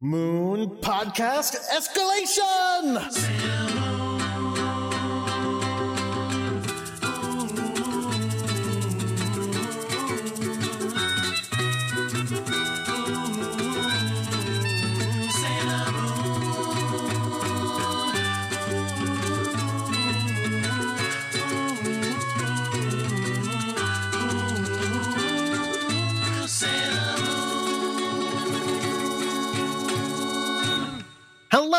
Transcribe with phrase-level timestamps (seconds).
[0.00, 3.02] Moon Podcast Escalation!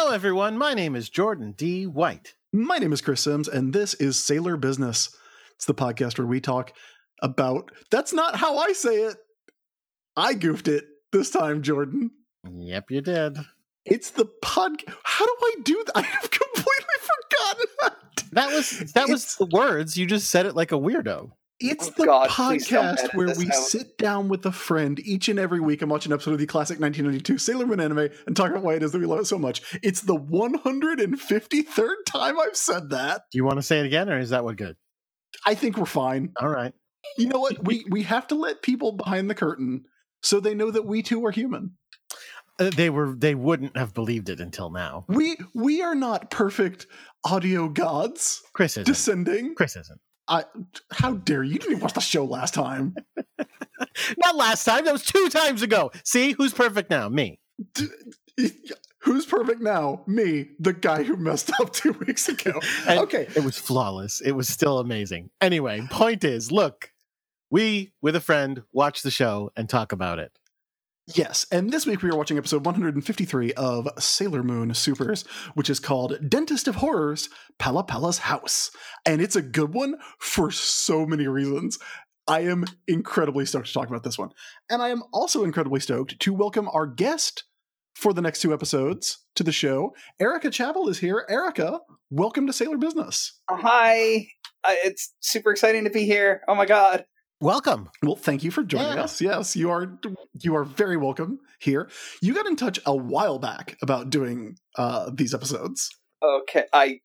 [0.01, 0.57] Hello, everyone.
[0.57, 1.85] My name is Jordan D.
[1.85, 2.33] White.
[2.53, 5.13] My name is Chris Sims, and this is Sailor Business.
[5.57, 6.71] It's the podcast where we talk
[7.21, 7.69] about.
[7.91, 9.17] That's not how I say it.
[10.15, 12.11] I goofed it this time, Jordan.
[12.49, 13.39] Yep, you did.
[13.83, 14.81] It's the pod.
[15.03, 15.91] How do I do that?
[15.97, 17.97] I have completely forgotten.
[18.31, 19.97] That was that was It's- the words.
[19.97, 21.31] You just said it like a weirdo.
[21.61, 23.53] It's Oh, the God, podcast where we out.
[23.53, 26.45] sit down with a friend each and every week and watch an episode of the
[26.45, 29.25] classic 1992 Sailor Moon anime and talk about why it is that we love it
[29.27, 29.61] so much.
[29.83, 33.23] It's the 153rd time I've said that.
[33.31, 34.75] Do you want to say it again, or is that what good?
[35.45, 36.31] I think we're fine.
[36.39, 36.73] All right.
[37.17, 37.63] You know what?
[37.65, 39.83] we we have to let people behind the curtain
[40.21, 41.77] so they know that we too are human.
[42.59, 45.05] Uh, they were they wouldn't have believed it until now.
[45.07, 46.87] We we are not perfect
[47.23, 48.85] audio gods Chris isn't.
[48.85, 49.55] descending.
[49.55, 49.99] Chris isn't.
[50.29, 50.45] I,
[50.91, 51.53] how dare you?
[51.53, 52.95] You didn't even watch the show last time.
[54.23, 54.85] Not last time.
[54.85, 55.91] That was two times ago.
[56.03, 57.09] See who's perfect now?
[57.09, 57.39] Me.
[57.73, 57.87] D-
[59.03, 60.03] Who's perfect now?
[60.07, 62.59] Me, the guy who messed up two weeks ago.
[62.87, 63.27] Okay.
[63.35, 64.19] It was flawless.
[64.21, 65.29] It was still amazing.
[65.41, 66.91] Anyway, point is, look,
[67.49, 70.31] we with a friend watch the show and talk about it.
[71.15, 75.23] Yes, and this week we are watching episode 153 of Sailor Moon Supers,
[75.55, 78.69] which is called Dentist of Horrors Pala Pala's House.
[79.07, 81.79] And it's a good one for so many reasons.
[82.27, 84.29] I am incredibly stoked to talk about this one.
[84.69, 87.43] And I am also incredibly stoked to welcome our guest
[87.95, 89.95] for the next two episodes to the show.
[90.19, 91.25] Erica Chappell is here.
[91.27, 91.79] Erica,
[92.11, 93.39] welcome to Sailor Business.
[93.49, 94.27] Oh, hi.
[94.63, 96.41] Uh, it's super exciting to be here.
[96.47, 97.05] Oh my god.
[97.41, 97.89] Welcome.
[98.03, 99.03] Well, thank you for joining Yeah.
[99.03, 99.21] us.
[99.21, 99.97] Yes, you are
[100.41, 101.89] you are very welcome here.
[102.21, 105.89] You got in touch a while back about doing uh, these episodes.
[106.21, 106.99] Okay, I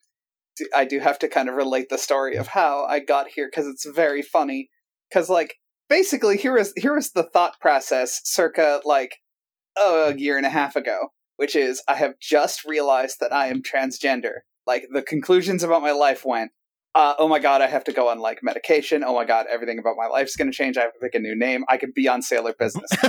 [0.75, 3.65] I do have to kind of relate the story of how I got here because
[3.65, 4.69] it's very funny.
[5.09, 5.55] Because like
[5.89, 9.15] basically here is here is the thought process circa like
[9.77, 13.47] oh, a year and a half ago, which is I have just realized that I
[13.47, 14.39] am transgender.
[14.67, 16.51] Like the conclusions about my life went.
[16.95, 19.03] Uh, oh my god, I have to go on like medication.
[19.03, 20.77] Oh my god, everything about my life is going to change.
[20.77, 21.65] I have to pick a new name.
[21.67, 22.89] I could be on Sailor Business.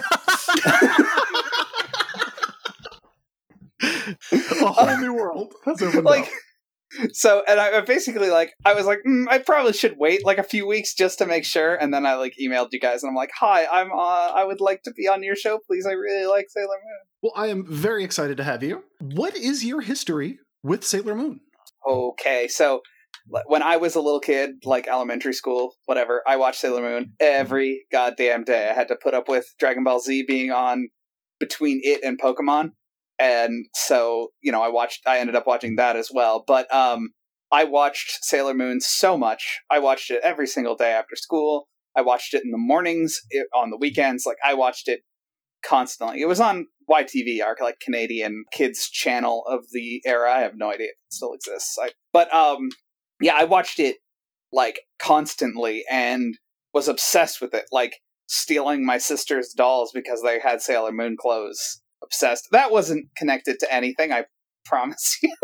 [4.32, 7.10] a whole new world has opened like up.
[7.12, 10.42] so and I, basically like i was like mm, i probably should wait like a
[10.42, 13.16] few weeks just to make sure and then i like emailed you guys and i'm
[13.16, 16.26] like hi i'm uh i would like to be on your show please i really
[16.26, 18.84] like sailor moon Well, I am very excited to have you.
[19.00, 21.40] What is your history with Sailor Moon?
[21.86, 22.80] okay so
[23.46, 27.84] when i was a little kid like elementary school whatever i watched sailor moon every
[27.90, 28.68] goddamn day.
[28.70, 30.88] I had to put up with dragon ball z being on
[31.38, 32.70] between it and pokemon.
[33.18, 36.44] And so you know i watched i ended up watching that as well.
[36.46, 37.10] But um
[37.52, 39.60] i watched sailor moon so much.
[39.70, 41.68] I watched it every single day after school.
[41.96, 44.26] I watched it in the mornings it, on the weekends.
[44.26, 45.00] Like i watched it
[45.64, 46.20] constantly.
[46.20, 50.32] It was on ytv our like canadian kids channel of the era.
[50.32, 51.76] I have no idea if it still exists.
[51.82, 52.68] I, but um
[53.20, 53.96] yeah i watched it
[54.52, 56.38] like constantly and
[56.72, 57.96] was obsessed with it like
[58.28, 62.48] stealing my sister's dolls because they had sailor moon clothes obsessed.
[62.52, 64.24] That wasn't connected to anything, I
[64.64, 65.34] promise you.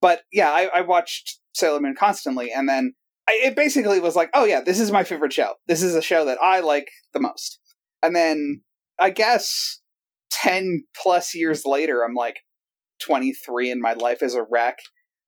[0.00, 2.94] but yeah, I, I watched Sailor Moon constantly, and then
[3.28, 5.54] I, it basically was like, oh yeah, this is my favorite show.
[5.66, 7.58] This is a show that I like the most.
[8.02, 8.62] And then
[9.00, 9.80] I guess
[10.32, 12.40] 10 plus years later, I'm like
[13.02, 14.78] 23 and my life is a wreck.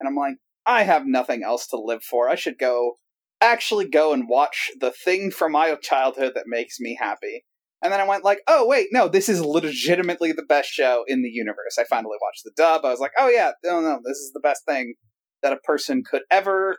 [0.00, 0.36] And I'm like,
[0.69, 2.29] I have nothing else to live for.
[2.29, 2.97] I should go,
[3.41, 7.45] actually go and watch the thing from my childhood that makes me happy.
[7.83, 11.23] And then I went like, oh wait, no, this is legitimately the best show in
[11.23, 11.79] the universe.
[11.79, 12.85] I finally watched the dub.
[12.85, 14.94] I was like, oh yeah, no, no, this is the best thing
[15.43, 16.79] that a person could ever,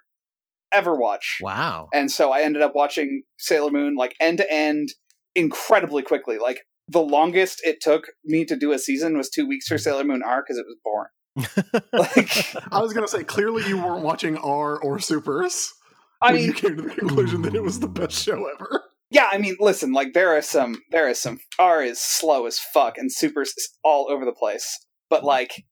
[0.71, 1.39] ever watch.
[1.41, 1.87] Wow.
[1.93, 4.89] And so I ended up watching Sailor Moon like end to end
[5.35, 6.37] incredibly quickly.
[6.37, 10.03] Like the longest it took me to do a season was two weeks for Sailor
[10.03, 11.09] Moon R because it was boring.
[11.35, 15.73] Like, I was going to say, clearly you weren't watching R or Supers
[16.21, 18.83] I mean, you came to the conclusion that it was the best show ever.
[19.09, 22.59] yeah, I mean, listen, like there are some, there is some R is slow as
[22.59, 24.85] fuck and Super's is all over the place.
[25.09, 25.63] But like,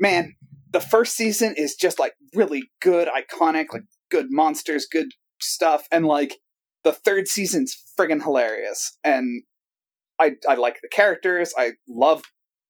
[0.00, 0.34] man,
[0.70, 5.08] the first season is just like really good, iconic, like good monsters, good
[5.40, 6.38] stuff, and like
[6.84, 8.98] the third season's friggin' hilarious.
[9.04, 9.42] And
[10.18, 11.52] I I like the characters.
[11.56, 12.22] I love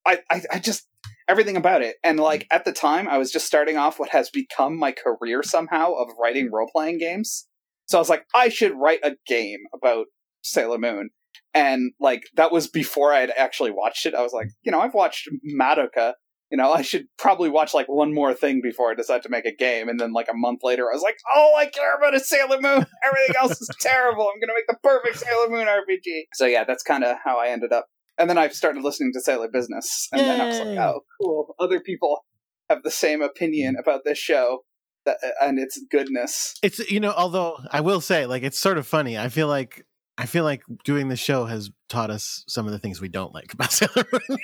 [0.04, 0.88] I, I, I just
[1.28, 1.96] everything about it.
[2.02, 2.24] And hmm.
[2.24, 5.92] like at the time, I was just starting off what has become my career somehow
[5.92, 6.54] of writing hmm.
[6.54, 7.46] role playing games.
[7.86, 10.06] So I was like, I should write a game about
[10.42, 11.10] Sailor Moon.
[11.54, 14.14] And like that was before I had actually watched it.
[14.14, 15.28] I was like, you know, I've watched
[15.58, 16.14] Madoka.
[16.50, 19.46] You know, I should probably watch like one more thing before I decide to make
[19.46, 19.88] a game.
[19.88, 22.60] And then like a month later, I was like, oh, I care about a Sailor
[22.60, 22.86] Moon.
[23.06, 24.28] Everything else is terrible.
[24.28, 26.24] I'm gonna make the perfect Sailor Moon RPG.
[26.34, 27.86] So yeah, that's kind of how I ended up
[28.22, 30.28] and then I started listening to Sailor Business, and Yay.
[30.28, 31.56] then I was like, "Oh, cool!
[31.58, 32.24] Other people
[32.70, 34.60] have the same opinion about this show
[35.04, 38.86] that, and its goodness." It's you know, although I will say, like, it's sort of
[38.86, 39.18] funny.
[39.18, 39.84] I feel like
[40.16, 43.34] I feel like doing the show has taught us some of the things we don't
[43.34, 44.38] like about Sailor Moon.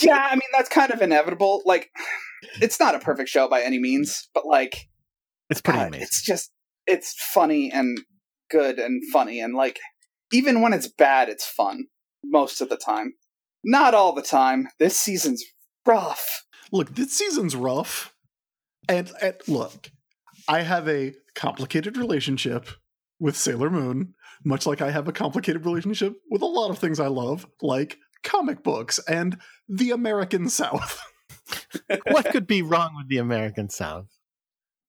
[0.00, 1.62] yeah, I mean that's kind of inevitable.
[1.66, 1.90] Like,
[2.62, 4.88] it's not a perfect show by any means, but like,
[5.50, 6.04] it's pretty God, amazing.
[6.04, 6.52] It's just
[6.86, 7.98] it's funny and
[8.52, 9.80] good and funny and like
[10.32, 11.86] even when it's bad, it's fun
[12.24, 13.14] most of the time.
[13.64, 14.68] Not all the time.
[14.78, 15.44] This season's
[15.86, 16.44] rough.
[16.72, 18.14] Look, this season's rough.
[18.88, 19.90] And, and look,
[20.48, 22.68] I have a complicated relationship
[23.18, 24.14] with Sailor Moon,
[24.44, 27.98] much like I have a complicated relationship with a lot of things I love, like
[28.22, 31.00] comic books and the American South.
[32.10, 34.06] what could be wrong with the American South?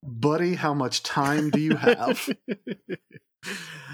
[0.04, 2.30] Buddy, how much time do you have?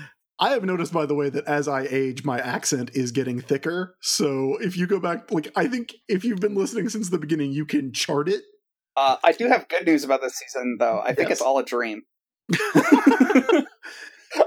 [0.43, 3.95] I have noticed, by the way, that as I age, my accent is getting thicker.
[4.01, 7.53] So if you go back, like, I think if you've been listening since the beginning,
[7.53, 8.41] you can chart it.
[8.97, 10.99] Uh, I do have good news about this season, though.
[10.99, 11.37] I think yes.
[11.37, 12.01] it's all a dream.
[12.75, 13.65] and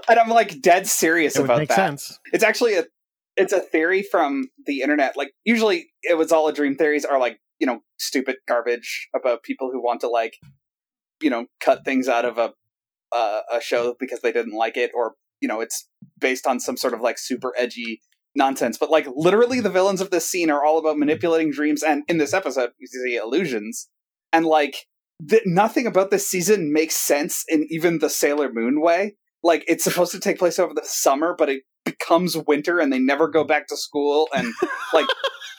[0.07, 1.75] I'm like dead serious it about that.
[1.75, 2.21] Sense.
[2.31, 2.85] It's actually a
[3.39, 5.17] it's a theory from the internet.
[5.17, 9.43] Like usually it was all a dream theories are like, you know, stupid garbage about
[9.43, 10.37] people who want to like,
[11.23, 12.53] you know, cut things out of a
[13.13, 15.88] uh, a show because they didn't like it or you know it's
[16.19, 18.00] based on some sort of like super edgy
[18.35, 22.03] nonsense but like literally the villains of this scene are all about manipulating dreams and
[22.09, 23.88] in this episode you see illusions
[24.33, 24.87] and like
[25.29, 29.17] th- nothing about this season makes sense in even the sailor moon way.
[29.43, 32.99] Like it's supposed to take place over the summer but it becomes winter and they
[32.99, 34.53] never go back to school and
[34.93, 35.06] like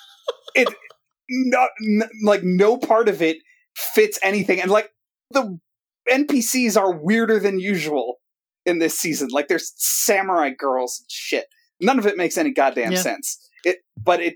[0.56, 0.68] it
[1.30, 3.38] not n- like no part of it
[3.76, 4.90] fits anything and like
[5.32, 5.58] the
[6.10, 8.16] npcs are weirder than usual
[8.68, 9.30] in this season.
[9.32, 11.46] Like there's samurai girls shit.
[11.80, 13.02] None of it makes any goddamn yeah.
[13.02, 13.40] sense.
[13.64, 14.36] It, but it,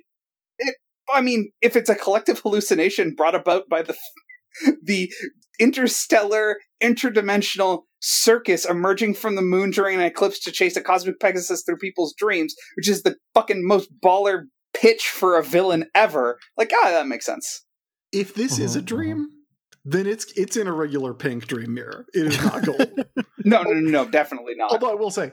[0.57, 0.75] it.
[1.13, 3.95] I mean, if it's a collective hallucination brought about by the
[4.83, 5.11] the
[5.59, 11.63] interstellar, interdimensional circus emerging from the moon during an eclipse to chase a cosmic Pegasus
[11.63, 14.43] through people's dreams, which is the fucking most baller
[14.73, 16.39] pitch for a villain ever.
[16.57, 17.65] Like, ah, that makes sense.
[18.11, 19.37] If this is a uh-huh, dream, uh-huh
[19.83, 22.05] then it's it's in a regular pink dream mirror.
[22.13, 22.99] It is not gold.
[23.45, 24.71] no, no, no, no, definitely not.
[24.71, 25.31] Although I will say,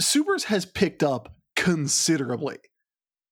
[0.00, 2.58] Supers has picked up considerably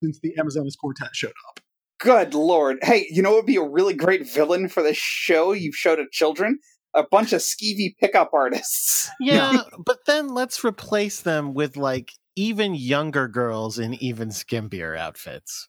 [0.03, 1.61] since the Amazonas Quartet showed up.
[1.99, 2.79] Good lord!
[2.83, 5.97] Hey, you know what would be a really great villain for this show you've showed
[5.97, 6.59] to children?
[6.95, 9.11] A bunch of skeevy pickup artists.
[9.21, 15.69] Yeah, but then let's replace them with like even younger girls in even skimpier outfits.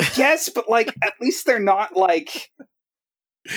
[0.00, 2.50] I guess, but like at least they're not like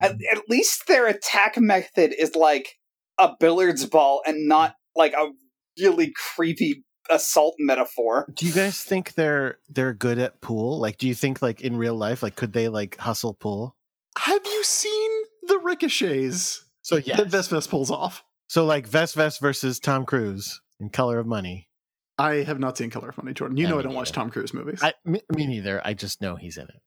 [0.00, 2.76] at, at least their attack method is like
[3.18, 5.30] a billiards ball and not like a
[5.80, 8.26] really creepy assault metaphor.
[8.32, 10.80] Do you guys think they're they're good at pool?
[10.80, 13.76] Like do you think like in real life like could they like hustle pool?
[14.18, 15.10] Have you seen
[15.42, 16.64] the ricochets?
[16.82, 17.16] So yeah.
[17.16, 18.24] That Vest pulls off.
[18.48, 21.68] So like VesVes versus Tom Cruise in Color of Money.
[22.18, 23.56] I have not seen Color of Money, Jordan.
[23.56, 23.96] You know I don't neither.
[23.96, 24.80] watch Tom Cruise movies.
[24.82, 25.80] I, me, me neither.
[25.84, 26.80] I just know he's in it.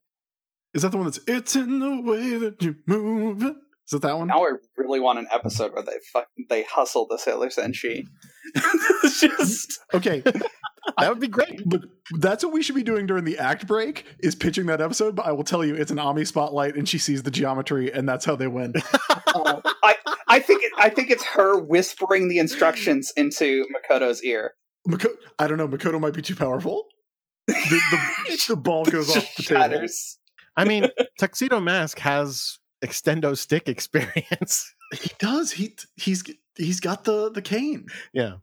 [0.77, 3.41] Is that the one that's "It's in the way that you move"?
[3.41, 4.27] Is that that one?
[4.27, 8.05] Now I really want an episode where they fuck, they hustle the Sailor Senshi.
[9.03, 10.21] it's just okay.
[10.99, 11.65] that would be great.
[11.65, 11.81] Look,
[12.19, 15.15] that's what we should be doing during the act break is pitching that episode.
[15.15, 18.07] But I will tell you, it's an Ami spotlight, and she sees the geometry, and
[18.07, 18.73] that's how they win.
[19.09, 19.95] uh, I
[20.27, 24.53] I think it, I think it's her whispering the instructions into Makoto's ear.
[24.85, 25.67] Mako- I don't know.
[25.67, 26.85] Makoto might be too powerful.
[27.47, 30.19] The, the, the ball goes off the shatters.
[30.57, 34.73] I mean, Tuxedo Mask has extendo stick experience.
[34.93, 35.51] he does.
[35.51, 36.23] He he's
[36.55, 37.87] he's got the the cane.
[38.13, 38.37] Yeah.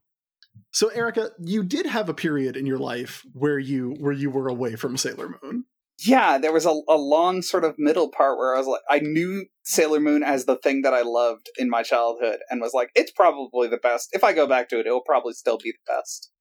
[0.71, 4.49] So Erica, you did have a period in your life where you where you were
[4.49, 5.64] away from Sailor Moon.
[6.00, 8.99] Yeah, there was a, a long sort of middle part where I was like, I
[8.99, 12.90] knew Sailor Moon as the thing that I loved in my childhood, and was like,
[12.97, 14.09] it's probably the best.
[14.12, 16.33] If I go back to it, it will probably still be the best.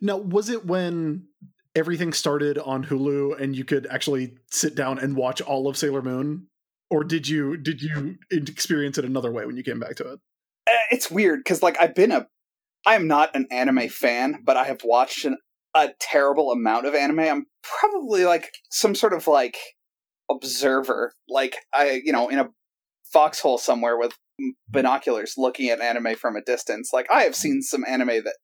[0.00, 1.26] Now, was it when
[1.74, 6.02] everything started on Hulu and you could actually sit down and watch all of Sailor
[6.02, 6.48] Moon?
[6.90, 10.20] Or did you did you experience it another way when you came back to it?
[10.68, 12.26] Uh, it's weird because like I've been a
[12.86, 15.38] I am not an anime fan, but I have watched an,
[15.74, 17.20] a terrible amount of anime.
[17.20, 19.56] I'm probably like some sort of like
[20.30, 22.48] observer, like I, you know, in a
[23.12, 24.12] foxhole somewhere with
[24.68, 26.90] binoculars looking at anime from a distance.
[26.92, 28.36] Like I have seen some anime that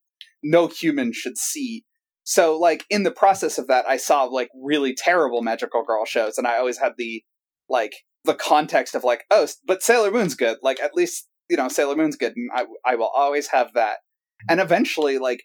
[0.42, 1.84] no human should see.
[2.28, 6.36] So like in the process of that, I saw like really terrible magical girl shows,
[6.36, 7.24] and I always had the
[7.70, 7.94] like
[8.24, 10.58] the context of like, oh, but Sailor Moon's good.
[10.62, 14.00] Like at least you know Sailor Moon's good, and I I will always have that.
[14.46, 15.40] And eventually, like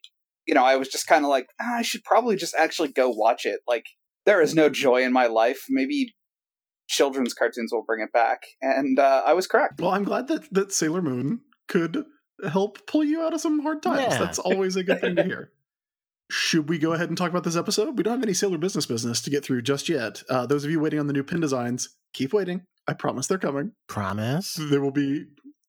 [0.45, 3.09] you know, I was just kind of like, ah, I should probably just actually go
[3.09, 3.61] watch it.
[3.65, 3.85] Like
[4.25, 5.63] there is no joy in my life.
[5.69, 6.13] Maybe
[6.89, 9.79] children's cartoons will bring it back, and uh, I was correct.
[9.79, 12.03] Well, I'm glad that that Sailor Moon could
[12.45, 14.01] help pull you out of some hard times.
[14.01, 14.17] Yeah.
[14.17, 15.52] That's always a good thing to hear.
[16.29, 17.97] Should we go ahead and talk about this episode?
[17.97, 20.23] We don't have any Sailor business business to get through just yet.
[20.29, 22.65] Uh, those of you waiting on the new pin designs, keep waiting.
[22.87, 23.73] I promise they're coming.
[23.87, 24.57] Promise.
[24.59, 25.25] There will be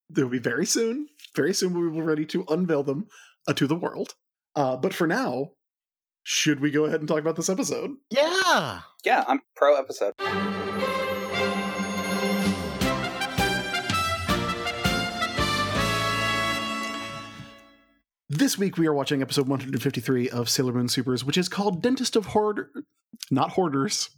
[0.08, 1.08] there will be very soon.
[1.34, 3.08] Very soon we will be ready to unveil them
[3.49, 4.14] uh, to the world.
[4.54, 5.50] Uh, but for now,
[6.23, 7.90] should we go ahead and talk about this episode?
[8.11, 8.80] Yeah.
[9.04, 10.14] Yeah, I'm pro episode.
[18.37, 22.17] This week we are watching episode 153 of Sailor Moon Supers, which is called Dentist
[22.17, 22.67] of Hoard
[23.31, 24.11] not Hoarders.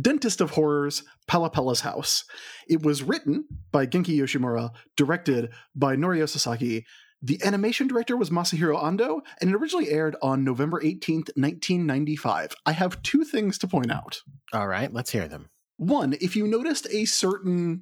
[0.00, 2.24] Dentist of Horrors, Palapella's House.
[2.68, 6.86] It was written by Genki Yoshimura, directed by Norio Sasaki.
[7.20, 12.54] The animation director was Masahiro Ando, and it originally aired on November 18th, 1995.
[12.64, 14.20] I have two things to point out.
[14.52, 14.92] All right.
[14.92, 15.48] Let's hear them.
[15.78, 17.80] One, if you noticed a certain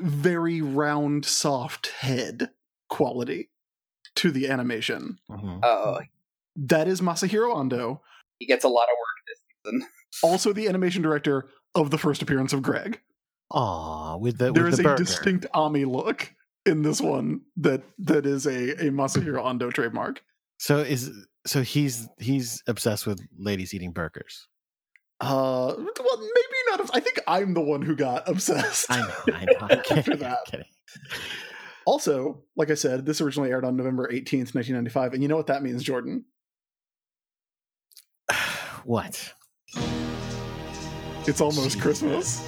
[0.00, 2.48] very round, soft head
[2.88, 3.50] quality
[4.16, 5.60] to the animation, Mhm.
[5.62, 6.00] Oh,
[6.56, 8.00] that is Masahiro Ando,
[8.38, 9.38] he gets a lot of work this
[9.80, 9.88] season.
[10.22, 13.00] also the animation director of the first appearance of Greg.
[13.52, 15.04] Aw, with the There with is the a burger.
[15.04, 16.32] distinct Ami look
[16.66, 20.22] in this one that that is a, a Masahiro Ando trademark.
[20.58, 21.10] So is
[21.46, 24.46] so he's he's obsessed with ladies eating burgers.
[25.22, 26.90] Uh, well, maybe not.
[26.94, 28.86] I think I'm the one who got obsessed.
[28.90, 29.34] I know.
[29.34, 29.52] I know.
[29.62, 30.12] I'm After kidding.
[30.14, 30.66] I'm that.
[31.86, 35.14] Also, like I said, this originally aired on November 18th, 1995.
[35.14, 36.24] And you know what that means, Jordan?
[38.84, 39.32] what?
[41.26, 42.40] It's almost Christmas.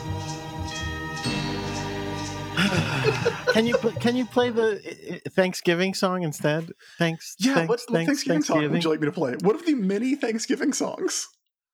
[3.53, 6.73] can you can you play the Thanksgiving song instead?
[6.99, 7.37] Thanks.
[7.39, 9.35] Yeah, thanks, what, what thanks, Thanksgiving, song would you like me to play?
[9.43, 11.29] What of the many Thanksgiving songs?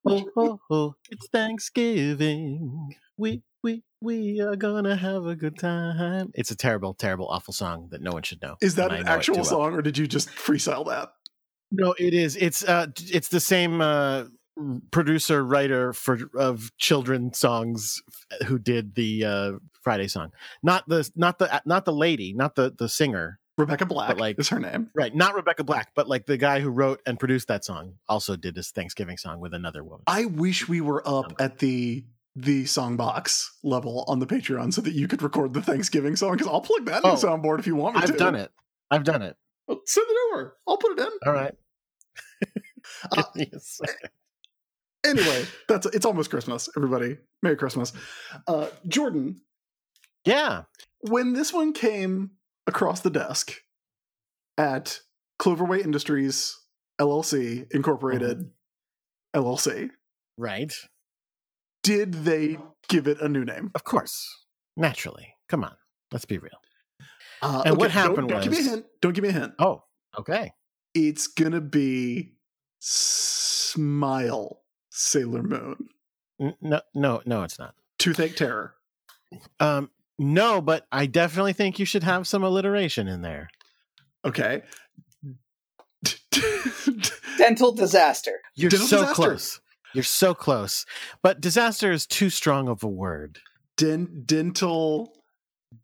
[0.05, 2.95] Oh, oh, oh, it's Thanksgiving.
[3.17, 6.31] We we we are gonna have a good time.
[6.35, 8.57] It's a terrible, terrible, awful song that no one should know.
[8.61, 9.51] Is that an actual too well.
[9.51, 11.11] song, or did you just freestyle that?
[11.71, 12.37] No, it is.
[12.37, 14.25] It's uh, it's the same uh,
[14.91, 18.01] producer writer for of children songs
[18.47, 20.31] who did the uh, Friday song.
[20.63, 23.41] Not the not the not the lady, not the the singer.
[23.57, 24.89] Rebecca Black like- is her name.
[24.95, 28.37] Right, not Rebecca Black, but like the guy who wrote and produced that song also
[28.37, 30.05] did this Thanksgiving song with another woman.
[30.07, 32.05] I wish we were up at the
[32.43, 36.33] the song box level on the Patreon so that you could record the Thanksgiving song
[36.33, 38.09] because I'll plug that Oh, in the soundboard if you want me to.
[38.13, 38.51] I've done it.
[38.91, 39.37] I've done it.
[39.67, 40.57] Well, Send it over.
[40.67, 41.13] I'll put it in.
[41.27, 41.55] All right.
[43.13, 44.11] Uh, Give me a second.
[45.05, 46.69] anyway, that's it's almost Christmas.
[46.77, 47.93] Everybody, Merry Christmas.
[48.47, 49.43] Uh, Jordan,
[50.25, 50.63] yeah.
[51.03, 52.31] when this one came
[52.67, 53.53] across the desk
[54.57, 55.01] at
[55.39, 56.57] Cloverway Industries
[57.01, 58.51] LLC Incorporated
[59.37, 59.91] LLC,
[60.39, 60.73] Right.
[61.89, 63.71] Did they give it a new name?
[63.75, 64.45] Of course.
[64.77, 65.35] Naturally.
[65.49, 65.75] Come on.
[66.13, 66.53] Let's be real.
[67.41, 68.87] Uh, And what don't- happened don't, give me a hint.
[69.01, 69.55] Don't give me a hint.
[69.59, 69.85] Oh,
[70.19, 70.53] okay.
[70.95, 72.35] It's gonna be
[72.81, 75.89] Smile Sailor Moon.
[76.41, 77.75] N- No, no, no, it's not.
[77.99, 78.75] Toothache Terror.
[79.61, 83.49] Um, no, but I definitely think you should have some alliteration in there.
[84.25, 84.63] Okay.
[87.39, 88.41] Dental disaster.
[88.55, 89.15] You're Dental so disaster.
[89.15, 89.61] close.
[89.95, 90.85] You're so close.
[91.23, 93.39] But disaster is too strong of a word.
[93.77, 95.13] Den- dental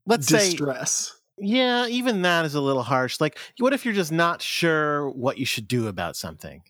[0.07, 1.15] Let's say, distress.
[1.39, 3.21] yeah, even that is a little harsh.
[3.21, 6.63] Like, what if you're just not sure what you should do about something?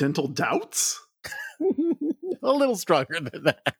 [0.00, 0.98] dental doubts.
[2.42, 3.76] a little stronger than that.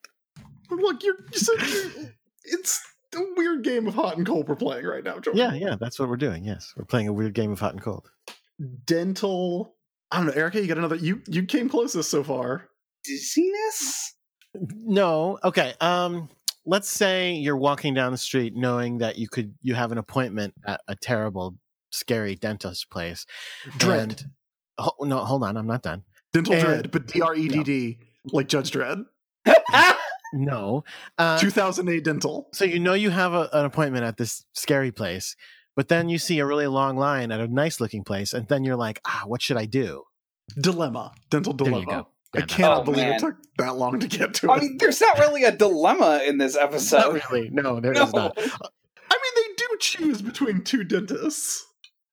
[0.71, 2.13] Look, you're, you said you're,
[2.45, 2.81] it's
[3.17, 5.39] a weird game of hot and cold we're playing right now, Jordan.
[5.39, 6.45] Yeah, yeah, that's what we're doing.
[6.45, 8.11] Yes, we're playing a weird game of hot and cold.
[8.85, 9.75] Dental.
[10.13, 10.61] I don't know, Erica.
[10.61, 10.97] You got another.
[10.97, 12.69] You you came closest so far.
[13.05, 14.15] Dizziness?
[14.55, 15.75] No, okay.
[15.81, 16.29] Um,
[16.67, 20.55] let's say you're walking down the street knowing that you could you have an appointment
[20.67, 21.57] at a terrible,
[21.91, 23.27] scary dentist place.
[23.79, 24.01] Dread.
[24.01, 24.25] And,
[24.79, 26.03] oh, no, hold on, I'm not done.
[26.33, 27.99] Dental And- dread, but D R E D D,
[28.33, 29.05] like Judge Dredd.
[30.33, 30.85] No,
[31.19, 32.49] uh, 2008 dental.
[32.53, 35.35] so you know you have a, an appointment at this scary place,
[35.75, 38.63] but then you see a really long line at a nice looking place, and then
[38.63, 40.05] you're like, ah, what should I do?
[40.57, 42.07] dilemma, dental There you dilemma.
[42.35, 42.41] Go.
[42.43, 43.15] I cannot Oh, believe man.
[43.15, 44.51] it took that long to get to it.
[44.51, 44.61] I it.
[44.63, 47.23] mean, there's not really a dilemma in this Not episode.
[47.31, 47.51] really.
[47.51, 48.05] No, there No.
[48.05, 48.35] is not.
[48.39, 51.65] I mean, they do choose between two dentists.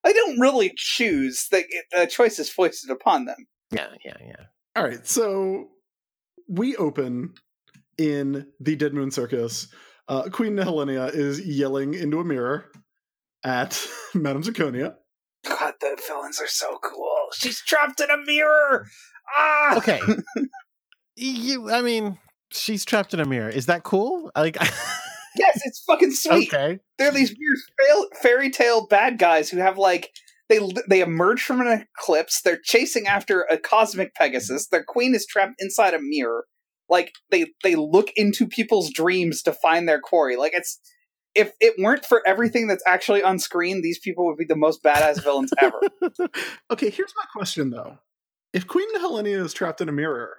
[0.04, 1.48] I don't really choose.
[1.52, 3.36] The, the choice is foisted upon them.
[3.72, 4.46] Yeah, yeah, yeah.
[4.76, 5.70] All right, so
[6.48, 7.34] we open
[7.98, 9.68] in the Dead Moon Circus.
[10.08, 12.72] Uh, Queen Helenia is yelling into a mirror
[13.44, 14.96] at Madame Zirconia.
[15.46, 17.28] God, the villains are so cool.
[17.34, 18.86] She's trapped in a mirror.
[19.36, 19.78] Ah.
[19.78, 20.00] Okay.
[21.16, 22.18] you, I mean,
[22.52, 23.50] she's trapped in a mirror.
[23.50, 24.32] Is that cool?
[24.36, 24.58] Like,
[25.38, 26.52] Yes, it's fucking sweet.
[26.54, 26.80] okay.
[26.98, 30.10] They're these weird fail- fairy tale bad guys who have like
[30.50, 32.42] they they emerge from an eclipse.
[32.42, 34.68] They're chasing after a cosmic Pegasus.
[34.68, 36.46] Their queen is trapped inside a mirror.
[36.90, 40.38] Like they they look into people's dreams to find their quarry.
[40.38, 40.80] Like it's
[41.36, 44.82] if it weren't for everything that's actually on screen, these people would be the most
[44.82, 45.80] badass villains ever.
[46.72, 48.00] Okay, here's my question though:
[48.58, 50.36] If Queen Helena is trapped in a mirror,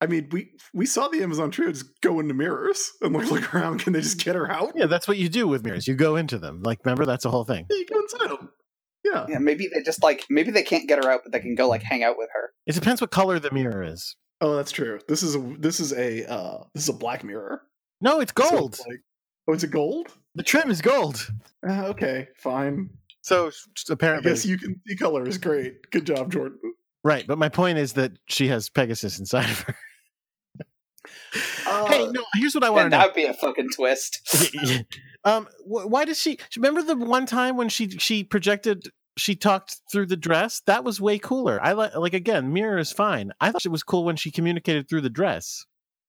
[0.00, 3.54] I mean, we we saw the Amazon trio just go into mirrors and like look
[3.54, 3.80] around.
[3.80, 4.72] Can they just get her out?
[4.74, 5.86] Yeah, that's what you do with mirrors.
[5.86, 6.62] You go into them.
[6.62, 7.66] Like, remember, that's the whole thing.
[7.68, 8.48] Yeah, you go inside them.
[9.04, 9.26] Yeah.
[9.28, 11.68] yeah, maybe they just like maybe they can't get her out, but they can go
[11.68, 12.52] like hang out with her.
[12.66, 14.16] It depends what color the mirror is.
[14.40, 14.98] Oh, that's true.
[15.06, 17.60] This is a this is a uh this is a black mirror.
[18.00, 18.74] No, it's So gold.
[18.76, 19.00] it's like,
[19.46, 20.08] oh, it's a gold.
[20.34, 21.28] the trim is gold.
[21.68, 22.88] Uh, okay, fine.
[23.20, 25.90] So I apparently, guess you can see color is great.
[25.90, 26.58] Good job, Jordan.
[27.06, 27.26] Right.
[27.26, 29.74] But my point is that she has Pegasus inside of her.
[31.66, 32.24] Uh, hey, no.
[32.34, 32.98] Here's what I want to know.
[32.98, 34.84] that would be a fucking twist.
[35.24, 36.38] um, wh- why does she?
[36.56, 40.62] Remember the one time when she she projected, she talked through the dress.
[40.66, 41.62] That was way cooler.
[41.62, 43.32] I like like again, mirror is fine.
[43.40, 45.64] I thought it was cool when she communicated through the dress.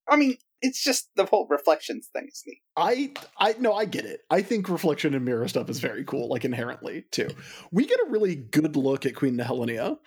[0.09, 2.61] I mean, it's just the whole reflections thing is neat.
[2.75, 4.21] I I no, I get it.
[4.29, 7.29] I think reflection and mirror stuff is very cool, like inherently too.
[7.71, 9.97] We get a really good look at Queen Helenia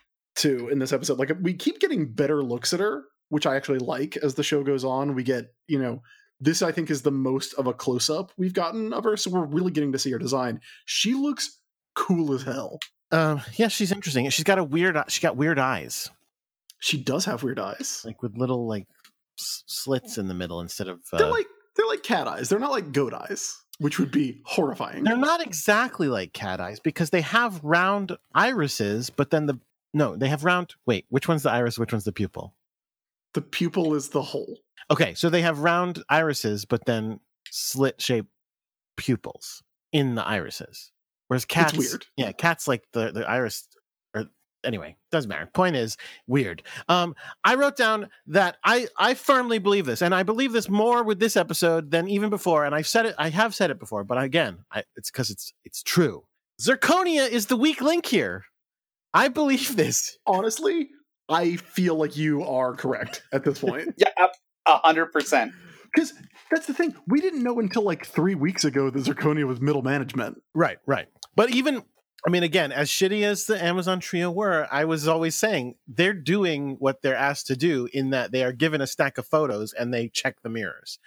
[0.40, 1.18] too in this episode.
[1.18, 4.62] Like we keep getting better looks at her, which I actually like as the show
[4.64, 5.14] goes on.
[5.14, 6.02] We get, you know,
[6.40, 9.30] this I think is the most of a close up we've gotten of her, so
[9.30, 10.60] we're really getting to see her design.
[10.86, 11.58] She looks
[11.95, 12.78] cool as hell.
[13.12, 14.28] Um, yeah, she's interesting.
[14.30, 14.97] She's got a weird.
[15.08, 16.10] She got weird eyes,
[16.78, 18.02] She does have weird eyes.
[18.04, 18.86] like with little like
[19.36, 21.00] slits in the middle instead of.
[21.12, 22.49] Uh, They're like they're like cat eyes.
[22.49, 25.04] They're not like goat eyes, which would be horrifying.
[25.04, 29.58] They're not exactly like cat eyes because they have round irises, but then the
[29.93, 30.75] no, they have round.
[30.87, 31.79] Wait, which one's the iris?
[31.79, 32.55] Which one's the pupil?
[33.35, 34.59] the pupil is the hole.
[34.91, 38.29] Okay, so they have round irises, but then slit shaped
[38.97, 40.91] pupils in the irises.
[41.29, 42.07] Whereas cats, weird.
[42.17, 43.69] yeah, cats like the the iris.
[44.15, 44.25] Or
[44.65, 45.47] anyway, doesn't matter.
[45.47, 46.63] Point is weird.
[46.89, 51.05] Um, I wrote down that I I firmly believe this, and I believe this more
[51.05, 52.65] with this episode than even before.
[52.65, 53.15] And I've said it.
[53.17, 56.25] I have said it before, but again, I, it's because it's it's true.
[56.61, 58.45] Zirconia is the weak link here.
[59.14, 60.18] I believe this.
[60.26, 60.90] honestly,
[61.28, 63.94] I feel like you are correct at this point.
[63.99, 64.28] Yeah, a-
[64.70, 65.52] a hundred percent.
[65.92, 66.12] Because
[66.50, 66.94] that's the thing.
[67.08, 70.40] We didn't know until like three weeks ago that Zirconia was middle management.
[70.54, 71.08] Right, right.
[71.34, 71.82] But even,
[72.26, 76.12] I mean, again, as shitty as the Amazon trio were, I was always saying they're
[76.14, 79.73] doing what they're asked to do in that they are given a stack of photos
[79.73, 80.99] and they check the mirrors.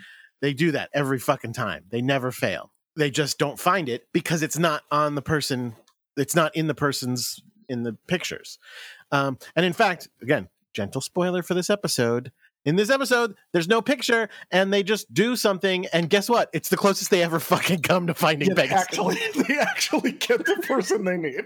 [0.41, 1.85] They do that every fucking time.
[1.89, 2.71] They never fail.
[2.97, 5.75] They just don't find it because it's not on the person,
[6.17, 8.57] it's not in the person's, in the pictures.
[9.11, 12.31] Um, and in fact, again, gentle spoiler for this episode.
[12.65, 16.49] In this episode, there's no picture, and they just do something, and guess what?
[16.53, 18.81] It's the closest they ever fucking come to finding Yeah, Pegasus.
[18.83, 21.43] actually, they actually get the person they need.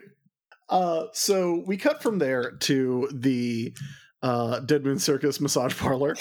[0.70, 3.74] Uh, so we cut from there to the
[4.22, 6.16] uh, Dead Moon Circus massage parlor,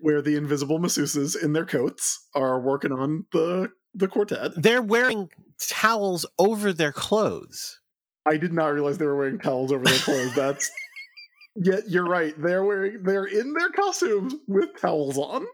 [0.00, 4.52] where the invisible masseuses in their coats are working on the the quartet.
[4.56, 5.28] they're wearing
[5.60, 7.78] towels over their clothes.
[8.26, 10.34] I did not realize they were wearing towels over their clothes.
[10.34, 10.70] That's
[11.56, 12.34] yeah, you're right.
[12.40, 15.46] They're wearing they're in their costumes with towels on.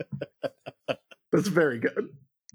[1.33, 2.09] That's very good.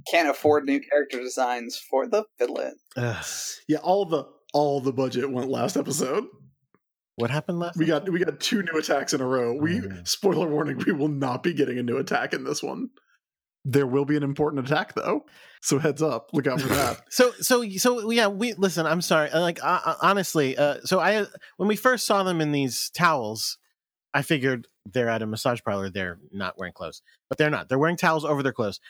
[0.10, 2.76] Can't afford new character designs for the villain.
[2.97, 3.26] Ugh.
[3.67, 6.26] Yeah, all the all the budget went last episode.
[7.15, 7.78] What happened last?
[7.78, 9.54] We got we got two new attacks in a row.
[9.54, 10.08] We Mm.
[10.08, 12.89] spoiler warning, we will not be getting a new attack in this one.
[13.65, 15.26] There will be an important attack though.
[15.62, 17.02] So heads up, look out for that.
[17.10, 18.28] so so so yeah.
[18.28, 18.86] We listen.
[18.86, 19.30] I'm sorry.
[19.30, 21.26] uh, Like uh, uh, honestly, uh, so I
[21.58, 23.58] when we first saw them in these towels,
[24.13, 25.89] I figured they're at a massage parlor.
[25.89, 27.69] They're not wearing clothes, but they're not.
[27.69, 28.82] They're wearing towels over their clothes.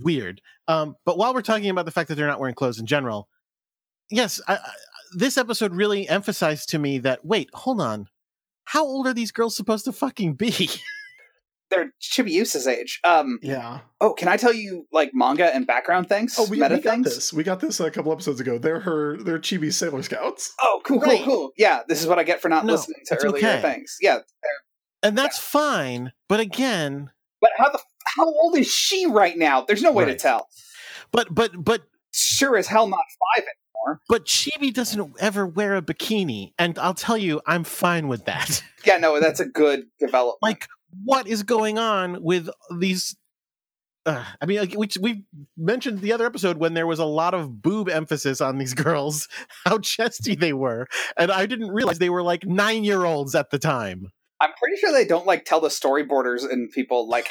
[0.00, 0.40] Weird.
[0.68, 3.28] Um, but while we're talking about the fact that they're not wearing clothes in general,
[4.10, 4.58] yes, I, I,
[5.14, 8.08] this episode really emphasized to me that wait, hold on,
[8.64, 10.70] how old are these girls supposed to fucking be?
[11.72, 13.00] they're Chibiusa's age.
[13.02, 13.80] Um, Yeah.
[14.00, 16.36] oh, can I tell you like manga and background things?
[16.38, 17.14] Oh, we, meta we got things.
[17.14, 17.32] this.
[17.32, 18.58] We got this a couple episodes ago.
[18.58, 19.16] They're her.
[19.16, 20.52] They're Chibi Sailor Scouts.
[20.60, 21.18] Oh, cool, Right.
[21.24, 21.50] cool, cool.
[21.56, 23.62] Yeah, this is what I get for not No, listening to it's earlier okay.
[23.62, 23.96] things.
[24.00, 24.18] Yeah,
[25.02, 26.12] and that's fine.
[26.28, 27.80] But again, but how the
[28.16, 29.62] how old is she right now?
[29.62, 30.48] There's no way to tell.
[31.10, 31.82] but but but
[32.14, 33.00] Sure as hell not
[33.36, 33.44] five.
[33.44, 34.00] anymore.
[34.08, 38.62] but Chibi doesn't ever wear a bikini, and I'll tell you, I'm fine with that.
[38.84, 40.38] Yeah, no, that's a good development.
[40.42, 40.68] like,
[41.04, 43.16] what is going on with these?
[44.04, 45.24] Uh, I mean, like, we we
[45.56, 49.28] mentioned the other episode when there was a lot of boob emphasis on these girls,
[49.64, 53.50] how chesty they were, and I didn't realize they were like nine year olds at
[53.50, 54.10] the time.
[54.40, 57.30] I'm pretty sure they don't like tell the storyboarders and people like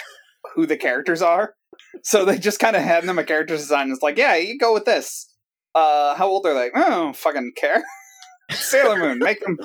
[0.55, 1.55] who the characters are.
[2.03, 3.91] So they just kind of hand them a character design.
[3.91, 5.27] It's like, yeah, you go with this.
[5.75, 6.69] Uh, how old are they?
[6.73, 7.83] I don't fucking care.
[8.51, 9.57] Sailor Moon, make them,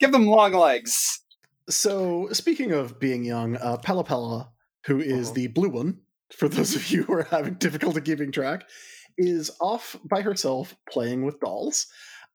[0.00, 1.20] give them long legs.
[1.68, 4.50] So, speaking of being young, uh, Pella Pella,
[4.86, 5.34] who is Uh-huh.
[5.34, 6.00] the blue one,
[6.32, 8.68] for those of you who are having difficulty keeping track,
[9.18, 11.86] is off by herself playing with dolls.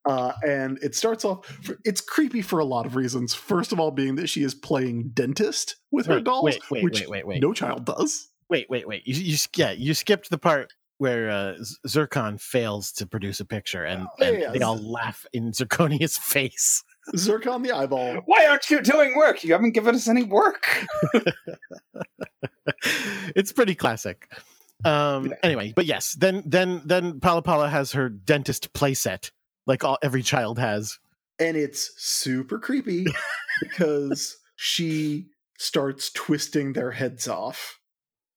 [0.03, 1.45] Uh, and it starts off,
[1.85, 3.35] it's creepy for a lot of reasons.
[3.35, 7.01] First of all, being that she is playing dentist with her dolls, wait, wait, which
[7.01, 7.41] wait, wait, wait.
[7.41, 8.29] no child does.
[8.49, 9.05] Wait, wait, wait.
[9.05, 11.53] You, you yeah, you skipped the part where uh,
[11.87, 16.17] Zircon fails to produce a picture, and, Oh, and yeah, they all laugh in Zirconia's
[16.21, 16.83] face.
[17.17, 18.21] Zircon the eyeball.
[18.25, 19.43] Why aren't you doing work?
[19.43, 20.85] You haven't given us any work.
[23.35, 24.31] it's pretty classic.
[24.83, 25.35] Um, Yeah.
[25.43, 29.31] Anyway, but yes, then then then Pala Pala has her dentist playset,
[29.67, 30.99] like all every child has.
[31.39, 33.05] and it's super creepy
[33.61, 37.79] because she starts twisting their heads off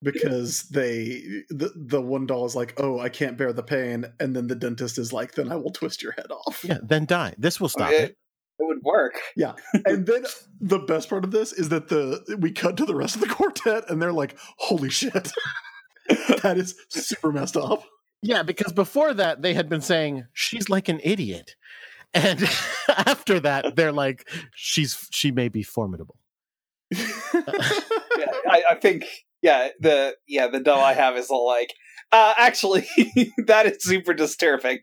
[0.02, 4.36] because they the, the one doll is like oh i can't bear the pain and
[4.36, 7.34] then the dentist is like then i will twist your head off Yeah, then die.
[7.38, 8.16] This will stop it, it.
[8.58, 9.20] It would work.
[9.36, 9.54] Yeah.
[9.86, 10.24] And then
[10.60, 13.28] the best part of this is that the we cut to the rest of the
[13.28, 15.30] quartet and they're like holy shit
[16.42, 17.84] that is super messed up
[18.22, 21.56] Yeah, because before that they had been saying she's like an idiot,
[22.14, 22.42] and
[22.88, 26.16] after that they're like she's she may be formidable.
[26.90, 29.04] Yeah, I, I think,
[29.42, 31.72] yeah, the yeah the doll I have is all like,
[32.12, 32.86] uh, actually,
[33.46, 34.78] that is super disturbing.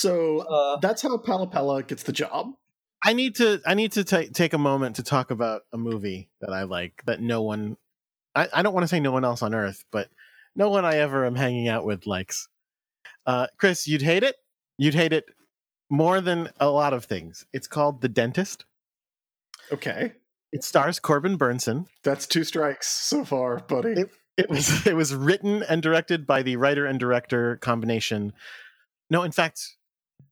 [0.00, 2.52] So Uh, that's how Pala Pala gets the job
[3.04, 6.28] I need to I need to ta take a moment to talk about a movie
[6.40, 7.76] that I like that no one
[8.34, 10.08] I, I don't want to say no one else on earth, but
[10.54, 12.48] no one I ever am hanging out with likes.
[13.24, 14.36] Uh, Chris, you'd hate it.
[14.78, 15.24] You'd hate it
[15.88, 17.46] more than a lot of things.
[17.52, 18.64] It's called The Dentist.
[19.72, 20.12] okay
[20.52, 21.86] It stars Corbin Bernsen.
[22.02, 23.92] That's two strikes so far, buddy.
[23.92, 28.34] It- It was it was written and directed by the writer and director combination.
[29.08, 29.75] No, in fact,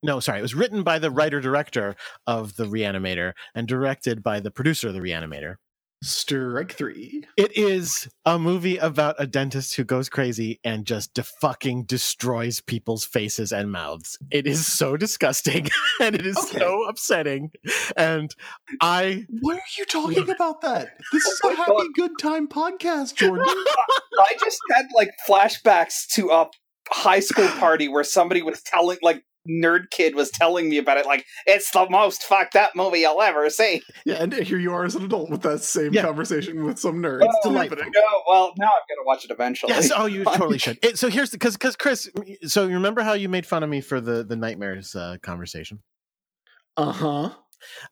[0.04, 4.38] no, sorry, it was written by the writer director of the Reanimator and directed by
[4.38, 5.56] the producer of the Reanimator.
[6.02, 7.24] Strike three.
[7.38, 12.60] It is a movie about a dentist who goes crazy and just de- fucking destroys
[12.60, 14.18] people's faces and mouths.
[14.30, 15.68] It is so disgusting
[16.02, 16.58] and it is Okay.
[16.58, 17.52] so upsetting.
[17.96, 18.34] And
[18.82, 20.90] I Why are you talking about that?
[21.10, 21.86] This oh is Oh a happy God.
[21.94, 23.46] good time podcast, Jordan.
[24.18, 26.50] I just had like flashbacks to a
[26.90, 31.06] high school party where somebody was telling, like, nerd kid was telling me about it.
[31.06, 33.82] Like, it's the most fucked up movie you'll ever see.
[34.04, 36.02] yeah, and here you are as an adult with that same Yeah.
[36.02, 37.22] conversation with some nerds.
[37.22, 37.78] Oh, It's delightful.
[37.78, 39.72] No, well, now I'm gonna watch it eventually.
[39.72, 40.78] Yes, oh, you totally should.
[40.82, 42.10] It, so here's because because Chris,
[42.46, 45.80] so you remember how you made fun of me for the the nightmares uh, conversation?
[46.76, 47.30] Uh huh.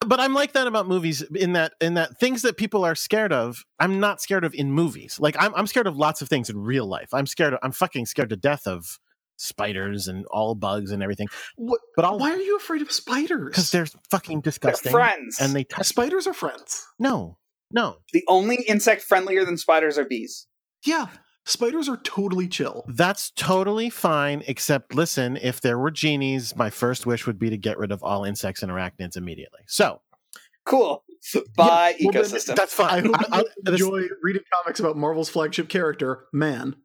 [0.04, 3.32] But I'm like that about movies in that in that things that people are scared
[3.32, 5.18] of, I'm not scared of in movies.
[5.20, 7.08] Like I'm I'm scared of lots of things in real life.
[7.14, 7.54] I'm scared.
[7.54, 8.98] Of, I'm fucking scared to death of
[9.42, 11.28] spiders and all bugs and everything.
[11.57, 11.81] What?
[11.96, 13.48] But I'll Why are you afraid of spiders?
[13.50, 15.38] because they're fucking They're disgusting friends.
[15.40, 15.87] and they touch.
[15.87, 16.87] spiders are friends.
[16.98, 17.38] No,
[17.70, 17.96] no.
[18.12, 20.46] the only insect friendlier than spiders are bees.
[20.85, 21.07] Yeah,
[21.44, 22.85] spiders are totally chill.
[22.88, 27.57] That's totally fine, except listen, if there were genies, my first wish would be to
[27.57, 29.61] get rid of all insects and arachnids immediately.
[29.66, 30.00] So
[30.64, 31.02] Cool.
[31.57, 32.55] Bye, well, then ecosystem.
[32.57, 32.90] that's fine.
[32.90, 36.76] I hope I- I'll- you enjoy reading comics about Marvel's flagship character, Man.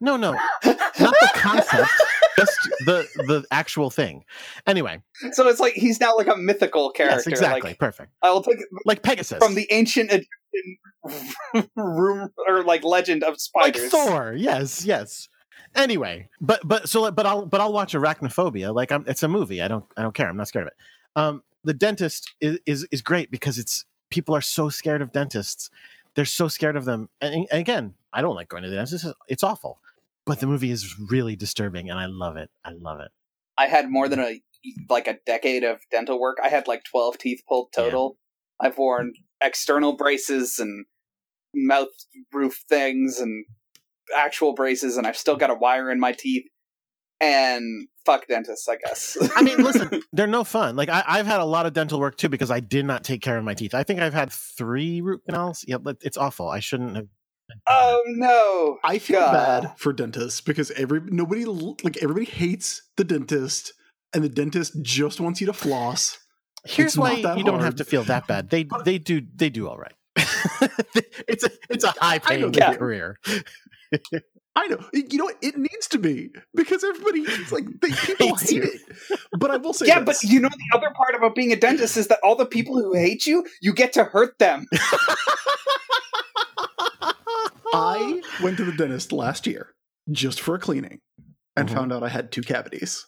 [0.00, 1.90] No, no, not the concept,
[2.38, 4.24] just the the actual thing.
[4.66, 7.16] Anyway, so it's like he's now like a mythical character.
[7.18, 8.12] yes, exactly, Like perfect.
[8.22, 13.82] I will take Like Pegasus from the ancient Egyptian room or like legend of spiders.
[13.82, 13.90] like.
[13.90, 14.34] Thor.
[14.36, 15.28] Yes, yes.
[15.74, 18.74] Anyway, but but so but I'll but I'll watch Arachnophobia.
[18.74, 19.60] Like I'm, it's a movie.
[19.62, 20.28] I don't I don't care.
[20.28, 20.76] I'm not scared of it.
[21.20, 25.70] Um, the dentist is is is great because it's people are so scared of dentists.
[26.18, 27.08] They're so scared of them.
[27.20, 29.04] And, and again, I don't like going to the dentist.
[29.04, 29.78] It's, it's awful.
[30.26, 32.50] But the movie is really disturbing, and I love it.
[32.64, 33.12] I love it.
[33.56, 34.40] I had more than a
[34.90, 36.38] like a decade of dental work.
[36.42, 38.16] I had like twelve teeth pulled total.
[38.58, 40.86] I've worn external braces and
[41.54, 41.86] mouth
[42.32, 43.44] roof things and
[44.16, 46.46] actual braces, and I've still got a wire in my teeth.
[47.20, 49.16] And fuck dentists, I guess.
[49.36, 50.76] I mean, listen, they're no fun.
[50.76, 53.22] Like I, I've had a lot of dental work too because I did not take
[53.22, 53.74] care of my teeth.
[53.74, 55.64] I think I've had three root canals.
[55.66, 56.48] Yeah, it's awful.
[56.48, 57.06] I shouldn't have.
[57.66, 58.78] oh no!
[58.84, 59.62] I feel God.
[59.62, 63.72] bad for dentists because every nobody like everybody hates the dentist,
[64.14, 66.18] and the dentist just wants you to floss.
[66.64, 68.50] Here's It's why not that you don't have to feel that bad.
[68.50, 69.94] They they do they do all right.
[71.28, 73.18] it's a it's a high paying they career.
[74.60, 75.36] I know, you know, what?
[75.40, 78.80] it needs to be because everybody it's like they, people hate it.
[79.38, 80.22] But I will say, Yeah, this.
[80.22, 82.74] but you know the other part about being a dentist is that all the people
[82.76, 84.66] who hate you, you get to hurt them.
[87.72, 89.74] I went to the dentist last year
[90.10, 91.00] just for a cleaning
[91.56, 91.74] and Mhm.
[91.74, 93.06] found out I had two cavities.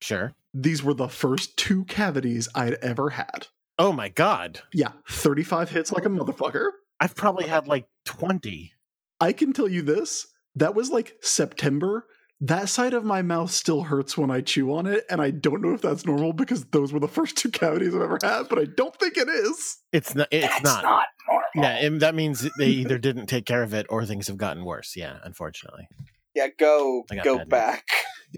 [0.00, 0.32] sure.
[0.54, 3.48] These were the first two cavities I'd ever had.
[3.78, 6.70] Oh my god, Yeah, 35 hits like a motherfucker.
[7.00, 8.72] I've probably had like twenty.
[9.20, 12.06] I can tell you this that was like September.
[12.40, 15.60] That side of my mouth still hurts when I chew on it, and I don't
[15.60, 18.58] know if that's normal because those were the first two cavities I've ever had, but
[18.60, 19.78] I don't think it is.
[19.92, 20.28] It's not.
[20.30, 20.82] It's That's not.
[20.84, 21.48] not, normal.
[21.56, 24.64] Yeah, and that means they either didn't take care of it or things have gotten
[24.64, 24.94] worse.
[24.96, 25.88] Yeah, unfortunately.
[26.34, 27.48] Yeah, go go bad news.
[27.48, 27.84] back.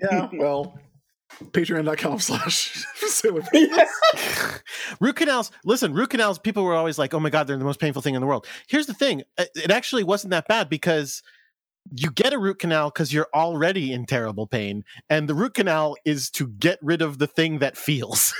[0.01, 0.79] Yeah, well,
[1.43, 3.43] patreon.com slash sailor.
[5.01, 5.51] root canals.
[5.65, 6.39] Listen, root canals.
[6.39, 8.47] People were always like, "Oh my god, they're the most painful thing in the world."
[8.67, 11.23] Here's the thing: it actually wasn't that bad because
[11.95, 15.97] you get a root canal because you're already in terrible pain, and the root canal
[16.05, 18.33] is to get rid of the thing that feels.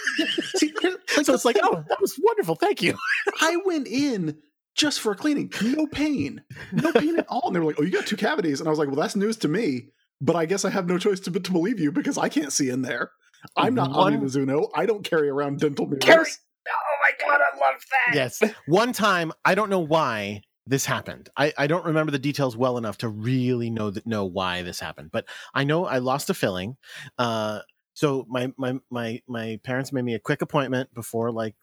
[0.57, 2.97] See, here- like, so it's like, "Oh, that was wonderful, thank you."
[3.41, 4.37] I went in
[4.77, 7.43] just for a cleaning, no pain, no pain at all.
[7.47, 9.17] And they were like, "Oh, you got two cavities," and I was like, "Well, that's
[9.17, 9.89] news to me."
[10.21, 12.69] But I guess I have no choice to, to believe you because I can't see
[12.71, 13.11] in there.
[13.57, 14.69] I'm not One- Ami Mizuno.
[14.75, 16.05] I don't carry around dental mirrors.
[16.05, 16.27] Carry-
[16.69, 18.15] Oh my god, I love that.
[18.15, 18.43] yes.
[18.67, 21.29] One time, I don't know why this happened.
[21.37, 24.81] I, I don't remember the details well enough to really know that know why this
[24.81, 25.11] happened.
[25.11, 26.77] But I know I lost a filling.
[27.19, 27.61] Uh,
[27.95, 31.55] so my my my my parents made me a quick appointment before like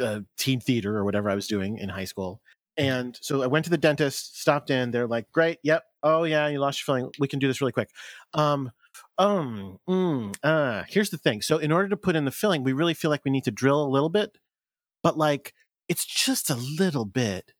[0.00, 2.40] uh, teen theater or whatever I was doing in high school.
[2.76, 4.90] And so I went to the dentist, stopped in.
[4.90, 5.84] They're like, "Great, yep.
[6.02, 7.12] Oh yeah, you lost your filling.
[7.18, 7.90] We can do this really quick."
[8.34, 8.72] Um,
[9.18, 11.40] um, mm, uh, here's the thing.
[11.40, 13.50] So in order to put in the filling, we really feel like we need to
[13.52, 14.38] drill a little bit,
[15.02, 15.54] but like
[15.88, 17.52] it's just a little bit.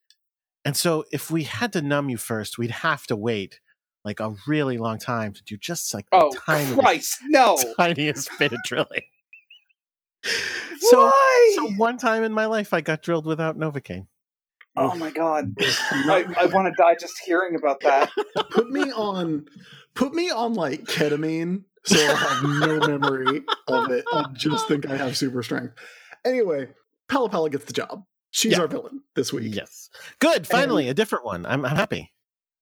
[0.64, 3.61] And so if we had to numb you first, we'd have to wait
[4.05, 7.57] like a really long time to do just like the Oh tiniest, Christ, no!
[7.79, 9.03] tiniest bit of drilling.
[10.81, 11.53] So, Why?
[11.57, 14.07] so one time in my life, I got drilled without Novocaine.
[14.77, 18.11] oh my god, I, I want to die just hearing about that.
[18.50, 19.46] put me on,
[19.94, 24.05] put me on like ketamine, so I'll have no memory of it.
[24.12, 25.74] I just think I have super strength.
[26.24, 26.68] Anyway,
[27.09, 28.05] Pala Pala gets the job.
[28.37, 28.62] She's Yeah.
[28.62, 29.55] our villain this week.
[29.55, 30.44] Yes, good.
[30.44, 31.47] Finally, a different one.
[31.47, 32.12] I'm, I'm happy.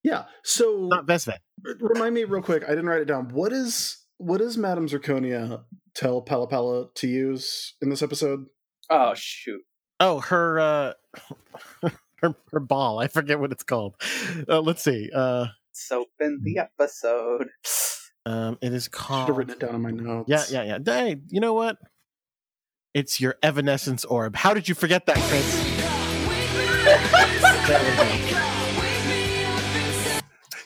[0.03, 0.25] Yeah.
[0.45, 1.39] So Not VesVes.
[1.81, 2.63] remind me real quick.
[2.65, 3.31] I didn't write it down.
[3.31, 5.63] What is what does Madame Zirconia
[5.95, 8.45] tell Pala Pala to use in this episode?
[8.91, 9.63] Oh shoot!
[9.99, 10.93] Oh, her uh,
[12.21, 12.99] her her ball.
[12.99, 13.95] I forget what it's called.
[14.47, 15.09] Uh, let's see.
[15.15, 17.49] Uh, Soap in the episode.
[18.27, 19.29] um, it is Should called.
[19.29, 20.29] have written it down in my notes.
[20.29, 20.79] Yeah, yeah, yeah.
[20.85, 21.79] Hey, you know what?
[22.95, 24.37] It's your evanescence orb.
[24.37, 25.73] How did you forget that, Chris?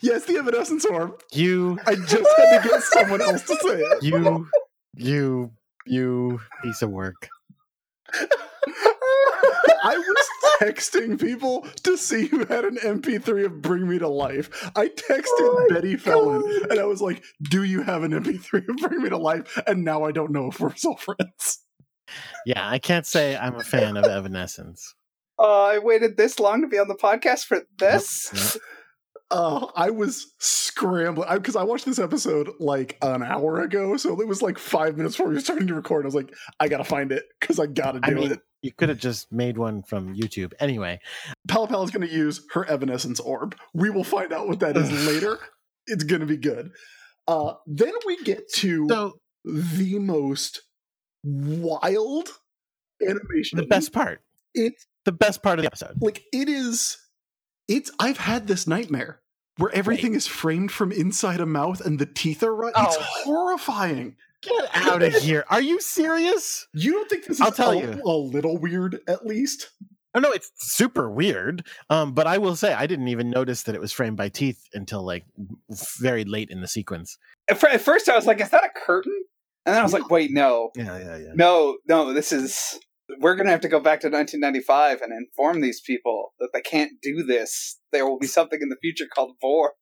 [0.03, 1.21] Yes, the Evanescence orb.
[1.33, 4.03] You, I just had to get someone else to say it.
[4.03, 4.47] you,
[4.95, 5.51] you,
[5.85, 7.29] you piece of work.
[8.13, 10.27] I was
[10.61, 14.71] texting people to see who had an MP3 of Bring Me to Life.
[14.77, 18.69] I texted Oh my Betty Fallon and I was like, Do you have an MP3
[18.69, 19.61] of Bring Me to Life?
[19.67, 21.66] And now I don't know if we're still friends.
[22.45, 24.95] Yeah, I can't say I'm a fan of Evanescence.
[25.39, 28.31] Oh, I waited this long to be on the podcast for this.
[28.55, 28.63] Yep.
[29.31, 33.97] Uh, I was scrambling because I, watched this episode like an hour ago.
[33.97, 36.05] So it was like five minutes before we were starting to record.
[36.05, 38.41] I was like, I gotta find it because I gotta do I mean, it.
[38.63, 40.53] you could have just made one from YouTube.
[40.61, 41.01] Anyway,
[41.49, 43.57] Pala Pala's going to use her Evanescence orb.
[43.75, 45.39] We will find out what that is later.
[45.89, 46.73] It's going to be good.
[47.29, 49.13] Uh, then we get to so
[49.45, 50.63] the most
[51.27, 52.29] wild
[53.07, 53.57] animation.
[53.59, 54.21] the best part,
[54.55, 55.97] It's the best part of the episode.
[56.01, 56.97] like it is.
[57.69, 57.91] It's.
[57.99, 59.21] I've had this nightmare
[59.59, 62.73] where everything is framed from inside a mouth and the teeth are right.
[62.77, 63.03] It's Oh.
[63.25, 64.17] horrifying.
[64.43, 65.45] Get out of here!
[65.51, 66.69] Are you serious?
[66.73, 68.03] You don't think this is I'll tell a, you.
[68.05, 69.71] a little weird at least?
[70.15, 71.67] Oh no, it's super weird.
[71.91, 74.63] Um, but I will say I didn't even notice that it was framed by teeth
[74.75, 75.25] until like
[75.99, 77.19] very late in the sequence.
[77.49, 79.25] At first, I was like, "Is that a curtain?"
[79.67, 81.33] And then I was like, "Wait, no, Yeah, yeah, yeah.
[81.35, 82.13] no, no.
[82.15, 82.79] This is
[83.21, 86.61] we're going to have to go back to 1995 and inform these people that they
[86.61, 87.79] can't do this.
[87.93, 89.75] There will be something in the future called vor.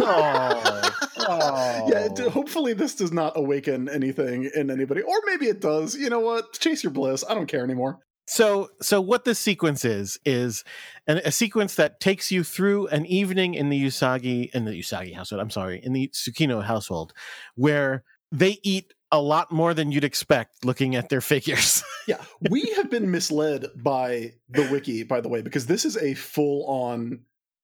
[0.00, 1.88] oh, oh.
[1.90, 5.96] Yeah, it- hopefully this does not awaken anything in anybody, or maybe it does.
[5.96, 6.52] You know what?
[6.54, 7.24] Chase your bliss.
[7.28, 7.98] I don't care anymore.
[8.28, 10.62] So, so what this sequence is is
[11.08, 15.14] an, a sequence that takes you through an evening in the Usagi in the Usagi
[15.14, 15.42] household.
[15.42, 17.12] I'm sorry, in the Tsukino household,
[17.56, 21.82] where they eat a lot more than you'd expect looking at their figures.
[22.08, 22.16] Yeah,
[22.50, 27.20] we have been misled by the wiki, by the way, because this is a full-on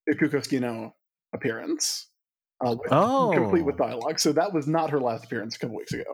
[0.08, 0.92] Ikuko Tsukino
[1.34, 2.06] appearance,
[2.64, 3.32] uh, with- Oh.
[3.34, 4.20] complete with dialogue.
[4.20, 6.04] So that was not her last appearance a couple weeks ago.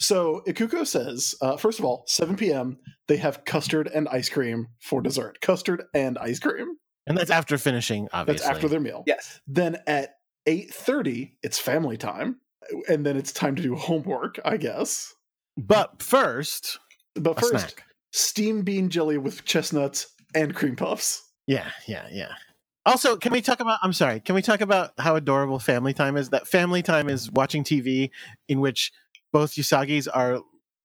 [0.00, 2.78] So Ikuko says, uh, first of all, 7 p.m.
[3.06, 5.40] They have custard and ice cream for dessert.
[5.40, 6.66] Custard and ice cream.
[7.06, 8.44] and that's after finishing, obviously.
[8.44, 9.04] That's after their meal.
[9.06, 9.40] yes.
[9.46, 10.16] Then at
[10.48, 12.40] 8:30, it's family time,
[12.88, 15.14] and then it's time to do homework, I guess.
[15.56, 16.78] but first,
[17.14, 17.84] But first, snack.
[18.12, 21.22] steamed bean jelly with chestnuts and cream puffs.
[21.46, 22.32] Yeah, yeah, yeah.
[22.86, 23.78] Also, can we talk about?
[23.82, 24.18] I'm sorry.
[24.20, 26.30] Can we talk about how adorable Family Time is?
[26.30, 28.10] That Family Time is watching TV
[28.48, 28.90] in which
[29.32, 30.40] both Usagis are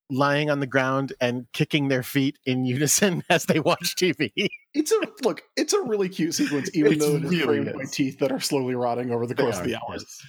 [0.09, 4.31] lying on the ground and kicking their feet in unison as they watch TV.
[4.73, 5.41] It's a look.
[5.57, 8.31] It's a really cute sequence, even It's though it is really framed by teeth that
[8.31, 10.03] are slowly rotting over the course of are, the hours.
[10.05, 10.21] yes.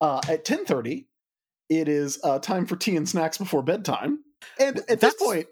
[0.00, 1.06] Uh, at 10:30,
[1.68, 4.20] it is uh, time for tea and snacks before bedtime,
[4.60, 5.46] and at this point,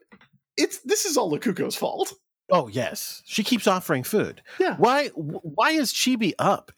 [0.57, 2.13] it's this is all Ikuko's fault.
[2.51, 4.43] Oh yes, she keeps offering food.
[4.59, 4.77] Yeah.
[4.77, 5.09] Why?
[5.09, 6.73] Why is Chibi up?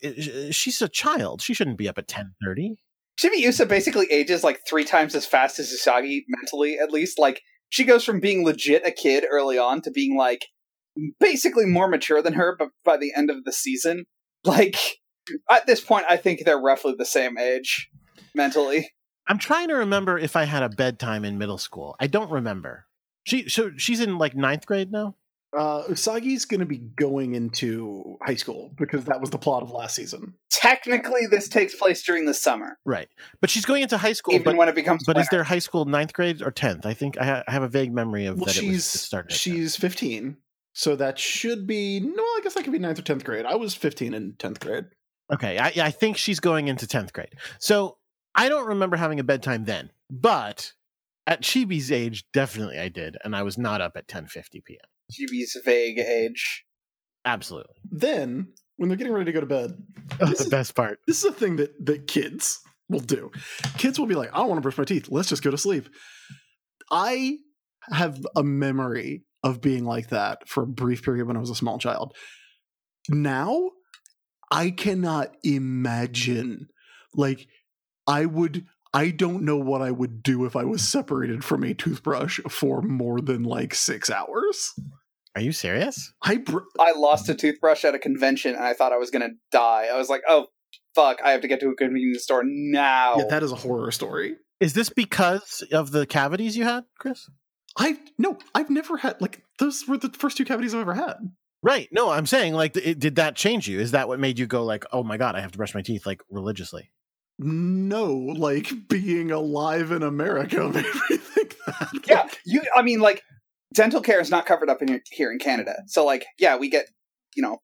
[0.50, 1.42] She's a child.
[1.42, 2.76] She shouldn't be up at ten thirty.
[3.18, 7.18] Chibi Usa basically ages like three times as fast as Usagi mentally, at least.
[7.18, 10.46] Like she goes from being legit a kid early on to being like
[11.18, 14.04] basically more mature than her, but by the end of the season,
[14.44, 14.76] like
[15.50, 17.90] at this point, I think they're roughly the same age
[18.34, 18.92] mentally.
[19.28, 21.96] I'm trying to remember if I had a bedtime in middle school.
[21.98, 22.86] I don't remember.
[23.24, 25.16] She so she's in like ninth grade now.
[25.56, 29.70] Uh, Usagi's going to be going into high school because that was the plot of
[29.70, 30.34] last season.
[30.50, 33.08] Technically, this takes place during the summer, Right,
[33.40, 34.34] but she's going into high school.
[34.34, 35.04] even but when it becomes.
[35.06, 36.84] but is there high school ninth grade or tenth?
[36.84, 38.56] I think I, ha- I have a vague memory of Well, that.
[38.58, 39.32] it was she's started.
[39.32, 39.40] at 10th.
[39.40, 40.36] she's 15,
[40.74, 42.22] so that should be no.
[42.22, 43.46] I guess that could be ninth or tenth grade.
[43.46, 44.86] I was 15 in tenth grade.
[45.32, 47.34] Okay, I, I think she's going into 10th grade.
[47.58, 47.98] So
[48.34, 50.72] I don't remember having a bedtime then, but
[51.26, 54.78] at Chibi's age, definitely I did, and I was not up at 10:50 p.m.
[55.12, 56.64] Chibi's vague age.
[57.24, 59.72] Absolutely, Then, when they're getting ready to go to bed,
[60.20, 61.00] oh, This the is- best part.
[61.08, 63.32] this is a thing that that kids will do.
[63.78, 65.08] Kids will be like, "I don't want to brush my teeth.
[65.10, 65.88] Let's just go to sleep."
[66.90, 67.38] I
[67.90, 71.54] have a memory of being like that for a brief period when I was a
[71.56, 72.14] small child.
[73.08, 73.70] Now,
[74.50, 76.68] I cannot imagine
[77.14, 77.48] like
[78.06, 81.74] I would I don't know what I would do if I was separated from a
[81.74, 84.72] toothbrush for more than like 6 hours.
[85.34, 86.14] Are you serious?
[86.22, 89.32] I br- I lost a toothbrush at a convention, and I thought I was gonna
[89.52, 89.88] die.
[89.92, 90.46] I was like, "Oh
[90.94, 91.18] fuck!
[91.22, 94.36] I have to get to a convenience store now." yeah, that is a horror story.
[94.60, 97.28] Is this because of the cavities you had, Chris?
[97.76, 101.16] I've no, I've never had like those were the first two cavities I've ever had.
[101.66, 101.88] Right.
[101.90, 103.80] No, I'm saying like, it, did that change you?
[103.80, 105.82] Is that what made you go like, oh my god, I have to brush my
[105.82, 106.92] teeth like religiously?
[107.40, 112.04] No, like being alive in America made me think that.
[112.06, 112.62] yeah, you.
[112.76, 113.20] I mean, like,
[113.74, 115.82] dental care is not covered up in here in Canada.
[115.88, 116.86] So, like, yeah, we get
[117.34, 117.58] you know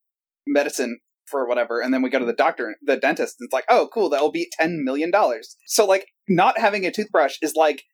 [0.49, 3.67] medicine for whatever, and then we go to the doctor, the dentist, and it's like,
[3.69, 5.57] oh, cool, that will be ten million dollars.
[5.69, 7.85] So, like, not having a toothbrush is like,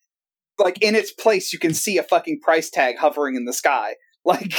[0.58, 3.96] like in its place, you can see a fucking price tag hovering in the sky.
[4.24, 4.52] Like,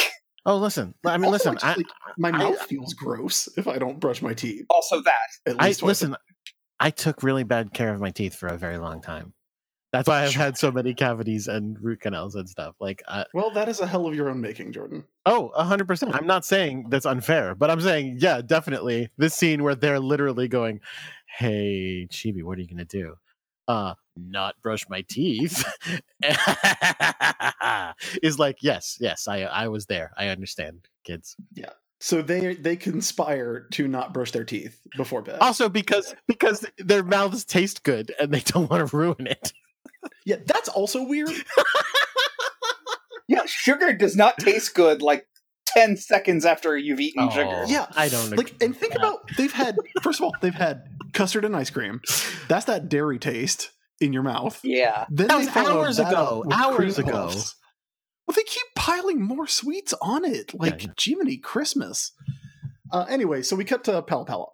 [0.45, 0.93] Oh, listen.
[1.05, 1.53] I mean, Also, listen.
[1.55, 1.85] it's I, like,
[2.17, 4.65] my I- mouth feels gross if I don't brush my teeth.
[4.69, 5.13] also that.
[5.45, 6.15] At I least twice listen.
[6.79, 9.33] I took really bad care of my teeth for a very long time.
[9.91, 12.75] That's why I've had so many cavities and root canals and stuff.
[12.79, 15.03] Like, uh, Well, that is a hell of your own making, Jordan.
[15.25, 16.13] oh, hundred percent.
[16.15, 19.09] I'm not saying that's unfair, but I'm saying, yeah, definitely.
[19.17, 20.79] This scene where they're literally going,
[21.25, 23.15] "Hey, Chibi, what are you gonna do?"
[23.67, 23.95] Uh,
[24.27, 25.63] not brush my teeth.
[28.23, 30.11] is like, yes, yes, I I was there.
[30.17, 31.35] I understand, kids.
[31.53, 35.39] Yeah so they they conspire to not brush their teeth before bed.
[35.41, 39.53] Also, because because their mouths taste good and they don't want to ruin it.
[40.25, 41.29] yeah, that's also weird.
[43.31, 45.03] Yeah, sugar does not taste good.
[45.03, 45.27] Like
[45.67, 47.63] ten seconds after you've eaten oh, sugar.
[47.67, 49.01] Yeah, I don't like and think that.
[49.01, 50.81] about they've had first of all they've had
[51.13, 52.01] custard and ice cream.
[52.47, 53.69] That's that dairy taste
[54.01, 54.59] in your mouth.
[54.63, 55.05] Yeah.
[55.09, 57.27] Then That was hours ago, hours cream ago.
[57.27, 57.55] puffs.
[58.27, 60.91] Well, they keep piling more sweets on it, like yeah.
[60.99, 62.11] Jiminy Christmas.
[62.91, 64.47] Uh, anyway, so we cut to PallaPalla.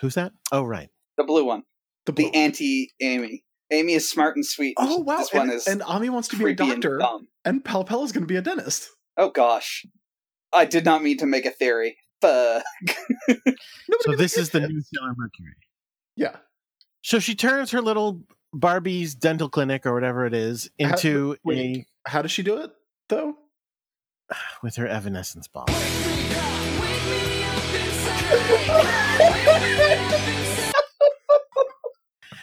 [0.00, 0.32] Who's that?
[0.52, 0.88] Oh, right.
[1.16, 1.64] The blue one.
[2.06, 3.42] The, The anti Ami.
[3.72, 4.74] Ami is smart and sweet.
[4.78, 5.18] Oh wow!
[5.18, 7.00] This and, one is and Ami wants to be a creepy and doctor,
[7.44, 8.88] and PallaPalla is going to be a dentist.
[9.18, 9.84] Oh gosh,
[10.54, 11.98] I did not mean to make a theory.
[12.22, 12.62] Fuck.
[14.02, 15.54] So this is the new Sailor Mercury.
[16.16, 16.36] yeah.
[17.02, 18.22] So she turns her little
[18.58, 21.86] Barbie's dental clinic or whatever it is into wait.
[22.06, 22.70] How does she do it
[23.08, 23.36] though?
[24.62, 25.66] with her evanescence ball.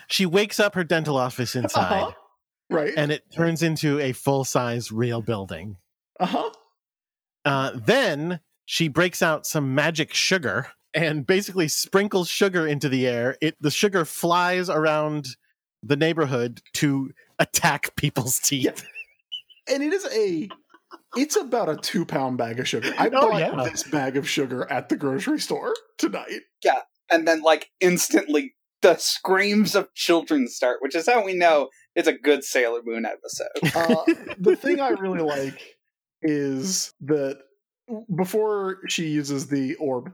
[0.08, 2.12] She wakes up her dental office inside Uh-huh.
[2.70, 2.94] Right.
[2.98, 5.78] and it turns into a full-size real building.
[6.20, 6.50] Uh huh.
[7.44, 13.38] Uh, then she breaks out some magic sugar and basically sprinkles sugar into the air.
[13.42, 15.28] It the sugar flies around
[15.86, 18.86] the neighborhood to attack people's teeth.
[19.68, 20.50] And it is a.
[21.18, 22.94] It's about a two pound bag of sugar.
[22.98, 23.70] I Oh, bought yeah.
[23.70, 26.42] this bag of sugar at the grocery store tonight.
[26.64, 26.82] Yeah.
[27.12, 32.08] And then like instantly the screams of children start, which is how we know it's
[32.08, 33.48] a good Sailor Moon episode.
[33.76, 34.04] Uh,
[34.38, 35.76] the thing I really like
[36.22, 37.40] is that
[38.16, 40.12] before she uses the orb,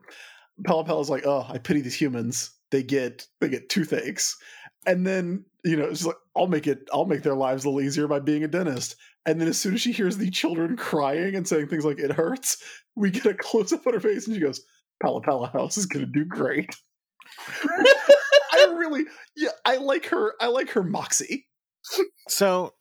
[0.65, 2.51] Palla is like, "Oh, I pity these humans.
[2.69, 4.37] They get they get toothaches,"
[4.85, 6.87] and then you know she's like, "I'll make it.
[6.93, 9.75] I'll make their lives a little easier by being a dentist." And then as soon
[9.75, 12.57] as she hears the children crying and saying things like "it hurts,"
[12.95, 14.61] we get a close up on her face, and she goes,
[15.03, 16.75] "PallaPalla House is going to do great."
[17.63, 19.05] I really,
[19.35, 20.33] yeah, I like her.
[20.39, 21.47] I like her moxie.
[22.27, 22.73] So,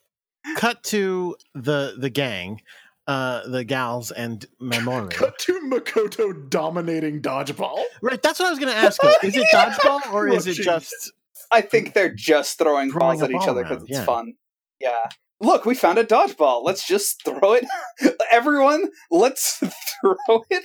[0.56, 2.60] cut to the the gang,
[3.06, 5.10] uh, the gals and Mamoru.
[5.10, 7.82] Cut to Makoto dominating dodgeball.
[8.02, 9.02] Right, that's what I was going to ask.
[9.02, 9.14] Her.
[9.22, 11.12] Is it dodgeball or is it just?
[11.50, 14.04] I think they're just throwing Throwing balls a at each ball other because it's yeah.
[14.04, 14.34] fun.
[14.80, 15.08] Yeah.
[15.40, 16.62] Look, we found a dodgeball.
[16.64, 17.64] Let's just throw it.
[18.30, 19.56] Everyone, let's
[20.02, 20.64] throw it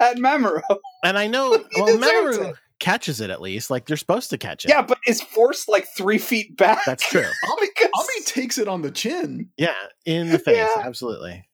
[0.00, 0.60] at Mamoru.
[1.04, 2.56] And I know He well, Mamoru it.
[2.80, 3.70] catches it at least.
[3.70, 4.68] Like they're supposed to catch it.
[4.68, 6.80] Yeah, but is forced like three feet back.
[6.84, 7.24] that's true.
[7.60, 9.48] because, Ami takes it on the chin.
[9.56, 10.82] Yeah, in the face, Yeah.
[10.84, 11.46] absolutely.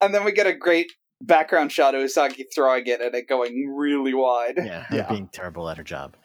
[0.00, 0.90] and then we get a great
[1.22, 4.54] background shot of Usagi throwing it and it going really wide.
[4.56, 5.06] Yeah, Yeah.
[5.08, 6.16] being terrible at her job.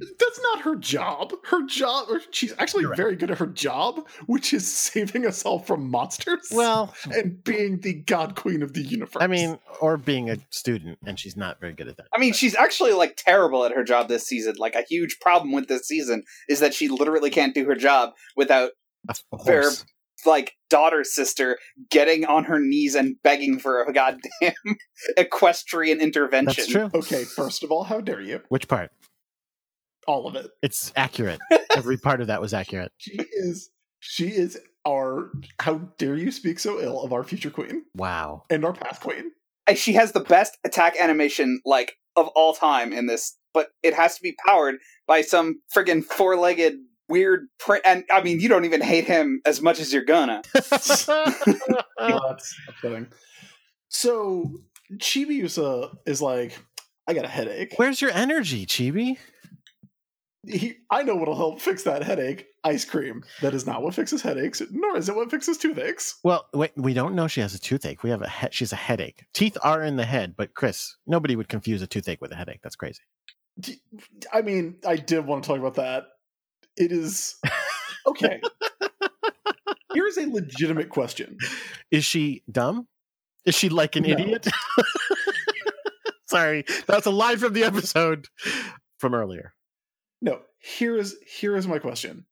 [0.00, 1.32] That's not her job.
[1.44, 2.96] Her job, she's actually right.
[2.96, 6.48] very good at her job, which is saving us all from monsters.
[6.52, 9.20] Well, and being the god queen of the universe.
[9.20, 12.06] I mean, or being a student, and she's not very good at that.
[12.14, 14.54] I mean, she's actually like terrible at her job this season.
[14.56, 18.10] Like a huge problem with this season is that she literally can't do her job
[18.36, 18.70] without
[19.08, 19.84] A Fair- horse.
[20.24, 21.58] like daughter sister
[21.90, 24.52] getting on her knees and begging for a goddamn
[25.16, 26.54] equestrian intervention.
[26.64, 26.90] That's true.
[26.94, 28.42] okay, first of all, how dare you?
[28.48, 28.92] Which part?
[30.08, 30.50] All of it.
[30.62, 31.38] It's accurate.
[31.76, 32.90] Every part of that was accurate.
[32.96, 33.70] She is.
[34.00, 35.30] She is our.
[35.60, 38.44] How dare you speak so ill of our future queen Wow.
[38.50, 39.30] and our past queen?
[39.66, 43.92] And She has the best attack animation like of all time in this, but it
[43.94, 46.76] has to be powered by some friggin' four-legged
[47.10, 47.82] weird print.
[47.86, 50.40] And I mean, you don't even hate him as much as you're gonna.
[50.54, 50.60] Oh,
[52.28, 53.08] that's upsetting.
[53.90, 54.52] So
[54.94, 56.58] Chibiusa is like,
[57.06, 57.74] I got a headache.
[57.76, 59.18] Where's your energy, Chibi?
[60.48, 62.46] He, I know what'll help fix that headache.
[62.64, 63.22] Ice cream.
[63.42, 66.14] That is not what fixes headaches, nor is it what fixes toothaches.
[66.24, 68.02] Well, wait, we don't know she has a toothache.
[68.02, 69.24] We have a he- she's a headache.
[69.34, 72.60] Teeth are in the head, but Chris, nobody would confuse a toothache with a headache.
[72.62, 73.02] That's crazy.
[73.60, 73.80] D-
[74.32, 76.04] I mean, I did want to talk about that.
[76.76, 77.36] It is
[78.06, 78.40] okay.
[79.94, 81.36] Here's a legitimate question.
[81.90, 82.86] Is she dumb?
[83.44, 84.10] Is she like an No.
[84.10, 84.46] idiot?
[86.26, 88.28] Sorry, that's a line from the episode
[88.98, 89.54] from earlier.
[90.20, 92.26] No, here is here is my question.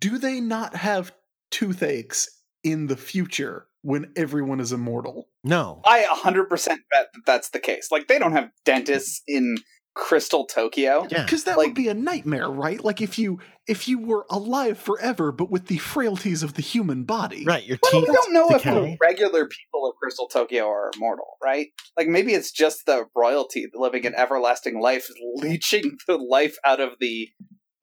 [0.00, 1.12] Do they not have
[1.50, 2.28] toothaches
[2.62, 5.28] in the future when everyone is immortal?
[5.44, 5.82] No.
[5.84, 7.88] I 100% bet that that's the case.
[7.90, 9.58] Like, they don't have dentists in
[9.94, 11.06] Crystal Tokyo.
[11.10, 11.22] Yeah.
[11.24, 12.82] Because that Like- would be a nightmare, right?
[12.82, 17.04] Like if you if you were alive forever but with the frailties of the human
[17.04, 17.44] body.
[17.46, 17.64] Right.
[17.64, 18.74] Your Well, we don't know if decay.
[18.74, 21.68] the regular people of Crystal Tokyo are immortal, right?
[21.96, 26.90] Like maybe it's just the royalty living an everlasting life, leeching the life out of
[27.00, 27.28] the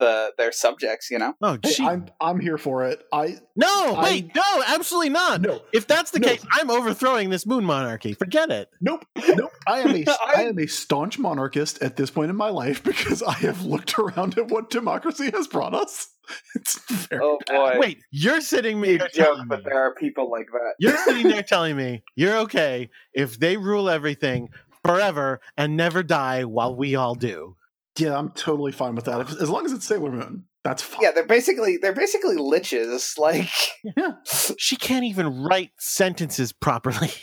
[0.02, 1.10] the their subjects.
[1.10, 3.02] You know, No, Hey, I'm I'm here for it.
[3.12, 5.40] I no, I- wait, no, absolutely not.
[5.40, 6.28] no If that's the No.
[6.28, 8.14] case, I'm overthrowing this moon monarchy.
[8.14, 8.68] Forget it.
[8.80, 9.50] Nope, nope.
[9.66, 12.82] I am a I- I am a staunch monarchist at this point in my life
[12.82, 16.08] because I have looked around at what democracy has brought us.
[16.54, 16.78] It's
[17.08, 17.74] very oh bad.
[17.74, 18.96] boy, Wait, you're sitting me.
[18.96, 20.74] big You're, joke, telling but there are people like that.
[20.78, 24.48] you're sitting there telling me you're okay if they rule everything
[24.84, 27.56] forever and never die while we all do.
[27.98, 29.20] Yeah, I'm totally fine with that.
[29.20, 31.02] If, as long as it's Sailor Moon, that's fine.
[31.02, 33.18] Yeah, they're basically they're basically liches.
[33.18, 33.50] Like
[33.96, 34.12] Yeah.
[34.58, 37.10] She can't even write sentences properly.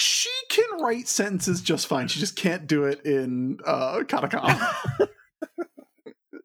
[0.00, 2.06] She can write sentences just fine.
[2.06, 4.72] She just can't do it in uh, katakana.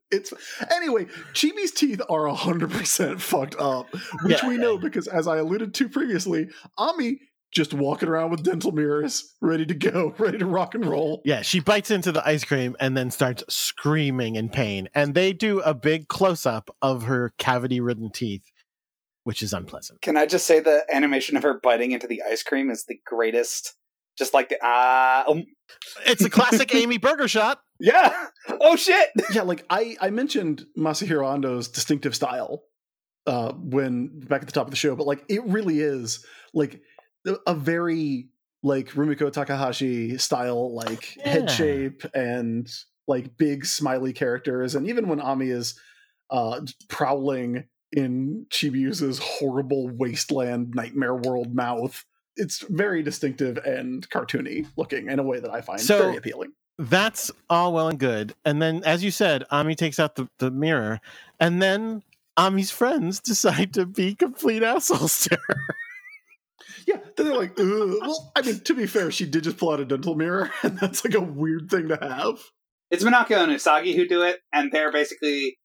[0.10, 0.32] It's
[0.72, 1.06] anyway.
[1.34, 3.88] Chibi's teeth are hundred percent fucked up,
[4.24, 4.48] which Yeah.
[4.48, 7.20] we know because, as I alluded to previously, Ami
[7.54, 11.22] just walking around with dental mirrors, ready to go, ready to rock and roll.
[11.24, 14.90] Yeah, she bites into the ice cream and then starts screaming in pain.
[14.96, 18.52] And they do a big close up of her cavity ridden teeth,
[19.24, 20.02] which is unpleasant.
[20.02, 23.00] Can I just say the animation of her biting into the ice cream is the
[23.06, 23.76] greatest?
[24.18, 25.44] Just like the ah, um,
[26.06, 27.60] It's a classic Ami Burger shot.
[27.80, 28.28] yeah.
[28.62, 29.10] Oh shit!
[29.34, 32.64] Yeah, like I I mentioned Masahiro Ando's distinctive style
[33.26, 36.24] uh when back at the top of the show, but like it really is
[36.54, 36.82] like
[37.48, 38.28] a- very
[38.64, 41.30] like Rumiko Takahashi style like Yeah.
[41.30, 42.70] head shape and
[43.08, 45.80] like big smiley characters and even when Ami is
[46.30, 52.06] uh prowling in Chibiusa's horrible wasteland nightmare world mouth
[52.36, 56.54] it's very distinctive and cartoony looking in a way that I find So- very appealing.
[56.80, 58.34] That's all well and good.
[58.44, 61.00] And then, as you said, Ami takes out the, the mirror,
[61.40, 62.02] and then
[62.36, 65.56] Ami's friends decide to be complete assholes to her.
[66.88, 67.98] Yeah, then they're like, Ugh.
[68.02, 70.78] well, I mean, to be fair, she did just pull out a dental mirror, and
[70.78, 72.40] that's like a weird thing to have.
[72.92, 75.58] It's Minako and Usagi who do it, and they're basically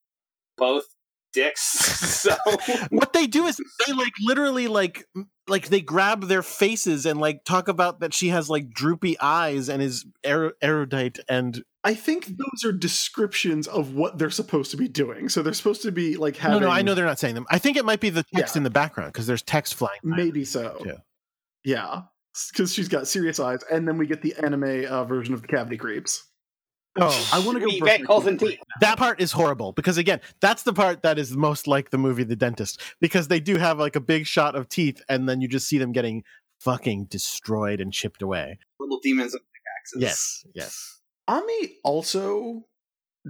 [0.57, 0.85] both
[1.33, 1.63] dicks.
[2.21, 2.35] so
[2.91, 5.05] what they do is they like literally like
[5.47, 9.69] like they grab their faces and like talk about that she has like droopy eyes
[9.69, 14.77] and is er- erudite and I think those are descriptions of what they're supposed to
[14.77, 15.29] be doing.
[15.31, 16.61] So they're supposed to be like no having.
[16.63, 17.47] no I know they're not saying them.
[17.51, 18.59] I think it might be the text Yeah.
[18.61, 20.01] in the background because there's text flying.
[20.03, 20.77] maybe so.
[20.83, 20.97] too.
[21.69, 22.01] Yeah,
[22.51, 25.49] because she's got serious eyes, and then we get the anime uh, version of the
[25.49, 26.25] cavity creeps.
[26.99, 27.67] Oh, I want to go.
[27.67, 28.59] We get calls and teeth.
[28.81, 32.25] that part is horrible because again, that's the part that is most like the movie
[32.25, 35.47] The Dentist because they do have like a big shot of teeth and then you
[35.47, 36.25] just see them getting
[36.61, 38.59] fucking destroyed and chipped away.
[38.81, 40.01] little demons with pickaxes.
[40.01, 41.01] Yes, yes.
[41.29, 42.65] Ami also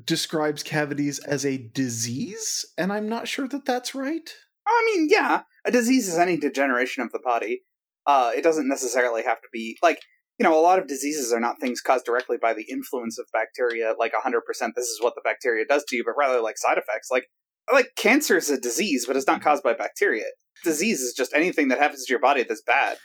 [0.07, 4.31] describes cavities as a disease, and I'm not sure that that's right.
[4.65, 7.63] I mean, yeah, a disease is any degeneration of the body.
[8.09, 10.01] Uh, it doesn't necessarily have to be like
[10.39, 13.27] you know a lot of diseases are not things caused directly by the influence of
[13.33, 13.95] bacteria.
[13.99, 16.79] Like hundred percent, this is what the bacteria does to you, but rather like side
[16.79, 17.09] effects.
[17.11, 17.27] Like
[17.73, 20.25] like cancer is a disease, but it's not caused by bacteria.
[20.65, 22.97] Disease is just anything that happens to your body that's bad.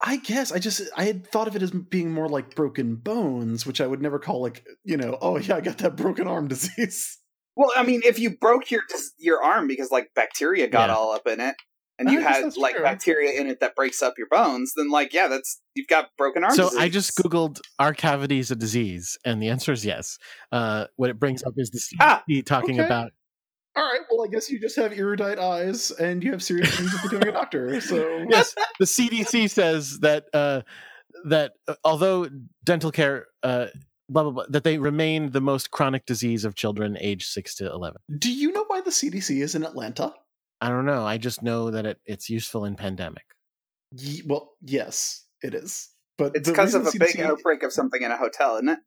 [0.00, 3.66] I guess I just I had thought of it as being more like broken bones,
[3.66, 6.48] which I would never call like you know oh yeah I got that broken arm
[6.54, 7.18] disease.
[7.56, 8.82] Well, I mean, if you broke your
[9.18, 10.94] your arm because like bacteria got Yeah.
[10.96, 11.56] all up in it,
[11.98, 12.84] and you had like true.
[12.84, 16.44] bacteria in it that breaks up your bones, then like yeah, that's you've got broken
[16.44, 16.54] arm.
[16.54, 16.78] So disease.
[16.78, 20.18] I just googled are cavities a disease and the answer is yes.
[20.52, 22.86] Uh, what it brings up is the Ah, CDC talking okay.
[22.86, 23.12] about
[23.76, 26.94] All right, well I guess you just have erudite eyes and you have serious things
[26.94, 27.80] of becoming a doctor.
[27.80, 30.62] So yes, the CDC says that uh,
[31.24, 32.28] that uh, although
[32.64, 33.66] dental care, uh,
[34.08, 37.70] blah blah blah, that they remain the most chronic disease of children aged six to
[37.70, 38.00] eleven.
[38.18, 40.12] do you know why the CDC is in Atlanta?
[40.60, 41.04] I don't know.
[41.06, 43.24] I just know that it, it's useful in pandemic.
[43.92, 45.90] Ye- well, yes, it is.
[46.18, 48.78] But it's because of a reason big outbreak of something in a hotel, isn't it?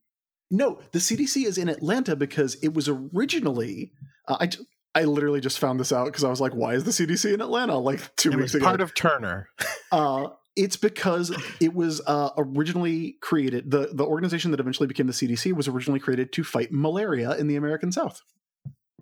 [0.51, 3.91] No, the CDC is in Atlanta because it was originally.
[4.27, 4.59] Uh, I j-
[4.95, 7.41] I literally just found this out because I was like, "Why is the CDC in
[7.41, 8.65] Atlanta?" Like two It weeks was ago.
[8.65, 9.47] part of Turner.
[9.91, 13.69] uh, it's because it was uh, originally created.
[13.69, 17.45] the The organization that eventually became the CDC was originally created to fight malaria in
[17.45, 18.23] the American South.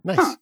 [0.03, 0.17] Nice.
[0.19, 0.35] Huh.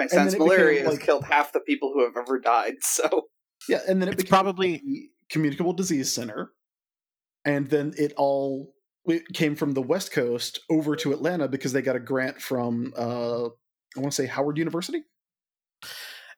[0.00, 0.34] Makes And sense.
[0.34, 2.74] it became, Malaria has like- killed half the people who have ever died.
[2.82, 3.28] So
[3.68, 6.50] Yeah, and then it It's became probably communicable disease center,
[7.44, 8.74] and then it all
[9.06, 12.92] it came from the West Coast over to Atlanta because they got a grant from
[12.96, 15.02] uh, I want to say Howard University.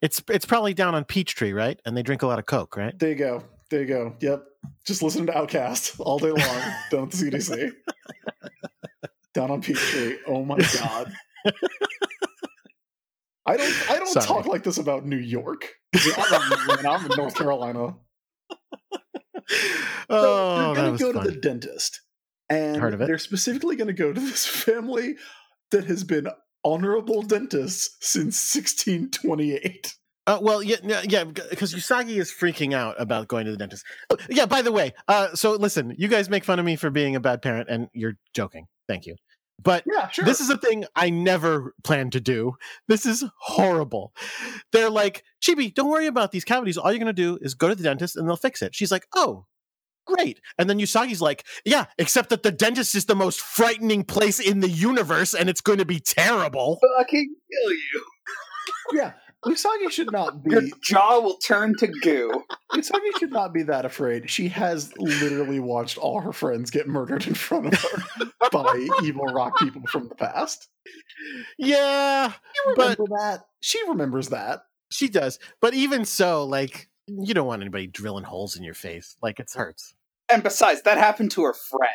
[0.01, 1.79] it's it's probably down on Peachtree, right?
[1.85, 2.97] And they drink a lot of Coke, right?
[2.99, 3.43] There you go.
[3.71, 4.17] There you go.
[4.21, 4.45] Yep.
[4.87, 6.39] Just listen to OutKast all day long
[6.91, 7.73] down at the CDC.
[9.35, 10.17] down on Peachtree.
[10.27, 11.13] Oh my god.
[13.47, 14.26] I don't I don't Sorry.
[14.26, 15.68] talk like this about New York.
[15.95, 17.97] I'm, in- I'm in North Carolina.
[19.45, 19.45] So
[20.11, 21.24] Oh, they're that gonna go fun.
[21.24, 22.01] to the dentist.
[22.49, 23.07] And Heard of it.
[23.07, 25.16] they're specifically gonna go to this family
[25.70, 26.28] that has been
[26.64, 29.95] honorable dentists since 1628.
[30.24, 33.84] Uh, well, yeah, yeah, yeah, because Usagi is freaking out about going to the dentist.
[34.09, 36.90] Oh, yeah, by the way, uh, so listen, you guys make fun of me for
[36.90, 38.66] being a bad parent, and you're joking.
[38.86, 39.16] Thank you.
[39.63, 40.25] But Yeah, sure.
[40.25, 42.55] this is a thing I never planned to do.
[42.89, 44.13] This is horrible.
[44.73, 46.77] They're like, Chibi, don't worry about these cavities.
[46.79, 48.75] All you're going to do is go to the dentist and they'll fix it.
[48.75, 49.47] She's like, oh,
[50.07, 50.41] great.
[50.59, 54.61] And then Usagi's like, yeah, except that the dentist is the most frightening place in
[54.61, 56.79] the universe and it's going to be terrible.
[56.99, 58.05] fucking kill you.
[58.95, 59.13] yeah
[59.45, 60.51] Usagi should not be.
[60.53, 62.45] Your jaw will turn to goo.
[62.72, 64.30] Usagi should not be that afraid.
[64.30, 69.24] She has literally watched all her friends get murdered in front of her by evil
[69.26, 70.68] rock people from the past.
[71.59, 72.32] Yeah,
[72.66, 73.40] You But- that?
[73.61, 74.64] She remembers that.
[74.90, 75.38] she does.
[75.61, 79.16] But even so, like, you don't want anybody drilling holes in your face.
[79.22, 79.95] Like, it hurts.
[80.28, 81.93] And besides, that happened to her friend.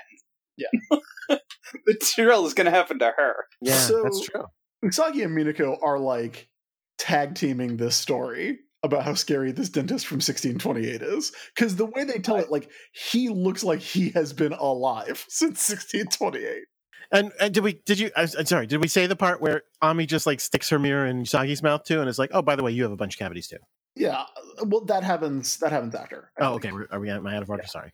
[0.58, 0.98] Yeah.
[1.86, 3.36] the drill is going to happen to her.
[3.62, 4.46] Yeah, So- that's true.
[4.86, 6.50] Usagi and Minako are like
[6.98, 11.32] tag teaming this story about how scary this dentist from 1628 is.
[11.56, 15.68] Because the way they tell it, like, he looks like he has been alive since
[15.70, 16.64] 1628.
[17.12, 17.74] And, and did we?
[17.86, 18.12] Did you?
[18.18, 18.68] I'm I'm sorry.
[18.68, 21.86] Did we say the part where Ami just like sticks her mirror in Usagi's mouth
[21.86, 23.60] too, and is like, "Oh, by the way, you have a bunch of cavities too."
[23.96, 24.24] Yeah,
[24.60, 25.56] uh, well, that happens.
[25.60, 26.32] That happens after.
[26.38, 26.74] I Oh, think.
[26.74, 26.84] okay.
[26.92, 27.10] Are we?
[27.10, 27.64] Am I out of order?
[27.66, 27.92] Sorry.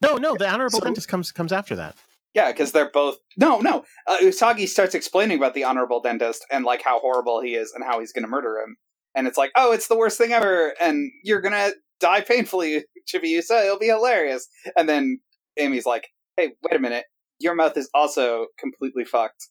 [0.00, 0.36] No, no.
[0.36, 1.96] The honorable So- dentist comes comes after that.
[2.34, 3.16] Yeah, because they're both.
[3.36, 3.84] No, no.
[4.06, 7.84] Uh, Usagi starts explaining about the honorable dentist and like how horrible he is and
[7.84, 8.76] how he's going to murder him.
[9.14, 12.84] And it's like, oh, it's the worst thing ever, and you're going to die painfully,
[13.12, 13.64] Chibiusa.
[13.64, 14.46] It'll be hilarious.
[14.76, 15.18] And then
[15.58, 16.06] Ami's like,
[16.36, 17.06] hey, wait a minute.
[17.40, 19.48] Your mouth is also completely fucked.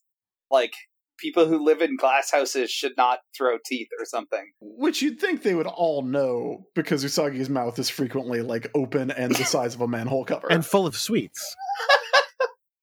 [0.50, 0.72] Like,
[1.18, 4.52] people who live in glass houses should not throw teeth or something.
[4.60, 9.34] Which you'd think they would all know because Usagi's mouth is frequently like open and
[9.34, 10.50] the size of a manhole cover.
[10.50, 11.56] and full of sweets.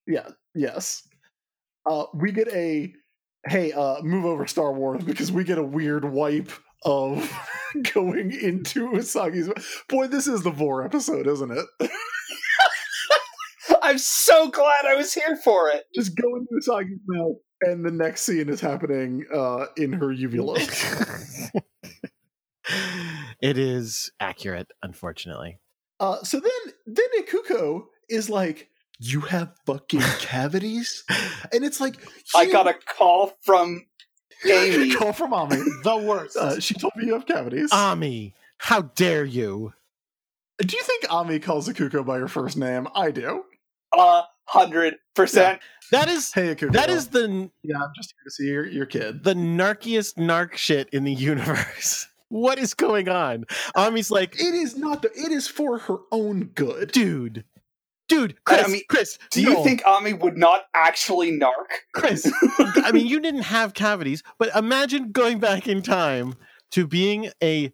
[0.07, 1.07] yeah, yes.
[1.85, 2.93] Uh, we get a
[3.47, 6.51] hey, uh, move over Star Wars because we get a weird wipe
[6.83, 7.31] of
[7.93, 9.49] going into Usagi's.
[9.89, 11.65] Boy, this is the Vor episode, isn't it?
[13.81, 15.85] I'm so glad I was here for it.
[15.95, 20.55] Just go into Usagi's mouth, and the next scene is happening uh, in her uvula.
[23.41, 25.59] it is accurate, unfortunately.
[25.99, 26.51] Uh, so then,
[26.85, 31.03] then Ikuko is like, "You have fucking cavities,"
[31.51, 31.95] and it's like,
[32.35, 33.85] I got a call from
[34.45, 34.91] Ami.
[34.95, 35.57] call from Ami.
[35.83, 36.37] The worst.
[36.37, 37.71] Uh, she told me you have cavities.
[37.71, 39.73] Ami, how dare you?
[40.59, 42.87] do you think Ami calls Ikuko by her first name?
[42.95, 43.43] I do.
[43.93, 45.59] A hundred percent.
[45.91, 46.73] That is Hey, Ikuko.
[46.73, 47.77] that is the yeah.
[47.77, 49.23] I'm just here to see your, your kid.
[49.23, 52.07] the narkiest narc shit in the universe.
[52.29, 53.45] What is going on?
[53.73, 55.09] Ami's like, It is not the.
[55.15, 56.91] It is for her own good.
[56.91, 57.45] dude,
[58.07, 61.51] dude, I Chris, mean, Chris, Do you think Ami would not actually narc?
[61.93, 62.31] Chris?
[62.59, 66.35] I mean, you didn't have cavities, but imagine going back in time
[66.71, 67.73] to being a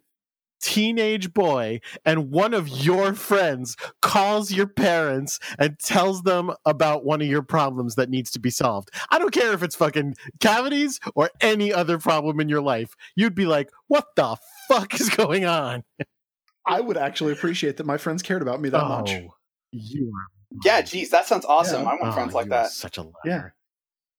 [0.64, 7.20] teenage boy and one of your friends calls your parents and tells them about one
[7.20, 8.88] of your problems that needs to be solved.
[9.10, 12.96] I don't care if it's fucking cavities or any other problem in your life.
[13.14, 14.36] You'd be like, "What the
[14.68, 15.84] fuck is going on?"
[16.66, 19.10] I would actually appreciate that my friends cared about me that much.
[19.12, 19.34] Oh.
[19.74, 20.26] You are
[20.64, 21.82] Yeah, geez, that sounds awesome.
[21.82, 21.90] Yeah.
[21.90, 22.70] I want oh, friends like that.
[22.70, 23.12] Such a liar.
[23.24, 23.48] Yeah.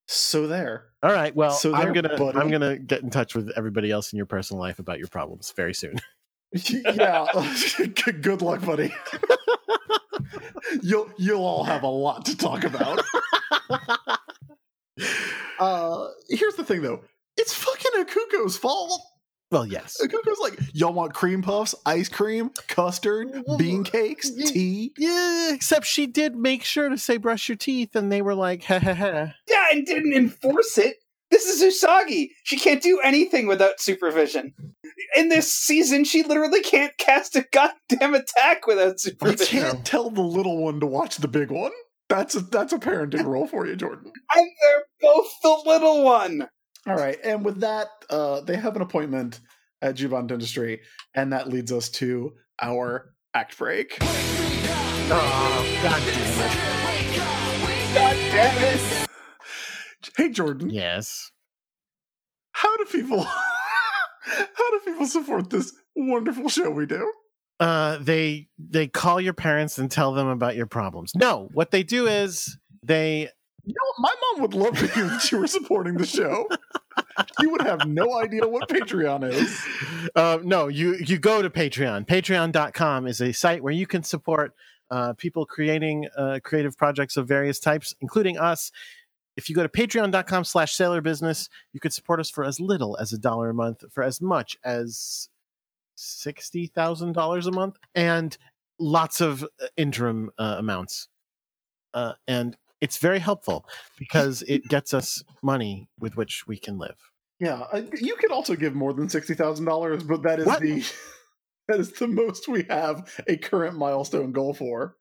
[0.08, 0.86] So there.
[1.02, 1.36] All right.
[1.36, 2.38] Well, So I'm gonna buddy.
[2.38, 5.52] I'm gonna get in touch with everybody else in your personal life about your problems
[5.56, 6.00] very soon.
[6.54, 7.26] yeah.
[7.78, 8.94] Good good luck, buddy.
[10.84, 13.04] you'll you'll all have a lot to talk about.
[15.60, 17.02] Uh, here's the thing, though.
[17.38, 19.02] It's fucking Ikuko's fault.
[19.52, 19.98] Well, yes.
[20.02, 24.92] Ikuko's like, y'all want cream puffs, ice cream, custard, bean cakes, tea.
[24.98, 28.64] Yeah, except she did make sure to say brush your teeth, and they were like,
[28.64, 29.34] ha ha ha.
[29.48, 30.98] Yeah, and didn't enforce it.
[31.32, 32.30] This is Usagi.
[32.44, 34.54] She can't do anything without supervision.
[35.16, 39.58] In this season, she literally can't cast a goddamn attack without supervision.
[39.58, 41.72] You can't tell the little one to watch the big one.
[42.08, 44.12] That's a that's a parenting role for you, Jordan.
[44.36, 46.48] And they're both the little one.
[46.88, 49.40] All right, and with that, uh, they have an appointment
[49.82, 50.82] at Juban Dentistry,
[51.16, 53.98] and that leads us to our act break.
[54.02, 56.76] Oh, God damn
[57.94, 59.08] God damn it.
[60.18, 60.70] Hey, Jordan.
[60.70, 61.32] Yes.
[62.52, 67.12] how do people how do people support this wonderful show we do?
[67.60, 71.14] Uh, they they call your parents and tell them about your problems.
[71.16, 73.30] No, what they do is they
[73.66, 76.48] You know, my mom would love to hear that you were supporting the show.
[77.40, 79.66] You would have no idea what Patreon is.
[80.16, 82.06] uh, no, you you go to Patreon.
[82.06, 84.54] Patreon.com is a site where you can support
[84.92, 88.72] uh, people creating uh, creative projects of various types, including us.
[89.36, 92.96] If you go to patreon.com slash sailor business, you could support us for as little
[92.98, 95.30] as a dollar a month, for as much as
[95.98, 98.38] $60,000 a month, and
[98.80, 101.10] lots of uh, interim uh, amounts.
[101.94, 103.66] Uh, and it's very helpful
[104.00, 106.96] because it gets us money with which we can live.
[107.40, 110.62] Yeah, uh, you could also give more than sixty thousand dollars, but that is What?
[110.62, 110.86] the
[111.68, 114.96] that is the most we have a current milestone goal for.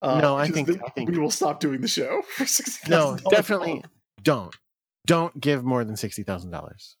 [0.00, 3.16] Uh, No, I think- I think- we will stop doing the show for sixty No,
[3.30, 3.82] definitely
[4.22, 4.54] don't.
[5.06, 6.94] Don't give more than $60,000.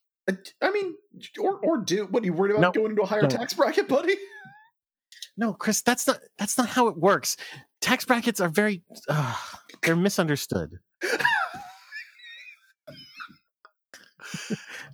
[0.62, 0.94] I mean,
[1.38, 2.22] or or do what?
[2.22, 2.72] Are you worried about No.
[2.72, 4.14] going into a higher tax bracket, buddy?
[5.36, 7.36] No, Chris, that's not that's not how it works.
[7.80, 9.34] Tax brackets are very uh,
[9.82, 10.78] they're misunderstood.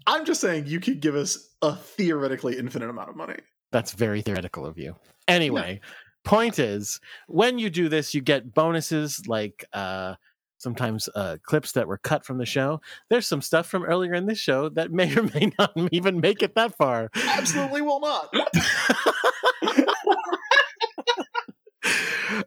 [0.07, 3.37] I'm just saying you could give us a theoretically infinite amount of money.
[3.72, 4.95] That's very theoretical of you.
[5.26, 5.80] Anyway,
[6.24, 10.14] point is, when you do this, you get bonuses like uh,
[10.59, 12.80] sometimes uh, clips that were cut from the show.
[13.11, 16.43] There's some stuff from earlier in this show that may or may not even make
[16.43, 17.11] it that far.
[17.14, 18.35] Absolutely will not.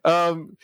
[0.06, 0.58] um,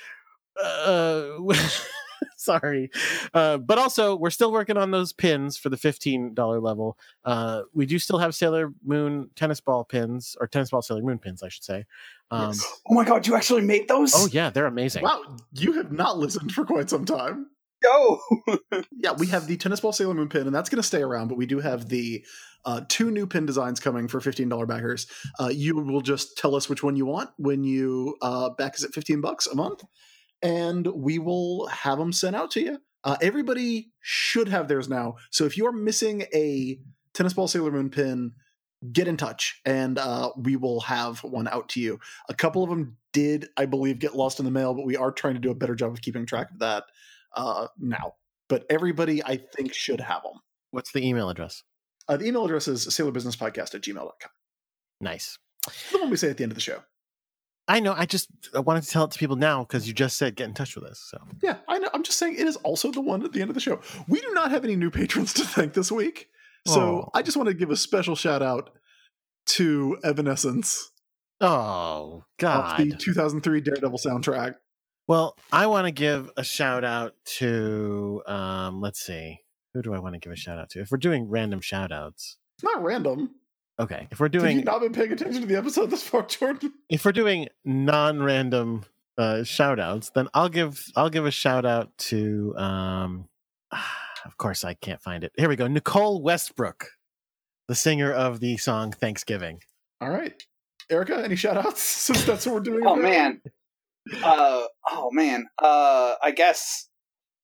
[0.64, 1.30] uh,
[2.38, 2.90] sorry,
[3.34, 6.98] uh, but also we're still working on those pins for the fifteen dollar level.
[7.26, 11.20] Uh, we do still have Sailor Moon tennis ball pins or tennis ball Sailor Moon
[11.20, 11.86] pins, I should say.
[12.32, 12.82] Um, Yes.
[12.90, 14.14] Oh my god, you actually made those?
[14.16, 15.04] Oh yeah, they're amazing.
[15.04, 17.48] Wow, you have not listened for quite some time.
[17.84, 18.20] Go!
[18.92, 21.28] Yeah, we have the tennis ball Sailor Moon pin, and that's going to stay around.
[21.28, 22.26] But we do have the
[22.64, 25.08] uh, two new pin designs coming for fifteen dollar backers.
[25.40, 28.84] Uh, you will just tell us which one you want when you uh, back us
[28.86, 29.84] at fifteen bucks a month,
[30.42, 32.78] and we will have them sent out to you.
[33.04, 35.16] Uh, everybody should have theirs now.
[35.32, 36.80] So if you're missing a
[37.14, 38.32] tennis ball Sailor Moon pin,
[38.94, 42.00] get in touch, and uh, we will have one out to you.
[42.30, 45.12] A couple of them did, I believe, get lost in the mail, but we are
[45.12, 46.86] trying to do a better job of keeping track of that
[47.36, 48.14] uh, now
[48.54, 50.34] but everybody I think should have them.
[50.70, 51.64] What's the email address?
[52.08, 54.32] Uh, the email address is sailorbusinesspodcast at gmail.com.
[55.02, 55.40] Nice.
[55.92, 56.84] The one we say at the end of the show.
[57.68, 57.96] I know.
[57.98, 60.50] I just I wanted to tell it to people now because you just said get
[60.50, 61.00] in touch with us.
[61.10, 61.90] So Yeah, I know.
[61.94, 63.80] I'm just saying it is also the one at the end of the show.
[64.08, 66.28] We do not have any new patrons to thank this week.
[66.68, 67.18] So Aw.
[67.18, 68.70] I just want to give a special shout out
[69.46, 70.92] to Evanescence
[71.42, 74.56] oh off the 2003 Daredevil soundtrack.
[75.08, 78.82] Well, I want to give a shout out to um.
[78.82, 79.40] Let's see.
[79.74, 80.82] Who do I want to give a shout out to?
[80.82, 83.32] If we're doing random shout outs, It's not random.
[83.80, 84.08] okay.
[84.12, 84.46] If we're doing.
[84.46, 86.72] Have you doing not been paying attention to the episode this far, Jordan?
[86.90, 88.84] if we're doing non-random
[89.18, 93.28] uh shout outs, then I'll give I'll give a shout out to um.
[94.26, 95.34] Of course, I can't find it.
[95.36, 95.68] Here we go.
[95.68, 96.88] Nicole Westbrook,
[97.68, 99.60] the singer of the song Thanksgiving.
[100.00, 100.42] All right.
[100.90, 102.88] Erica, any shout outs since that's what we're doing?
[102.88, 103.02] Oh now?
[103.02, 103.42] man.
[104.24, 105.46] Uh oh man.
[105.62, 106.90] Uh I guess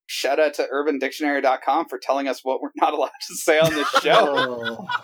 [0.07, 3.87] shout out to urbandictionary.com for telling us what we're not allowed to say on this
[4.01, 4.87] show.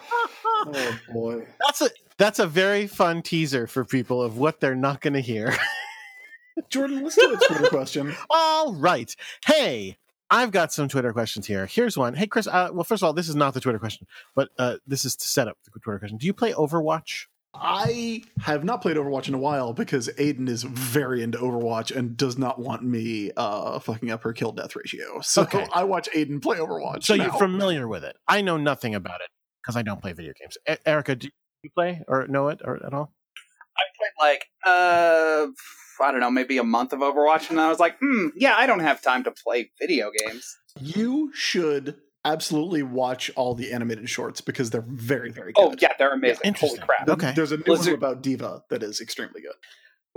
[0.58, 1.46] Oh, oh boy.
[1.66, 5.20] That's a that's a very fun teaser for people of what they're not going to
[5.22, 5.54] hear.
[6.70, 8.16] Jordan, let's do a Twitter question.
[8.30, 9.14] all right.
[9.46, 9.98] Hey,
[10.30, 11.66] I've got some Twitter questions here.
[11.66, 12.14] Here's one.
[12.14, 12.48] Hey, Chris.
[12.48, 15.16] Uh, well, first of all, this is not the Twitter question, but uh, this is
[15.18, 16.18] to set up the Twitter question.
[16.18, 17.26] Do you play Overwatch?
[17.62, 22.16] I have not played Overwatch in a while because Aiden is very into Overwatch and
[22.18, 25.22] does not want me uh fucking up her kill death ratio.
[25.22, 25.66] So Okay.
[25.74, 27.04] I watch Aiden play Overwatch.
[27.06, 27.24] So now.
[27.26, 28.16] you're familiar with it.
[28.28, 29.30] I know nothing about it
[29.64, 30.58] because I don't play video games.
[30.70, 31.30] E- Erica, do
[31.64, 33.14] you play or know it or at all?
[33.78, 35.48] I played like uh
[36.04, 38.66] I don't know, maybe a month of Overwatch and I was like, hmm, yeah, I
[38.68, 40.58] don't have time to play video games.
[40.80, 41.96] you should
[42.26, 45.62] absolutely watch all the animated shorts because they're very, very good.
[45.62, 46.56] Oh yeah, they're amazing.
[46.56, 47.08] Holy crap.
[47.08, 47.32] Okay.
[47.36, 49.54] There's a new Blizzard- one about D.Va that is extremely good.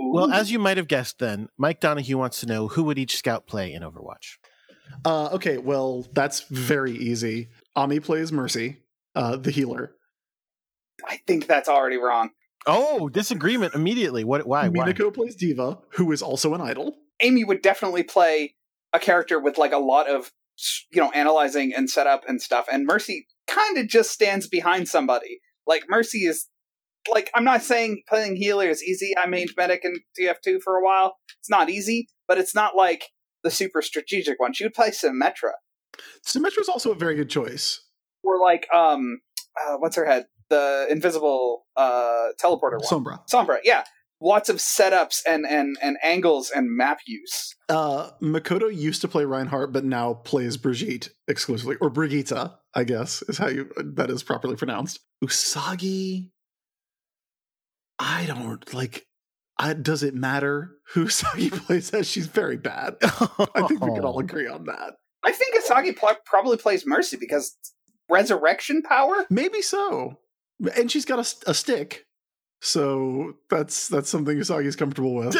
[0.01, 3.17] Well, as you might have guessed, then Mike Donahue wants to know who would each
[3.17, 4.37] scout play in Overwatch.
[5.03, 7.49] Uh, okay, well, that's very easy.
[7.75, 8.77] Ami plays Mercy,
[9.13, 9.91] uh, the healer.
[11.07, 12.31] I think that's already wrong.
[12.65, 14.23] Oh, disagreement immediately.
[14.23, 14.47] What?
[14.47, 14.69] Why?
[14.69, 14.91] Why?
[14.91, 16.95] Minako plays D.Va, who is also an idol.
[17.23, 18.55] Ami would definitely play
[18.93, 20.31] a character with like a lot of
[20.91, 25.39] you know analyzing and setup and stuff and mercy kind of just stands behind somebody.
[25.67, 26.47] Like mercy is
[27.11, 29.13] like i'm not saying playing healer is easy.
[29.17, 31.15] I mained medic in tf2 for a while.
[31.39, 33.05] It's not easy but it's not like
[33.43, 34.53] the super strategic one.
[34.53, 35.53] She would play symmetra.
[36.25, 37.81] Symmetra is also a very good choice.
[38.23, 39.21] or like um
[39.59, 40.25] uh, what's her head?
[40.49, 43.03] The invisible uh teleporter one.
[43.03, 43.19] Sombra.
[43.31, 43.83] sombra yeah
[44.21, 49.25] lots of setups and and and angles and map use Uh, Makoto used to play
[49.25, 54.23] Reinhardt, but now plays Brigitte exclusively, or Brigitta, I guess is how you that is
[54.23, 54.99] properly pronounced.
[55.23, 56.29] Usagi,
[57.97, 59.05] I don't like.
[59.61, 62.07] I, does it matter who Usagi plays as?
[62.07, 62.95] She's very bad.
[63.03, 64.93] I think we can all agree on that.
[65.23, 67.57] I think Usagi pl- probably plays Mercy because
[68.09, 69.25] resurrection power.
[69.29, 70.19] Maybe so,
[70.77, 72.05] and she's got a stick,
[72.61, 75.35] so that's that's something Usagi's comfortable with.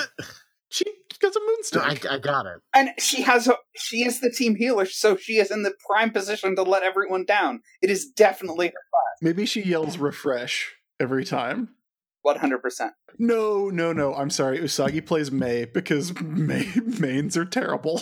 [0.69, 0.85] she
[1.21, 2.05] got a moon stick.
[2.09, 2.61] I, I got it.
[2.73, 6.11] And she has a she is the team healer, so she is in the prime
[6.11, 7.61] position to let everyone down.
[7.81, 9.17] It is definitely her class.
[9.21, 11.69] Maybe she yells refresh every time.
[12.21, 12.93] one hundred percent.
[13.17, 14.13] No, no, no.
[14.13, 14.59] I'm sorry.
[14.59, 18.01] Usagi plays Mei because Mei mains are terrible.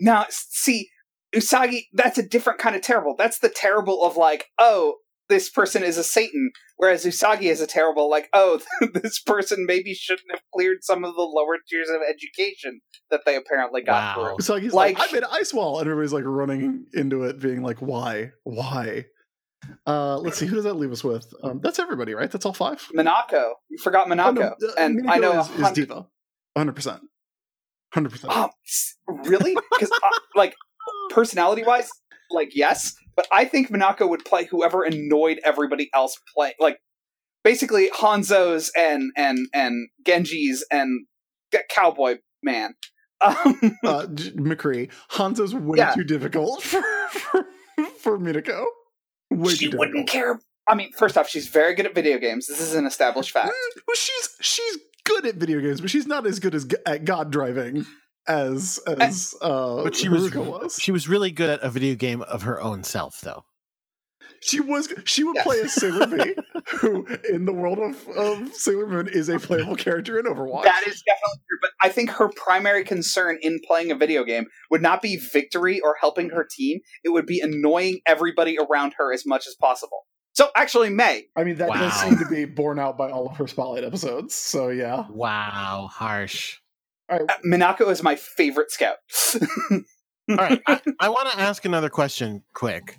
[0.00, 0.88] Now, see,
[1.34, 3.14] Usagi, that's a different kind of terrible.
[3.16, 4.96] That's the terrible of like, oh,
[5.28, 8.60] this person is a Satan, whereas Usagi is a terrible, like, oh,
[8.94, 13.36] this person maybe shouldn't have cleared some of the lower tiers of education that they
[13.36, 14.36] apparently got Wow.
[14.36, 14.44] through.
[14.44, 17.62] So like, Like- I made an ice wall, and everybody's like running into it, being
[17.62, 18.30] like, "Why?
[18.44, 19.06] Why?"
[19.86, 21.26] Uh, let's see, who does that leave us with?
[21.42, 22.30] Um, that's everybody, right?
[22.30, 22.86] That's all five.
[22.94, 25.74] Minako, you forgot Minako, Oh, no, uh, and Minako I know a is, is hundred-
[25.88, 26.06] D.Va,
[26.56, 27.00] hundred percent,
[27.92, 28.32] hundred percent.
[28.36, 28.50] Um,
[29.24, 29.56] really?
[29.72, 30.54] Because uh, like
[31.10, 31.90] personality wise,
[32.30, 36.54] like yes, but I think Minako would play whoever annoyed everybody else play.
[36.60, 36.78] Like
[37.44, 41.06] basically Hanzo's and and and Genji's and
[41.70, 42.74] Cowboy Man.
[43.22, 44.06] Um, Uh,
[44.36, 45.94] McCree, Hanzo's way Yeah.
[45.94, 47.46] too difficult for for,
[47.98, 48.66] for Minako.
[49.30, 50.38] Way she wouldn't care.
[50.68, 52.46] I mean, first off, she's very good at video games.
[52.46, 53.48] This is an established fact.
[53.54, 57.06] Mm, well, she's she's good at video games, but she's not as good as at
[57.06, 57.86] God driving
[58.28, 60.78] as as uh, But she was, was.
[60.80, 63.44] she was really good at a video game of her own self, though.
[64.40, 65.44] She was she would Yes.
[65.44, 66.34] play as Sailor V,
[66.78, 70.64] who in the world of, of Sailor Moon is a playable character in Overwatch.
[70.64, 74.46] That is definitely true, but I think her primary concern in playing a video game
[74.70, 76.80] would not be victory or helping her team.
[77.02, 80.06] It would be annoying everybody around her as much as possible.
[80.34, 83.36] So actually, Mei, I mean, that does seem to be borne out by all of
[83.38, 84.34] her spotlight episodes.
[84.34, 85.06] So yeah.
[85.08, 86.58] Wow, harsh.
[87.08, 87.30] All right.
[87.30, 88.96] uh, Minako is my favorite scout.
[90.28, 92.98] All right, I, I want to ask another question quick.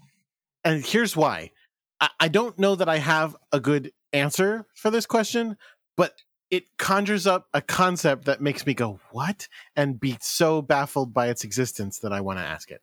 [0.64, 1.52] And here's why.
[2.00, 5.58] I, I don't know that I have a good answer for this question,
[5.98, 6.14] but
[6.50, 9.48] it conjures up a concept that makes me go, what?
[9.76, 12.82] And be so baffled by its existence that I want to ask it.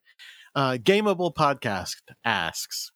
[0.55, 2.93] Uh, Gameable Podcast asks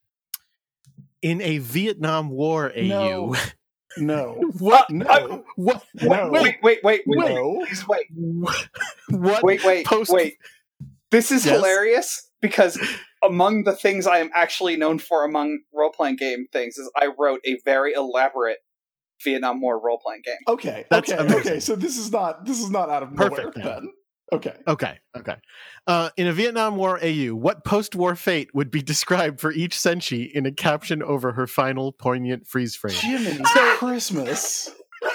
[1.23, 3.37] In a Vietnam War AU, No.
[3.97, 4.35] No.
[4.59, 4.91] what?
[4.91, 5.45] No.
[5.57, 5.85] What?
[5.95, 6.31] No.
[6.31, 7.65] wait, wait, wait, wait, wait, No.
[7.67, 8.07] please wait,
[9.11, 9.43] What?
[9.43, 10.37] wait, wait, Post- wait.
[11.11, 11.55] This is Yes?
[11.57, 12.79] hilarious because
[13.23, 17.09] among the things I am actually known for among role playing game things is I
[17.19, 18.59] wrote a very elaborate
[19.25, 20.37] Vietnam War role playing game.
[20.47, 20.85] Okay.
[20.91, 21.21] That's okay.
[21.21, 21.41] amazing.
[21.41, 21.61] Okay.
[21.61, 23.89] So this is not this is not out of Perfect, nowhere then.
[24.31, 24.39] Then.
[24.39, 24.55] Okay.
[24.67, 25.37] Okay, okay.
[25.87, 30.31] Uh, in a Vietnam War AU, what post-war fate would be described for each Senshi
[30.31, 32.95] in a caption over her final poignant freeze frame?
[32.95, 33.41] Jiminy
[33.79, 34.71] Christmas.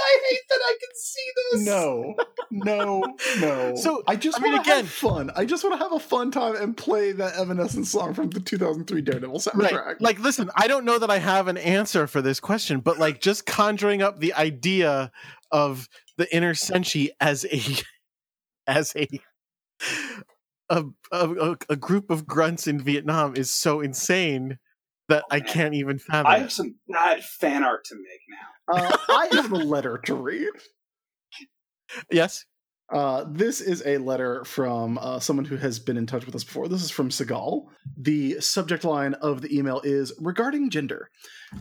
[0.00, 1.66] I hate that I can see this.
[1.66, 2.14] No,
[2.50, 3.74] no, no.
[3.76, 5.30] So, I just I mean, want to again- have fun.
[5.36, 8.40] I just want to have a fun time and play that Evanescence song from the
[8.40, 9.72] 2003 Daredevil soundtrack.
[9.72, 10.00] Right.
[10.00, 13.20] Like, listen, I don't know that I have an answer for this question, but like
[13.20, 15.10] just conjuring up the idea
[15.50, 17.62] of the inner Senshi as a
[18.66, 19.08] as a
[20.70, 24.58] a, a, a group of grunts in Vietnam is so insane
[25.08, 26.26] that I can't even fathom.
[26.26, 28.84] I have some bad fan art to make now.
[28.84, 30.50] uh, I have a letter to read.
[32.10, 32.44] Yes.
[32.90, 36.44] Uh, this is a letter from uh, someone who has been in touch with us
[36.44, 36.68] before.
[36.68, 37.66] This is from Segal.
[37.98, 41.10] The subject line of the email is regarding gender.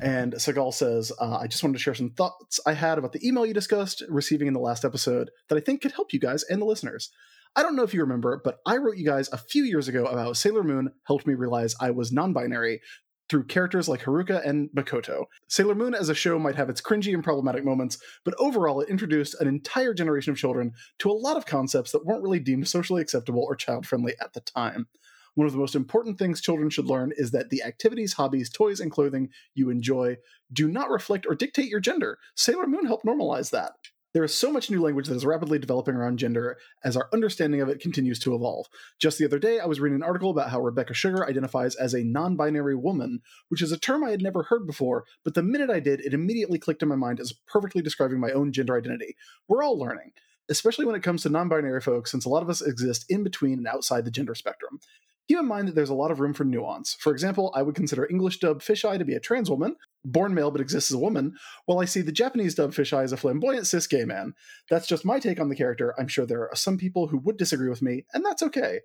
[0.02, 3.28] And Segal says, uh, I just wanted to share some thoughts I had about the
[3.28, 6.44] email you discussed receiving in the last episode that I think could help you guys
[6.44, 7.12] and the listeners.
[7.58, 10.06] I don't know if you remember, but I wrote you guys a few years ago
[10.06, 12.82] about Sailor Moon helped me realize I was non binary
[13.30, 15.26] through characters like Haruka and Makoto.
[15.48, 18.90] Sailor Moon as a show might have its cringy and problematic moments, but overall it
[18.90, 22.68] introduced an entire generation of children to a lot of concepts that weren't really deemed
[22.68, 24.88] socially acceptable or child friendly at the time.
[25.36, 28.80] One of the most important things children should learn is that the activities, hobbies, toys,
[28.80, 30.18] and clothing you enjoy
[30.52, 32.18] do not reflect or dictate your gender.
[32.34, 33.74] Sailor Moon helped normalize that.
[34.14, 37.62] There is so much new language that is rapidly developing around gender as our understanding
[37.62, 38.68] of it continues to evolve.
[39.00, 41.94] Just the other day, I was reading an article about how Rebecca Sugar identifies as
[41.94, 45.44] a non binary woman, which is a term I had never heard before, but the
[45.44, 48.78] minute I did, it immediately clicked in my mind as perfectly describing my own gender
[48.78, 49.16] identity.
[49.48, 50.14] We're all learning,
[50.50, 53.24] especially when it comes to non binary folks, since a lot of us exist in
[53.24, 54.80] between and outside the gender spectrum.
[55.28, 56.96] Keep in mind that there's a lot of room for nuance.
[57.00, 59.76] For example, I would consider English dub Fisheye to be a trans woman,
[60.06, 61.34] born male but exists as a woman,
[61.66, 64.34] while I see the Japanese dub Fisheye as a flamboyant cis gay man.
[64.70, 65.94] That's just my take on the character.
[66.00, 68.80] I'm sure there are some people who would disagree with me, and that's okay.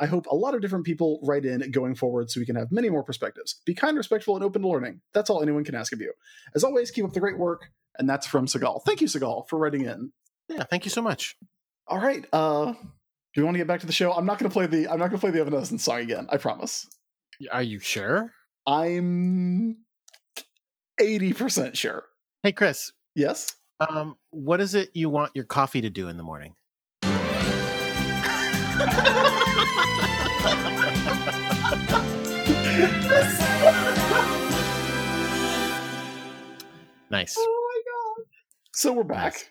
[0.00, 2.70] I hope a lot of different people write in going forward so we can have
[2.70, 3.60] many more perspectives.
[3.66, 5.00] Be kind, respectful, and open to learning.
[5.12, 6.12] That's all anyone can ask of you.
[6.54, 8.82] As always, keep up the great work, and that's from Segal.
[8.86, 10.12] Thank you, Segal, for writing in.
[10.48, 10.62] Yeah.
[10.62, 11.36] Thank you so much.
[11.88, 12.74] All right, uh,
[13.38, 14.12] do we want to get back to the show?
[14.12, 16.26] I'm not going to play the I'm not going to play the Evanescence song again.
[16.28, 16.88] I promise.
[17.52, 18.32] Are you sure?
[18.66, 19.76] I'm
[21.00, 22.02] eighty percent sure.
[22.42, 22.90] Hey, Chris.
[23.14, 23.54] Yes.
[23.78, 26.56] Um, what is it you want your coffee to do in the morning?
[37.10, 37.36] Nice.
[37.38, 38.26] Oh my god.
[38.74, 39.50] So we're back.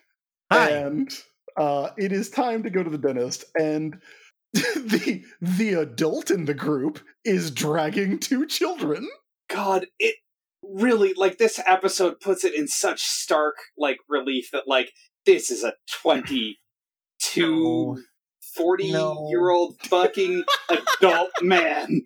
[0.52, 0.70] Hi.
[0.70, 1.10] And
[1.58, 3.44] uh, it is time to go to the dentist.
[3.58, 4.00] And
[4.54, 9.08] the the adult in the group is dragging two children.
[9.50, 10.16] God, it
[10.62, 14.92] really like this episode puts it in such stark like relief that like
[15.26, 16.54] this is a 22
[17.36, 17.98] No.
[18.56, 19.26] 40 No.
[19.30, 22.02] year old fucking adult man.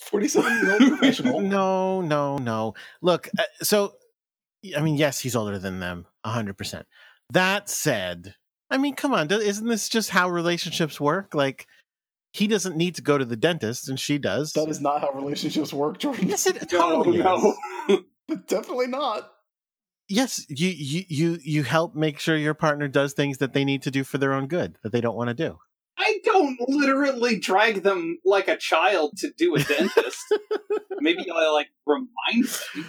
[0.00, 1.40] 47 year old professional.
[1.52, 2.74] No, no, no.
[3.00, 3.94] Look, uh, so
[4.76, 6.86] I mean, yes, he's older than them, hundred percent.
[7.30, 8.34] That said,
[8.72, 11.34] I mean, come on, isn't this just how relationships work?
[11.34, 11.66] Like,
[12.32, 14.52] he doesn't need to go to the dentist, and she does.
[14.54, 16.28] That is not how relationships work, Jordan.
[16.28, 17.24] yes, it No, totally is.
[17.24, 18.04] no.
[18.46, 19.30] Definitely not.
[20.08, 23.82] Yes, you, you you you help make sure your partner does things that they need
[23.82, 25.58] to do for their own good that they don't want to do.
[25.98, 30.34] I don't literally drag them like a child to do a dentist.
[31.00, 32.84] Maybe I like remind them.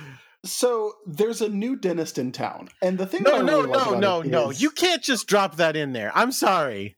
[0.46, 3.70] So there's a new dentist in town, and the thing No, that I no, really
[3.78, 4.50] like no, no, no.
[4.52, 6.12] is- You can't just drop that in there.
[6.16, 6.98] I'm sorry.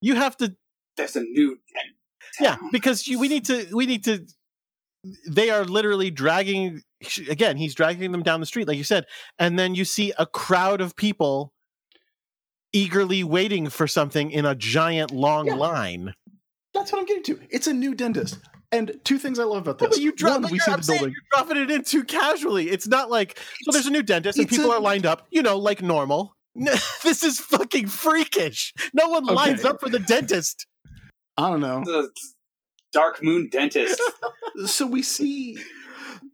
[0.00, 0.56] You have to
[0.96, 1.94] There's a new dent.
[2.40, 4.26] yeah because you, we need to we need to
[5.28, 6.82] they are literally dragging
[7.30, 9.04] again he's dragging them down the street like you said
[9.38, 11.52] and then you see a crowd of people
[12.72, 15.54] eagerly waiting for something in a giant long Yeah.
[15.54, 16.14] line
[16.74, 17.40] That's what I'm getting to.
[17.50, 18.38] It's a new dentist,
[18.72, 19.98] and two things I love about Yeah, this.
[19.98, 21.14] but you drop, One, but we you're- see the building.
[21.14, 24.48] you're dropping it in too casually it's not like so there's a new dentist and
[24.48, 26.34] people a- are lined up you know like normal
[27.02, 29.68] this is fucking freakish no one lines Okay.
[29.68, 30.66] up for the dentist
[31.38, 31.82] I don't know.
[31.84, 32.08] The
[32.92, 34.00] Dark Moon dentist.
[34.66, 35.58] So we see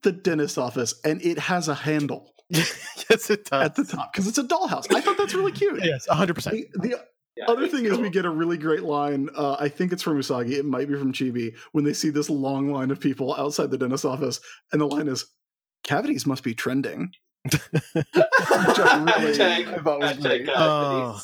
[0.04, 4.28] the dentist office, and it has a handle yes it does at the top because
[4.28, 4.86] it's a dollhouse.
[4.94, 5.80] I thought that's really cute.
[5.84, 7.04] yes 100% The, the
[7.36, 9.30] Yeah, other it's thing is we get a really great line.
[9.34, 10.52] Uh, I think it's from Usagi.
[10.52, 13.78] It might be from Chibi when they see this long line of people outside the
[13.78, 14.38] dentist office,
[14.70, 15.24] and the line is,
[15.84, 17.10] "Cavities must be trending."
[17.50, 17.60] Which
[17.94, 20.46] I really Hashtag- I thought was hashtag great.
[20.46, 20.56] cavities.
[20.56, 21.20] Oh.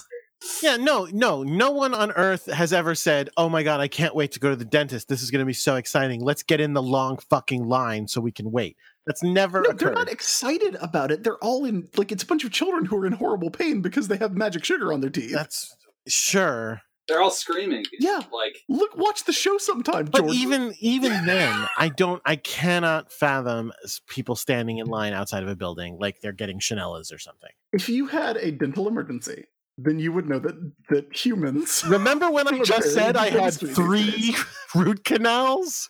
[0.62, 4.14] Yeah, no, no, no one on earth has ever said, "Oh my god, I can't
[4.14, 5.08] wait to go to the dentist.
[5.08, 6.20] This is going to be so exciting.
[6.22, 9.92] Let's get in the long fucking line so we can wait." That's never No, they're
[9.92, 11.24] not excited about it.
[11.24, 14.08] They're all in like it's a bunch of children who are in horrible pain because
[14.08, 15.32] they have magic sugar on their teeth.
[15.32, 15.74] That's
[16.08, 17.84] sure, They're all screaming.
[18.00, 18.20] Yeah.
[18.32, 20.36] Like, Look, watch the show sometime, but Jordan.
[20.36, 23.72] even even then, I don't, I cannot fathom
[24.08, 27.50] people standing in line outside of a building like they're getting Chanellas or something.
[27.72, 29.44] if you had a dental emergency,
[29.78, 31.84] then you would know that that humans.
[31.88, 34.34] Remember when I just said I had three
[34.74, 35.88] root canals?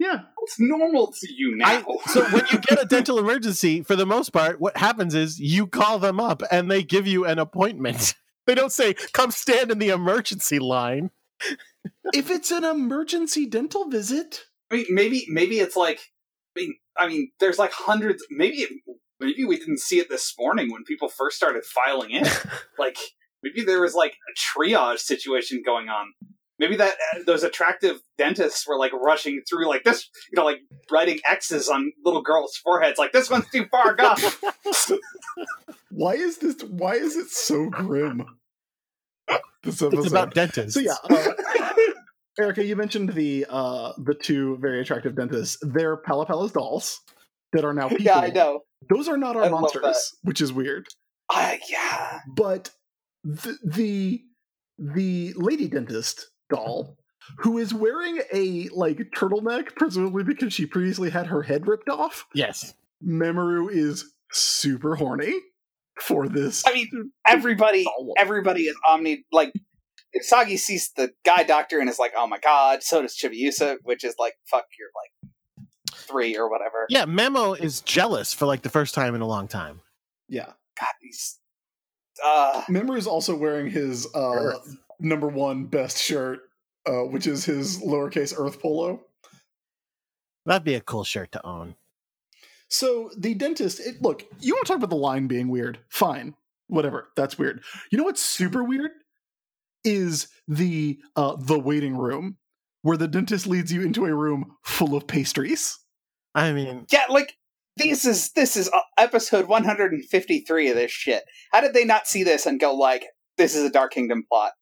[0.00, 1.66] Yeah, It's normal to you now?
[1.66, 1.82] I,
[2.12, 5.66] so when you get a dental emergency, for the most part, what happens is you
[5.66, 8.14] call them up and they give you an appointment.
[8.48, 11.10] They don't say, "Come stand in the emergency line."
[12.14, 16.00] if it's an emergency dental visit, I mean, maybe maybe it's like,
[16.56, 18.26] I mean, I mean, there's like hundreds.
[18.30, 18.70] Maybe it,
[19.20, 22.24] maybe we didn't see it this morning when people first started filing in.
[22.78, 22.96] like
[23.42, 26.14] maybe there was like a triage situation going on.
[26.58, 30.58] Maybe that uh, those attractive dentists were like rushing through like this, you know, like
[30.90, 32.98] writing X's on little girls' foreheads.
[32.98, 34.16] Like this one's too far, gone
[35.90, 36.62] why is this?
[36.62, 38.24] Why is it so grim?
[39.64, 39.98] This episode.
[39.98, 40.74] It's about dentists.
[40.74, 41.32] So yeah, uh,
[42.38, 45.58] Erica, you mentioned the uh the two very attractive dentists.
[45.60, 47.00] They're PallaPalla's dolls
[47.52, 48.04] that are now people.
[48.04, 48.60] Yeah, I know.
[48.88, 50.86] Those are not our I monsters, which is weird.
[51.28, 52.20] I yeah.
[52.34, 52.70] But
[53.24, 54.22] the the
[54.78, 56.98] the lady dentist doll
[57.38, 62.26] who is wearing a like turtleneck, presumably because she previously had her head ripped off.
[62.34, 62.74] yes,
[63.06, 65.34] Mamoru is super horny
[66.00, 66.64] for this.
[66.66, 69.24] I mean, everybody, doll everybody is omni.
[69.32, 69.52] Like,
[70.20, 74.04] Sagi sees the guy doctor and is like, "Oh my god!" So does Chibiusa, which
[74.04, 75.32] is like, "Fuck, you're like
[75.94, 77.04] three or whatever." yeah.
[77.04, 79.80] Memo is jealous for like the first time in a long time.
[80.28, 80.52] yeah.
[80.78, 81.40] God, he's.
[82.24, 84.76] Uh, Mamoru is also wearing his uh, Earth.
[85.00, 86.40] Number one best shirt,
[86.86, 89.00] uh, which is his lowercase Earth polo.
[90.46, 91.74] That'd be a cool shirt to own.
[92.68, 95.78] So the dentist, it, look, you want to talk about the line being weird?
[95.88, 96.34] Fine,
[96.66, 97.08] whatever.
[97.16, 97.62] That's weird.
[97.90, 98.90] You know what's super weird
[99.84, 102.36] is the uh, the waiting room
[102.82, 105.78] where the dentist leads you into a room full of pastries.
[106.34, 107.36] I mean, yeah, like
[107.76, 111.24] this is this is uh, episode 153 of this shit.
[111.52, 114.52] How did they not see this and go like, "This is a Dark Kingdom plot,"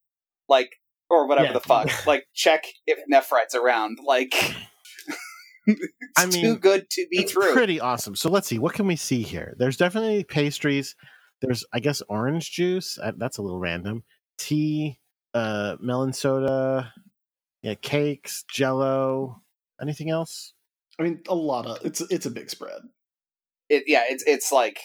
[0.49, 0.71] like,
[1.11, 1.53] or whatever Yeah.
[1.55, 2.07] the fuck?
[2.07, 3.99] Like, check if Nephrite's around.
[4.05, 4.35] Like,
[5.67, 5.81] it's
[6.17, 7.53] I mean, too good to be it's true.
[7.53, 8.15] pretty awesome.
[8.17, 9.55] So let's see, what can we see here?
[9.59, 10.95] There's definitely pastries.
[11.43, 12.99] There's, I guess, orange juice.
[12.99, 14.05] Uh, That's a little random.
[14.39, 14.99] Tea,
[15.35, 16.93] uh, melon soda,
[17.63, 19.43] yeah, cakes, Jello.
[19.81, 20.53] Anything else?
[20.99, 22.81] I mean, a lot of it's it's a big spread.
[23.69, 24.81] it, yeah, it's it's like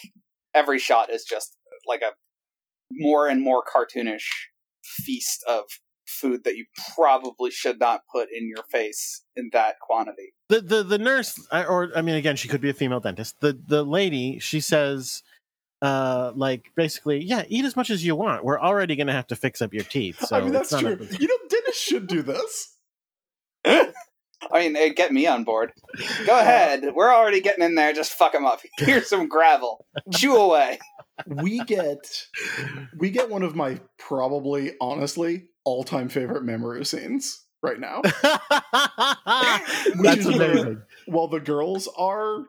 [0.54, 1.56] every shot is just
[1.86, 2.12] like a
[2.90, 4.26] more and more cartoonish
[4.82, 5.64] feast of
[6.06, 10.34] food that you probably should not put in your face in that quantity.
[10.48, 13.58] the the the nurse or i mean again she could be a female dentist the
[13.66, 15.22] the lady she says
[15.80, 19.34] uh like basically yeah eat as much as you want we're already gonna have to
[19.36, 20.98] fix up your teeth so I mean, that's true.
[21.00, 22.76] a- You know, dentists should do this.
[24.50, 25.72] I mean, eh, get me on board.
[26.26, 26.84] Go ahead.
[26.94, 27.92] We're already getting in there.
[27.92, 28.60] Just fuck them up.
[28.78, 29.86] Here's some gravel.
[30.12, 30.78] Chew away.
[31.26, 32.26] We get
[32.98, 38.00] we get one of my probably, honestly, all time favorite Mamoru scenes right now.
[40.02, 42.44] that's amazing while the girls are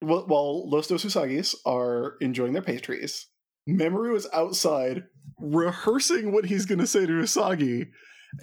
[0.00, 3.28] while, while Los Dos Usagis are enjoying their pastries,
[3.68, 5.04] Mamoru is outside
[5.38, 7.88] rehearsing what he's going to say to Usagi,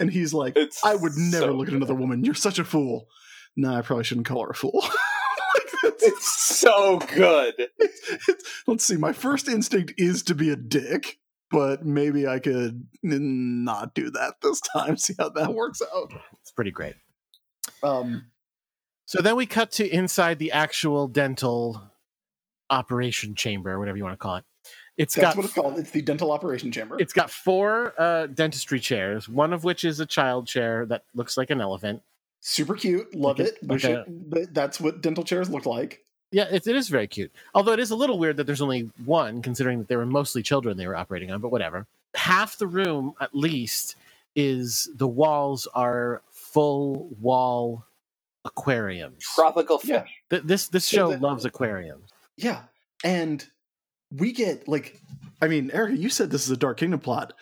[0.00, 2.24] and he's like, It's "I would never so look at another woman.
[2.24, 3.08] You're such a fool."
[3.56, 4.72] No, I probably shouldn't call her a fool.
[4.82, 7.54] like It's so good.
[7.58, 8.96] it's- let's see.
[8.96, 11.18] My first instinct is to be a dick,
[11.50, 14.96] but maybe I could not do that this time.
[14.98, 16.12] See how that works out.
[16.42, 16.96] it's pretty great
[17.82, 18.26] Um,
[19.06, 21.80] so then we cut to inside the actual dental
[22.68, 24.44] operation chamber whatever you want to call it
[24.98, 25.78] It's that's got what it's called.
[25.78, 26.96] It's the dental operation chamber.
[26.98, 31.36] It's got four uh, dentistry chairs, one of which is a child chair that looks
[31.36, 32.02] like an elephant.
[32.40, 33.14] Super cute.
[33.14, 33.58] Love Like it.
[33.62, 34.54] a- Wish like it.
[34.54, 36.02] That's what dental chairs look like.
[36.32, 37.30] Yeah, it, it is very cute.
[37.54, 40.42] Although it is a little weird that there's only one, considering that they were mostly
[40.42, 41.86] children they were operating on, but whatever.
[42.14, 43.96] Half the room, at least,
[44.34, 47.84] is the walls are full wall
[48.44, 49.24] aquariums.
[49.34, 49.90] Tropical fish.
[49.90, 50.04] Yeah.
[50.30, 52.10] Th- this this So show the- loves aquariums.
[52.36, 52.62] Yeah.
[53.04, 53.46] And
[54.18, 55.00] we get like
[55.40, 57.32] I mean, Erica, you said this is a Dark Kingdom plot.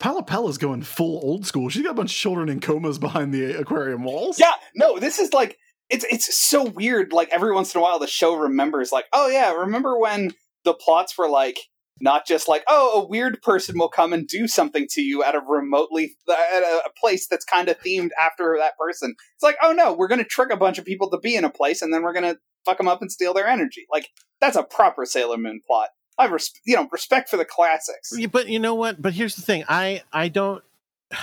[0.00, 1.68] PallaPalla's going full old school.
[1.68, 4.38] She's got a bunch of children in comas behind the aquarium walls.
[4.38, 5.56] Yeah, no, this is like
[5.90, 7.12] it's it's so weird.
[7.12, 10.32] Like every once in a while, the show remembers, like, oh yeah, remember when
[10.64, 11.58] the plots were like
[12.00, 15.36] not just like, oh, a weird person will come and do something to you at
[15.36, 19.14] a remotely at a, place that's kind of themed after that person.
[19.34, 21.50] It's like, oh no, we're gonna trick a bunch of people to be in a
[21.50, 23.86] place, and then we're gonna fuck them up and steal their energy.
[23.92, 24.08] Like
[24.40, 25.90] that's a proper Sailor Moon plot.
[26.18, 28.12] I res- you know respect for the classics.
[28.30, 29.00] But you know what?
[29.00, 29.64] But here's the thing.
[29.68, 30.62] I I don't.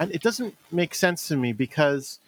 [0.00, 2.18] It doesn't make sense to me because,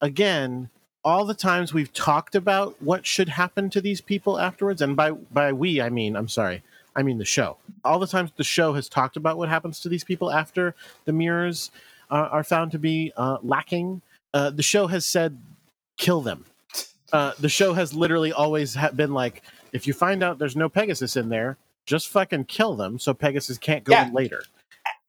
[0.00, 0.68] again,
[1.04, 5.12] all the times we've talked about what should happen to these people afterwards, and by
[5.12, 6.64] by we I mean I'm sorry,
[6.96, 7.56] I mean the show.
[7.84, 11.12] All the times the show has talked about what happens to these people after the
[11.12, 11.70] mirrors
[12.10, 14.02] uh, are found to be uh, lacking.
[14.32, 15.38] Uh, the show has said,
[15.96, 16.44] kill them.
[17.12, 19.42] Uh, the show has literally always ha- been like,
[19.74, 23.58] if you find out there's no Pegasus in there, just fucking kill them so Pegasus
[23.58, 24.06] can't go Yeah.
[24.08, 24.42] in later.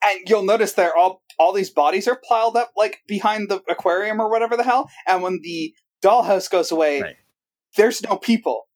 [0.04, 4.20] and you'll notice they're all all these bodies are piled up like behind the aquarium
[4.22, 4.90] or whatever the hell.
[5.08, 7.16] And when the dollhouse goes away, Right.
[7.78, 8.68] there's no people.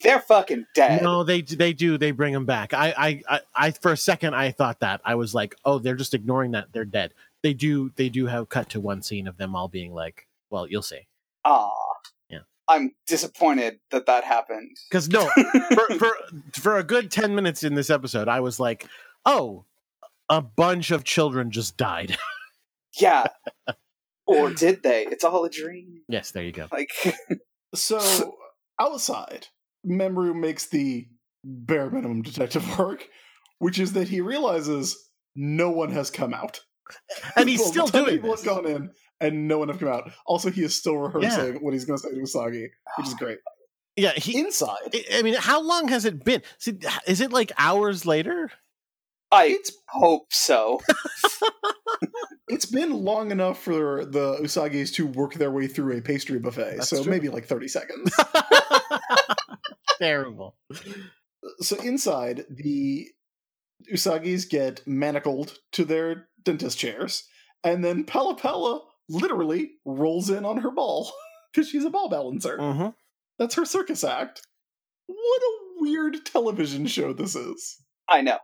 [0.00, 1.02] They're fucking dead.
[1.02, 1.98] No, they they do.
[1.98, 2.72] They bring them back.
[2.72, 5.96] I, I, I, I, for a second, I thought that I was like, oh, they're
[5.96, 6.72] just ignoring that.
[6.72, 7.12] They're dead.
[7.42, 7.90] They do.
[7.96, 11.06] They do have cut to one scene of them all being like, well, you'll see.
[11.44, 11.87] Aw.
[12.68, 12.74] Yeah.
[12.76, 14.76] I'm disappointed that that happened.
[14.90, 15.28] Because no,
[15.74, 16.10] for, for
[16.52, 18.86] for a good ten minutes in this episode, I was like,
[19.24, 19.64] oh,
[20.28, 22.16] a bunch of children just died.
[23.00, 23.26] Yeah.
[24.26, 25.04] or did they?
[25.06, 26.00] It's all a dream.
[26.08, 26.66] yes, there you go.
[26.72, 26.90] Like
[27.76, 28.34] So
[28.80, 29.46] outside,
[29.86, 31.06] Mamoru makes the
[31.44, 33.06] bare minimum detective work,
[33.60, 34.96] which is that he realizes
[35.36, 36.60] no one has come out.
[37.36, 38.44] And he's Well, still 10 doing people this.
[38.44, 38.90] have gone in
[39.20, 40.10] and no one have come out.
[40.26, 43.38] Also, he is still rehearsing what he's going to say to Usagi, which is great.
[43.96, 44.38] Yeah, he.
[44.38, 46.42] Inside, I mean, how long has it been?
[46.58, 48.50] See, is it like hours later?
[49.30, 50.80] I it's hope so.
[52.48, 56.76] it's been long enough for the Usagis to work their way through a pastry buffet,
[56.76, 57.10] That's so true.
[57.10, 58.14] maybe like thirty seconds.
[59.98, 60.56] Terrible.
[61.60, 63.08] so inside, the
[63.92, 67.24] Usagis get manacled to their dentist chairs,
[67.64, 71.10] and then PallaPalla literally rolls in on her ball
[71.52, 72.56] because she's a ball balancer.
[72.58, 72.88] hmm
[73.38, 74.42] That's her circus act.
[75.06, 77.76] What a weird television show this is.
[78.08, 78.38] I know.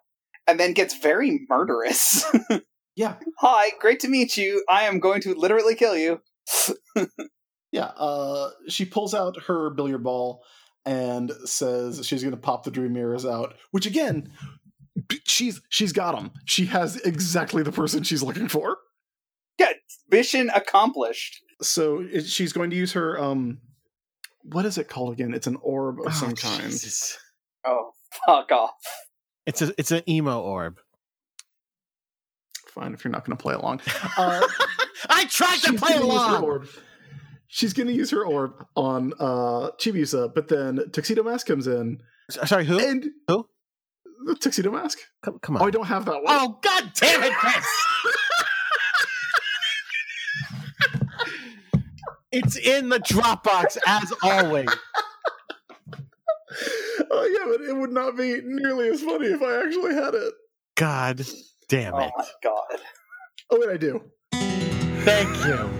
[0.47, 2.25] And then gets very murderous.
[2.97, 4.65] Yeah, Hi, great to meet you.
[4.69, 6.21] I am going to literally kill you.
[7.73, 7.87] yeah.
[7.87, 10.45] Uh, she pulls out her billiard ball
[10.87, 13.55] and says she's going to pop the dream mirrors out.
[13.73, 14.31] Which again,
[15.27, 16.31] she's she's got them.
[16.45, 18.77] She has exactly the person she's looking for.
[20.17, 21.41] Mission accomplished.
[21.63, 23.59] So she's going to use her um,
[24.45, 25.33] what is it called again?
[25.35, 26.61] It's an orb of some kind.
[26.63, 27.19] Oh, Jesus.
[27.67, 27.91] Oh,
[28.27, 28.75] fuck off.
[29.47, 30.79] It's a it's an emo orb.
[32.69, 33.81] Fine, if you're not going to play along.
[34.17, 34.47] Uh,
[35.11, 36.69] I tried to play gonna use her along.
[37.49, 42.01] She's going to use her orb on uh, Chibiusa, but then Tuxedo Mask comes in,
[42.31, 42.79] Sorry, who?
[42.79, 43.47] and Who?
[44.27, 44.99] the Tuxedo Mask.
[45.25, 46.25] Come, come Oh, I don't have that one.
[46.29, 47.67] Oh, god damn it, Chris!
[52.35, 54.69] It's in the Dropbox as always.
[57.11, 60.35] oh yeah, but it would not be nearly as funny if I actually had it.
[60.77, 61.25] God
[61.69, 62.13] damn Oh it.
[62.17, 62.81] my god.
[63.51, 64.03] Oh wait, I do.
[65.05, 65.71] Thank you.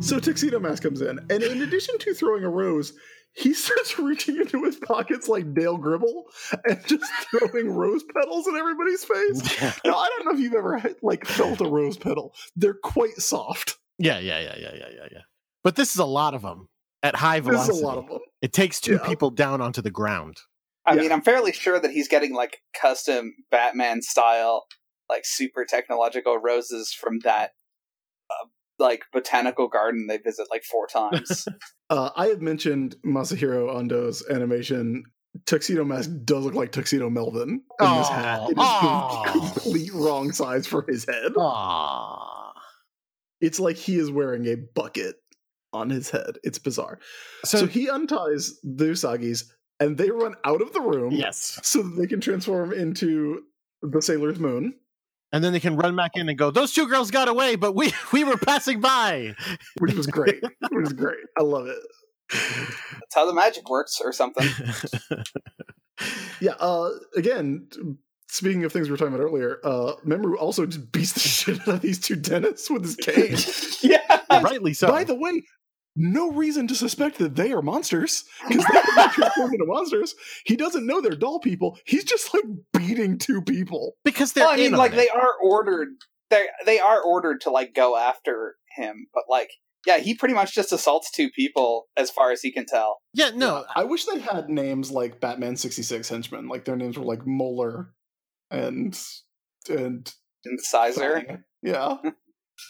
[0.00, 2.92] So Tuxedo Mask comes in, and in addition to throwing a rose,
[3.34, 6.24] he starts reaching into his pockets like Dale Gribble
[6.64, 9.42] and just throwing rose petals in everybody's face.
[9.84, 13.76] Now, I don't know if you've ever like felt a rose petal; they're quite soft.
[14.02, 15.20] Yeah, yeah, yeah, yeah, yeah, yeah, yeah.
[15.64, 16.68] But this is a lot of them
[17.02, 17.76] at high This velocity.
[17.76, 18.18] is a lot of them.
[18.40, 19.06] It takes two Yeah.
[19.06, 20.38] people down onto the ground.
[20.84, 21.02] I Yeah.
[21.02, 24.66] mean, I'm fairly sure that he's getting like custom Batman style,
[25.08, 27.52] like super technological roses from that,
[28.30, 28.46] uh,
[28.78, 31.46] like botanical garden they visit like four times.
[31.90, 35.04] Uh, I have mentioned Masahiro Ando's animation.
[35.44, 38.40] Tuxedo Mask does look like Tuxedo Melvin in this hat.
[38.48, 39.32] It is Aw.
[39.34, 41.32] the complete wrong size for his head.
[41.34, 42.41] Aww.
[43.42, 45.16] It's like he is wearing a bucket
[45.74, 46.38] on his head.
[46.42, 46.98] It's bizarre.
[47.44, 49.44] So, So, he unties the Usagis
[49.80, 51.58] and they run out of the room yes.
[51.62, 53.42] so that they can transform into
[53.82, 54.74] the Sailor's Moon,
[55.32, 57.74] And then they can run back in and go, those two girls got away, but
[57.74, 59.34] we, we were passing by.
[59.78, 60.40] which was great.
[60.70, 61.18] which was great.
[61.38, 61.78] I love it.
[62.30, 64.48] That's how the magic works, or something.
[66.40, 66.52] Yeah.
[66.58, 67.80] Uh, again, t-
[68.32, 71.60] speaking of things we were talking about earlier, uh, Mamoru also just beats the shit
[71.60, 73.36] out of these two dentists with his cane.
[73.82, 74.20] yeah.
[74.42, 74.88] Rightly so.
[74.88, 75.42] By the way,
[75.94, 80.14] no reason to suspect that they are monsters because they can be transformed into monsters.
[80.46, 81.78] He doesn't know they're doll people.
[81.84, 83.96] He's just like beating two people.
[84.02, 84.96] because they're Well, I mean, in on like it.
[84.96, 85.88] they are ordered.
[86.30, 89.50] They they are ordered to like go after him, but like,
[89.86, 93.00] yeah, he pretty much just assaults two people as far as he can tell.
[93.12, 93.66] Yeah, no.
[93.76, 96.48] I wish they had names like Batman sixty six henchmen.
[96.48, 97.90] Like their names were like Molar
[98.52, 99.00] and
[99.68, 100.12] and
[100.44, 101.22] Incisor.
[101.26, 101.44] Fang.
[101.62, 101.96] Yeah.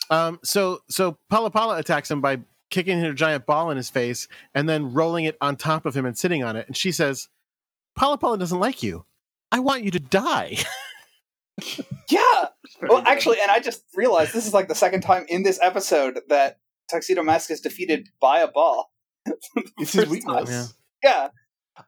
[0.08, 2.38] Um, so so PallaPalla attacks him by
[2.70, 6.06] kicking her giant ball in his face and then rolling it on top of him
[6.06, 6.66] and sitting on it.
[6.66, 7.28] And she says,
[7.98, 9.04] PallaPalla doesn't like you.
[9.50, 10.56] I want you to die.
[12.08, 12.20] Yeah.
[12.80, 13.08] Well, good.
[13.08, 16.58] actually, and I just realized this is like the second time in this episode that
[16.90, 18.90] Tuxedo Mask is defeated by a ball.
[19.78, 20.48] it's his weakness.
[20.50, 21.28] time, Yeah.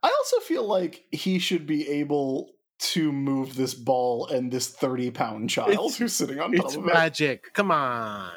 [0.02, 5.10] I also feel like he should be able to move this ball and this 30
[5.12, 6.92] pound child It's- who's sitting on top it's of it.
[6.92, 7.52] magic.
[7.54, 8.32] Come on.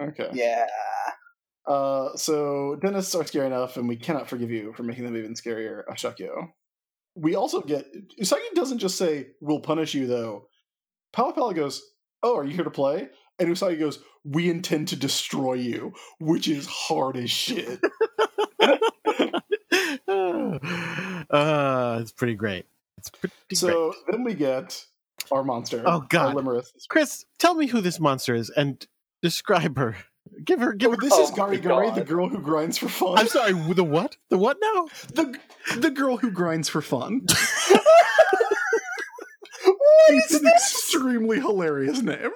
[0.00, 0.30] Okay.
[0.32, 0.66] Yeah.
[1.66, 5.34] Uh, so dentists are scary enough, and we cannot forgive you for making them even
[5.34, 6.48] scarier, Ashakyo.
[7.14, 7.84] We also get
[8.18, 10.48] Usagi doesn't just say, We'll punish you though.
[11.14, 11.82] PallaPalla goes,
[12.22, 13.08] Oh, are you here to play?
[13.38, 17.80] And Usagi goes, We intend to destroy you, which is hard as shit.
[20.08, 22.66] uh, it's pretty great.
[22.98, 23.58] It's pretty great.
[23.58, 24.84] so then we get
[25.32, 25.82] our monster.
[25.86, 26.36] Oh, God.
[26.36, 26.68] Limerith.
[26.88, 28.86] Chris, tell me who this monster is and
[29.22, 29.96] describe her.
[30.44, 30.98] Give her, give Oh, her.
[31.00, 33.16] this Oh is my Gari Gari, the girl who grinds for fun.
[33.18, 33.52] I'm sorry.
[33.52, 34.16] The what?
[34.28, 34.86] The what now?
[35.14, 35.38] the
[35.78, 37.22] the girl who grinds for fun.
[39.64, 40.54] What It's is an this?
[40.54, 42.30] extremely hilarious name.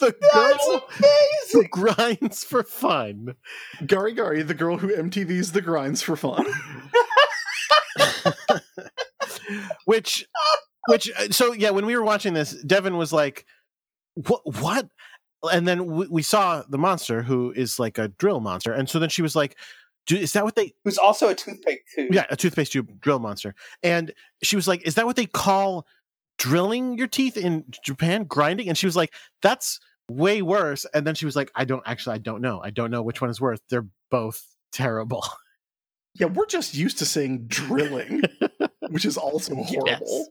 [0.00, 0.84] The That's girl
[1.52, 1.68] who amazing.
[1.70, 3.34] grinds for fun.
[3.82, 6.46] Gari Gari, the girl who MTV's the grinds for fun.
[9.84, 10.26] which
[10.88, 13.46] which uh, so yeah when we were watching this devin was like
[14.14, 14.88] what what?
[15.52, 18.98] And then we, we saw the monster who is like a drill monster and so
[18.98, 19.56] then she was like
[20.10, 22.08] is that what they Who's also a toothpick too.
[22.10, 23.54] yeah a toothpaste tube drill monster.
[23.82, 24.12] And
[24.42, 25.86] she was like is that what they call
[26.38, 28.68] drilling your teeth in japan grinding?
[28.68, 29.12] And she was like
[29.42, 29.80] that's
[30.10, 30.86] way worse.
[30.94, 32.60] And then she was like i don't actually i don't know.
[32.62, 33.58] I don't know which one is worse.
[33.68, 35.24] They're both terrible.
[36.16, 38.22] Yeah, we're just used to saying drilling,
[38.94, 39.88] which is also horrible.
[39.88, 40.28] Yes.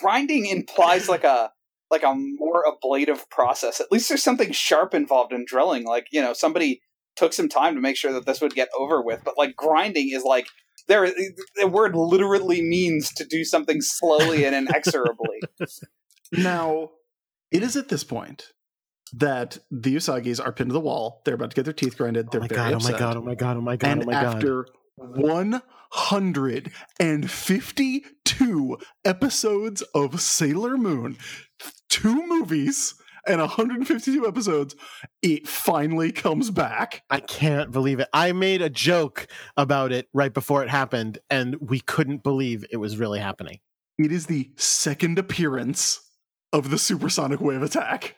[0.00, 1.50] Grinding implies like a
[1.90, 3.80] like a more ablative process.
[3.80, 5.84] At least there's something sharp involved in drilling.
[5.84, 6.80] Like, you know, somebody
[7.16, 9.22] took some time to make sure that this would get over with.
[9.24, 10.46] But like grinding is like
[10.86, 11.12] there eh,
[11.56, 15.40] the word literally means to do something slowly and inexorably.
[16.32, 16.90] Now,
[17.52, 18.50] it is at this point
[19.12, 21.22] that the Usagis are pinned to the wall.
[21.24, 22.26] They're about to get their teeth grinded.
[22.26, 24.02] oh They're my very god oh my god oh my god oh my god and
[24.02, 24.66] oh my god after
[27.46, 31.16] 152 episodes of Sailor Moon,
[31.88, 32.94] two movies
[33.26, 34.76] and 152 episodes,
[35.22, 37.02] it finally comes back.
[37.10, 38.08] I can't believe it.
[38.12, 42.76] I made a joke about it right before it happened, and we couldn't believe it
[42.76, 43.58] was really happening.
[43.98, 46.00] It is the second appearance
[46.52, 48.16] of the supersonic wave attack.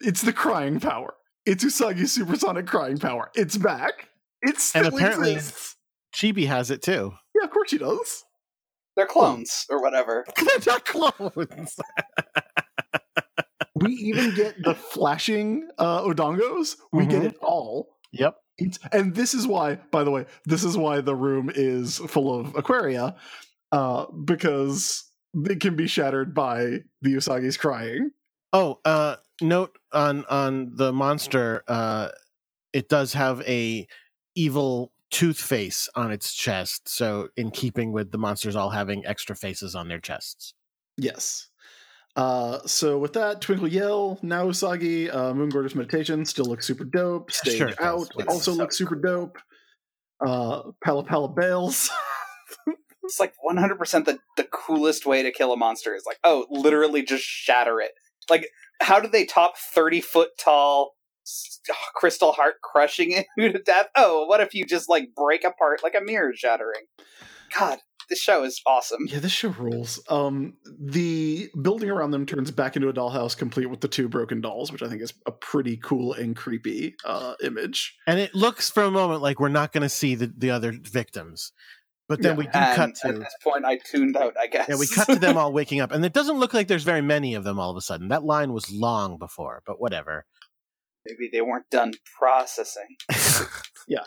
[0.00, 1.14] It's the crying power.
[1.46, 3.30] It's Usagi's supersonic crying power.
[3.34, 4.08] It's back.
[4.42, 5.76] It still And apparently- exists.
[6.14, 7.12] Chibi has it too.
[7.34, 8.24] Yeah, of course she does.
[8.96, 10.24] They're clones or whatever.
[10.36, 11.76] They're not clones.
[13.74, 16.76] we even get the flashing uh, odangos.
[16.92, 17.26] We get Mhm.
[17.26, 17.96] it all.
[18.12, 18.36] Yep.
[18.58, 22.38] It's- and this is why, by the way, this is why the room is full
[22.38, 23.16] of aquaria,
[23.72, 25.02] uh, because
[25.34, 28.12] it can be shattered by the Usagi's crying.
[28.52, 31.64] Oh, uh, note on on the monster.
[31.66, 32.10] Uh,
[32.72, 33.88] it does have a
[34.36, 39.36] evil tooth face on its chest, so in keeping with the monsters all having extra
[39.36, 40.54] faces on their chests.
[40.96, 41.48] Yes.
[42.16, 46.84] Uh, so with that, Twinkle Yell, now Usagi, uh, Moon Gorgeous Meditation still looks super
[46.84, 47.32] dope.
[47.32, 47.86] Stage sure it does.
[47.86, 48.26] Out Yes.
[48.28, 49.36] also So looks super dope.
[50.24, 51.90] Uh, PallaPalla Bales.
[53.06, 57.02] It's like 100% the, the coolest way to kill a monster is like, oh, literally
[57.02, 57.90] just shatter it.
[58.30, 58.48] Like,
[58.80, 60.94] how do they top 30 foot tall s-
[61.94, 63.86] crystal heart crushing it to death?
[63.96, 66.82] Oh, what if you just like break apart like a mirror shattering?
[67.58, 67.78] God,
[68.10, 69.06] this show is awesome.
[69.06, 70.02] yeah, this show rules.
[70.08, 74.40] Um, the building around them turns back into a dollhouse complete with the two broken
[74.40, 77.96] dolls, which I think is a pretty cool and creepy uh, image.
[78.06, 80.72] And it looks for a moment like we're not going to see the, the other
[80.72, 81.52] victims,
[82.08, 82.36] but then Yeah.
[82.38, 84.68] we do And cut at to this point, I tuned out, I guess.
[84.68, 87.02] yeah, we cut to them all waking up, and it doesn't look like there's very
[87.02, 88.08] many of them all of a sudden.
[88.08, 90.26] That line was long before, but whatever.
[91.06, 92.96] Maybe they weren't done processing.
[93.86, 94.04] Yeah.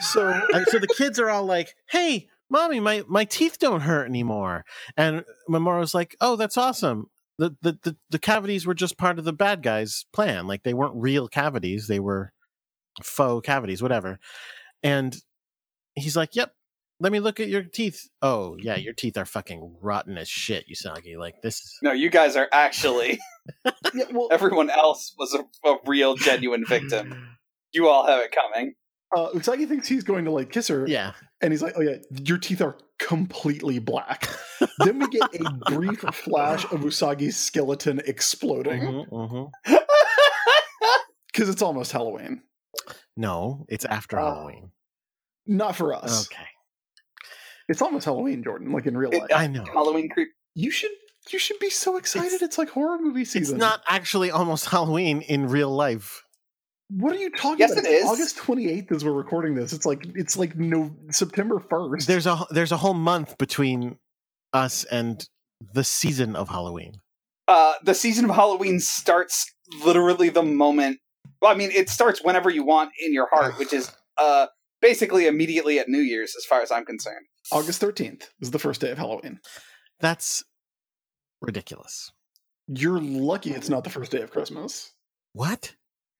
[0.00, 4.06] So and so the kids are all like, "Hey, mommy, my my teeth don't hurt
[4.06, 4.64] anymore."
[4.96, 7.10] And Mamoru's like, "Oh, that's awesome.
[7.38, 10.46] The, the the the cavities were just part of the bad guys' plan.
[10.46, 12.32] Like they weren't real cavities; they were
[13.02, 14.18] faux cavities, whatever."
[14.82, 15.16] And
[15.94, 16.52] he's like, "Yep."
[17.02, 18.10] Let me look at your teeth.
[18.20, 21.16] Oh, yeah, your teeth are fucking rotten as shit, Usagi.
[21.16, 23.18] Like this is No, you guys are actually.
[23.94, 27.28] yeah, well, Everyone else was a, a real, genuine victim.
[27.72, 28.74] You all have it coming.
[29.16, 31.12] uh, Usagi thinks he's going to like kiss her, Yeah.
[31.40, 34.28] and he's like, "Oh yeah, your teeth are completely black."
[34.80, 39.78] then we get a brief flash of Usagi's skeleton exploding Mhm, mhm.
[41.32, 42.42] because it's almost Halloween.
[43.16, 44.24] No, it's after Oh.
[44.34, 44.70] Halloween.
[45.46, 46.26] Not for us.
[46.28, 46.42] Okay.
[47.68, 48.72] It's almost Halloween, Jordan.
[48.72, 49.64] Like in real It- life, I know.
[49.64, 50.28] Halloween creep.
[50.54, 50.90] you should
[51.30, 52.32] you should be so excited.
[52.32, 53.56] It's, It's- like horror movie season.
[53.56, 56.22] It's not actually almost Halloween in real life.
[56.88, 57.84] What are you talking Yes, about?
[57.84, 58.04] it is.
[58.06, 59.72] August twenty eighth as we're recording this.
[59.72, 62.08] It's like it's like no September first.
[62.08, 63.98] There's a there's a whole month between
[64.52, 65.24] us and
[65.72, 66.94] the season of Halloween.
[67.46, 69.46] Uh, the season of Halloween starts
[69.84, 70.98] literally the moment.
[71.40, 74.48] Well, I mean, it starts whenever you want in your heart, which is uh,
[74.80, 77.24] basically immediately at New Year's, as far as I'm concerned.
[77.52, 79.38] August thirteenth is the first day of Halloween.
[80.00, 80.42] That's
[81.40, 82.12] ridiculous.
[82.68, 84.92] You're lucky it's not the first day of Christmas.
[85.32, 85.74] What?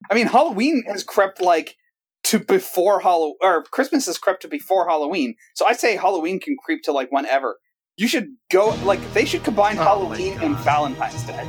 [0.09, 1.75] I mean, Halloween has crept like
[2.23, 5.35] to before Halloween, or Christmas has crept to before Halloween.
[5.55, 7.57] So I say Halloween can creep to like whenever.
[7.97, 11.47] You should go like they should combine Oh Halloween and Valentine's Day.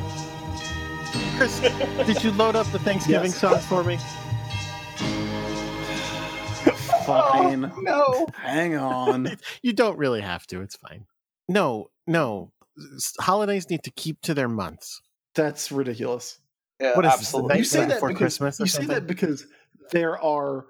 [1.36, 1.60] Chris,
[2.06, 3.40] did you load up the Thanksgiving Yes.
[3.40, 3.98] song for me?
[7.04, 7.64] Oh, fine.
[7.64, 8.26] Oh, no.
[8.34, 9.36] Hang on.
[9.62, 10.60] You don't really have to.
[10.60, 11.06] It's fine.
[11.48, 12.52] No, no.
[12.96, 15.00] S- Holidays need to keep to their months.
[15.34, 16.38] That's ridiculous.
[16.80, 17.32] Yeah, What is this.
[17.32, 19.46] You say that before because, Christmas or You say that because
[19.90, 20.66] there are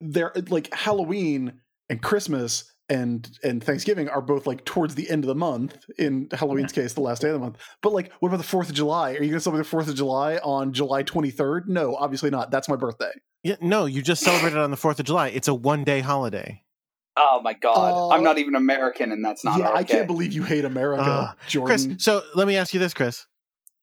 [0.00, 5.28] there like Halloween and Christmas and and Thanksgiving are both like towards the end of
[5.28, 5.78] the month.
[5.98, 6.82] In Halloween's mm-hmm.
[6.82, 7.56] case, the last day of the month.
[7.82, 9.10] But like, what about the Fourth of July?
[9.12, 11.68] Are you going to celebrate the Fourth of July on July twenty third?
[11.68, 12.50] No, obviously not.
[12.50, 13.12] That's my birthday.
[13.44, 15.28] Yeah, no, you just celebrated on the 4th of July.
[15.28, 16.62] It's a one day holiday.
[17.16, 20.32] Oh my god, Uh, I'm not even American, and that's not yeah, I can't believe
[20.32, 23.26] you hate America, Uh, Chris, so let me ask you this, Chris.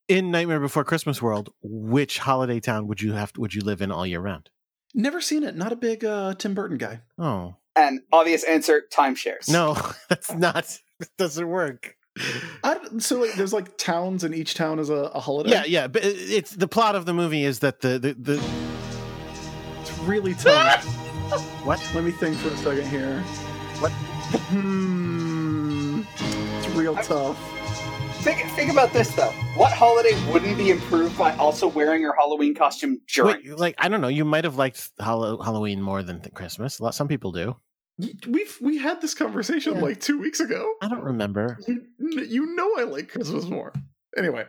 [0.08, 3.91] In Nightmare Before Christmas World, which holiday town would you have would you live in
[3.91, 4.49] all year round?
[4.94, 5.56] Never seen it.
[5.56, 7.02] Not a big uh, Tim Burton guy.
[7.18, 7.56] Oh.
[7.78, 9.48] And obvious answer: timeshares.
[9.49, 9.78] No,
[10.10, 11.95] that's not it doesn't work.
[12.66, 15.52] I, don't- so like, there's like towns, and each town is a, a holiday.
[15.52, 18.44] Yeah, yeah, but it's the plot of the movie is that the the, the
[19.80, 20.86] it's really tough.
[21.64, 21.80] what?
[21.95, 23.20] Let me think for a second here.
[23.80, 23.91] What?
[23.91, 26.02] Hmm.
[26.60, 27.38] It's real tough.
[28.24, 29.32] Think, think about this though.
[29.56, 33.38] What holiday wouldn't be improved by also wearing your Halloween costume during?
[33.48, 36.78] Wait, like I don't know, you might have liked Hallow- Halloween more than th- Christmas.
[36.80, 37.56] A lot, some people do.
[38.28, 39.82] We've we had this conversation Yeah.
[39.82, 40.74] like two weeks ago.
[40.82, 41.58] I don't remember.
[41.68, 43.74] You, you know I like Christmas more.
[44.18, 44.45] Anyway,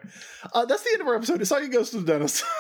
[0.52, 1.40] uh, that's the end of our episode.
[1.40, 2.44] Usagi goes to the dentist.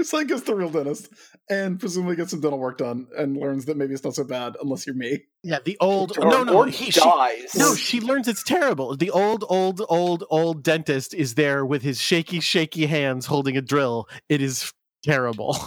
[0.00, 1.08] Usagi goes to the real dentist
[1.48, 4.56] and presumably gets some dental work done and learns that maybe it's not so bad
[4.60, 5.20] unless you're me.
[5.42, 7.54] Yeah, the old or, no no or he, she, dies.
[7.54, 8.96] no she learns it's terrible.
[8.96, 13.62] The old old old old dentist is there with his shaky shaky hands holding a
[13.62, 14.08] drill.
[14.28, 14.72] It is
[15.04, 15.56] terrible.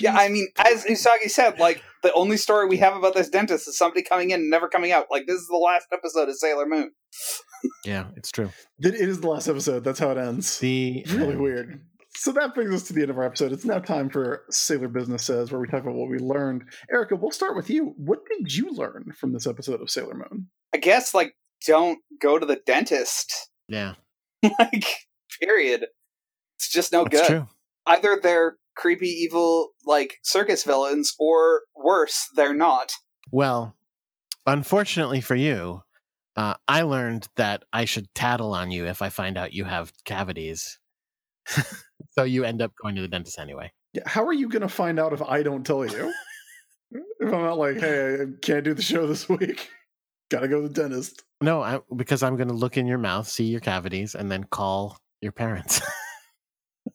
[0.00, 3.68] Yeah, I mean, as Usagi said, like the only story we have about this dentist
[3.68, 5.06] is somebody coming in and never coming out.
[5.10, 6.92] Like this is the last episode of Sailor Moon.
[7.84, 8.50] Yeah, it's true.
[8.78, 9.84] It it is the last episode.
[9.84, 10.58] That's how it ends.
[10.58, 11.80] The It's really weird.
[12.14, 13.52] So that brings us to the end of our episode.
[13.52, 16.64] It's now time for Sailor Business Says, where we talk about what we learned.
[16.90, 17.94] Erica, we'll start with you.
[17.96, 20.48] What did you learn from this episode of Sailor Moon?
[20.74, 21.34] I guess like
[21.66, 23.32] don't go to the dentist.
[23.68, 23.94] Yeah,
[24.58, 24.86] like
[25.40, 25.86] period.
[26.56, 27.26] It's just no that's good.
[27.26, 27.48] true.
[27.86, 32.92] Either they're creepy, evil, like circus villains, or worse, they're not.
[33.30, 33.74] Well,
[34.46, 35.82] unfortunately for you,
[36.36, 39.92] uh, I learned that I should tattle on you if I find out you have
[40.04, 40.78] cavities.
[42.10, 43.70] So you end up going to the dentist anyway.
[43.92, 46.12] Yeah, how are you going to find out if I don't tell you?
[46.90, 49.68] if I'm not like, hey, I can't do the show this week.
[50.30, 51.22] Gotta go to the dentist.
[51.42, 54.44] No, I, because I'm going to look in your mouth, see your cavities, and then
[54.44, 55.82] call your parents.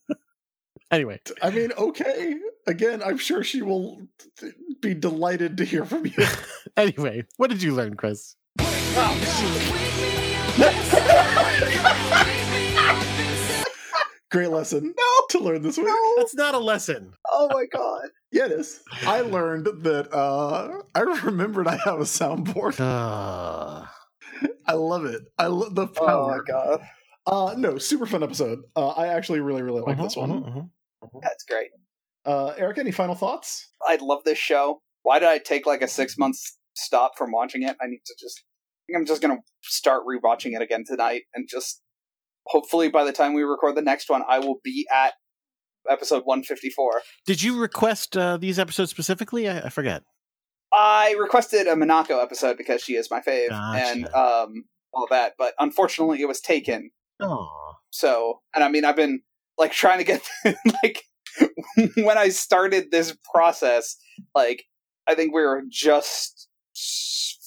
[0.91, 2.35] anyway, I mean, okay.
[2.65, 4.01] Again, I'm sure she will
[4.39, 4.51] t-
[4.81, 6.25] be delighted to hear from you.
[6.75, 8.35] anyway, what did you learn, Chris?
[14.29, 15.87] Great lesson No, to learn this week.
[15.87, 16.13] no.
[16.17, 17.13] That's not a lesson.
[17.31, 18.09] Oh my god.
[18.31, 18.81] Yeah, it is.
[19.03, 22.79] I learned that uh I remembered I have a soundboard.
[22.79, 23.85] Uh,
[24.65, 25.21] I love it.
[25.37, 26.03] I love the power.
[26.03, 26.37] Oh power.
[26.37, 26.81] my god.
[27.25, 28.59] Uh no, super fun episode.
[28.75, 30.29] Uh I actually really, really like mhm, this one.
[30.43, 30.69] mhm,
[31.03, 31.21] mhm.
[31.21, 31.69] That's great.
[32.25, 33.69] Uh Eric, any final thoughts?
[33.87, 34.81] I love this show.
[35.03, 36.35] Why did I take like a six month
[36.75, 37.77] stop from watching it?
[37.81, 38.43] I need to just.
[38.43, 41.81] I think I'm just gonna start rewatching it again tonight, and just
[42.47, 45.13] hopefully by the time we record the next one, I will be at
[45.89, 47.01] episode 154.
[47.25, 49.47] Did you request uh, these episodes specifically?
[49.47, 50.03] I, I forget.
[50.73, 53.85] I requested a Minako episode because she is my fave, Gotcha.
[53.85, 56.91] and um, all that, but unfortunately, it was taken.
[57.21, 57.47] Oh,
[57.89, 59.21] So, and I mean, I've been
[59.57, 60.21] like trying to get
[60.83, 61.03] like
[61.95, 63.95] when I started this process,
[64.35, 64.65] like
[65.07, 66.47] I think we were just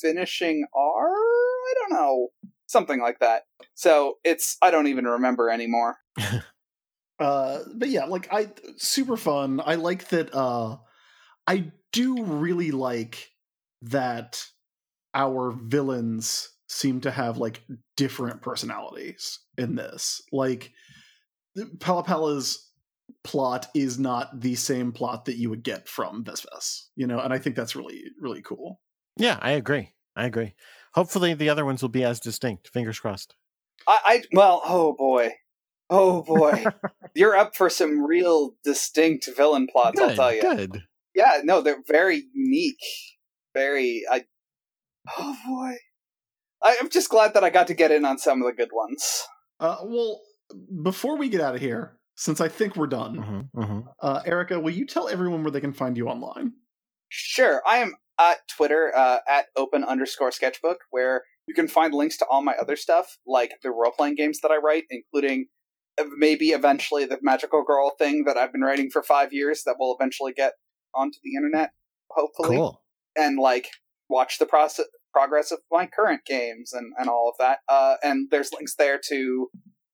[0.01, 1.09] finishing R.
[1.11, 2.29] I don't know,
[2.71, 3.43] something like that.
[3.75, 5.97] So it's I don't even remember anymore.
[7.19, 8.49] Uh but yeah, like I
[8.79, 9.61] super fun.
[9.63, 10.79] I like that uh
[11.47, 13.29] I do really like
[13.83, 14.43] that
[15.13, 17.63] our villains seem to have like
[17.95, 20.23] different personalities in this.
[20.33, 20.73] Like
[21.59, 22.71] PallaPalla's
[23.23, 27.35] plot is not the same plot that you would get from VesVes, you know, and
[27.35, 28.81] I think that's really really cool.
[29.19, 29.93] yeah, I agree.
[30.17, 30.55] I agree.
[30.95, 32.69] Hopefully, the other ones will be as distinct.
[32.69, 33.35] Fingers crossed.
[33.87, 35.33] I, I well, oh boy,
[35.89, 36.65] oh boy,
[37.15, 40.01] you're up for some real distinct villain plots.
[40.01, 40.43] I'll tell you.
[40.43, 40.83] Good.
[41.15, 42.83] Yeah, no, they're very unique.
[43.55, 44.25] Very, I.
[45.19, 45.75] Oh boy,
[46.63, 48.71] I, I'm just glad that I got to get in on some of the good
[48.73, 49.25] ones.
[49.59, 50.21] Uh well,
[50.83, 54.59] before we get out of here, since I think we're done, hmm hmm uh Erica,
[54.61, 56.53] will you tell everyone where they can find you online?
[57.09, 62.17] Sure, I am at Twitter uh, at open underscore sketchbook, where you can find links
[62.19, 65.47] to all my other stuff, like the role playing games that I write, including
[66.17, 69.97] maybe eventually the magical girl thing that I've been writing for five years that will
[69.99, 70.53] eventually get
[70.95, 71.71] onto the internet,
[72.11, 72.57] hopefully.
[72.57, 72.83] Cool.
[73.17, 73.69] and like
[74.09, 77.59] watch the process progress of my current games and, and all of that.
[77.69, 79.51] Uh, and there's links there to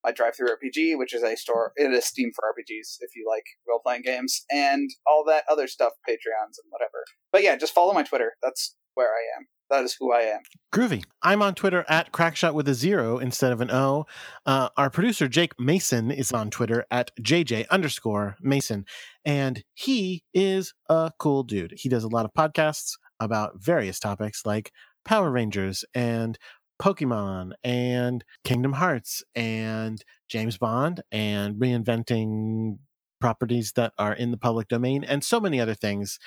[0.07, 1.73] my DriveThruRPG, which is a store.
[1.77, 5.67] It is Steam for RPGs if you like role playing games, and all that other
[5.67, 7.05] stuff, Patreons and whatever.
[7.33, 8.35] But yeah, just follow my Twitter.
[8.43, 9.47] That's where I am.
[9.69, 10.41] That is who I am.
[10.73, 11.05] Groovy.
[11.23, 14.07] I'm on Twitter at crackshot with a zero instead of an O.
[14.47, 18.85] Uh, our producer, Jake Mason, is on Twitter at JJ underscore Mason.
[19.25, 21.75] And he is a cool dude.
[21.77, 24.71] He does a lot of podcasts about various topics like
[25.05, 26.39] Power Rangers and
[26.81, 32.79] Pokemon and Kingdom Hearts and James Bond and reinventing
[33.21, 36.19] properties that are in the public domain and so many other things.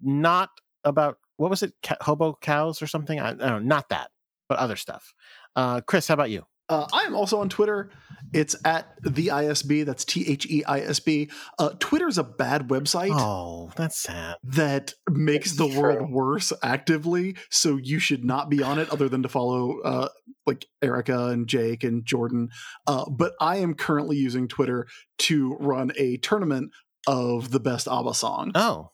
[0.00, 0.50] Not
[0.84, 1.72] about what was it,
[2.02, 3.18] hobo cows or something?
[3.18, 4.10] I, I don't know, not that,
[4.48, 5.14] but other stuff.
[5.56, 6.44] Uh, Chris, how about you?
[6.68, 7.90] Uh, I am also on Twitter.
[8.32, 9.84] It's at the ISB.
[9.84, 11.28] That's T H E I S B.
[11.58, 14.36] Uh, Twitter is a bad website Oh, that's sad.
[14.44, 15.80] that makes It's the true.
[15.80, 17.36] world worse actively.
[17.50, 20.08] So you should not be on it, other than to follow uh,
[20.46, 22.48] like Erica and Jake and Jordan.
[22.86, 24.86] Uh, but I am currently using Twitter
[25.18, 26.70] to run a tournament
[27.06, 28.52] of the best ABBA song.
[28.54, 28.92] Oh,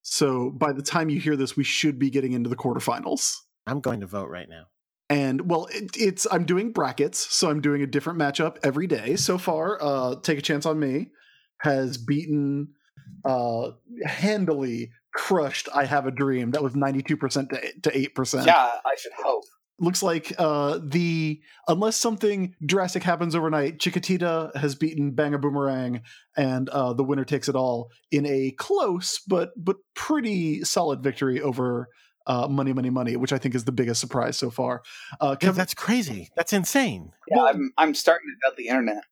[0.00, 3.36] So by the time you hear this, we should be getting into the quarterfinals.
[3.66, 4.64] I'm going to vote right now.
[5.12, 9.16] And well, it, it's I'm doing brackets, so I'm doing a different matchup every day.
[9.16, 11.08] So far, uh, take a chance on me
[11.58, 12.68] has beaten
[13.24, 13.72] uh,
[14.06, 15.68] handily crushed.
[15.74, 17.52] I have a dream that was 92 percent
[17.82, 18.46] to eight percent.
[18.46, 19.44] Yeah, I should hope.
[19.78, 26.00] looks like uh, the unless something drastic happens overnight, Chiquitita has beaten Bang a Boomerang,
[26.38, 31.38] and uh, the winner takes it all in a close but but pretty solid victory
[31.38, 31.88] over
[32.26, 34.82] uh, Money Money Money, which I think is the biggest surprise so far.
[35.20, 36.30] Uh, Yeah, Kevin, that's crazy.
[36.36, 37.10] That's insane.
[37.28, 39.04] Yeah, Well- I'm I'm starting to doubt the internet.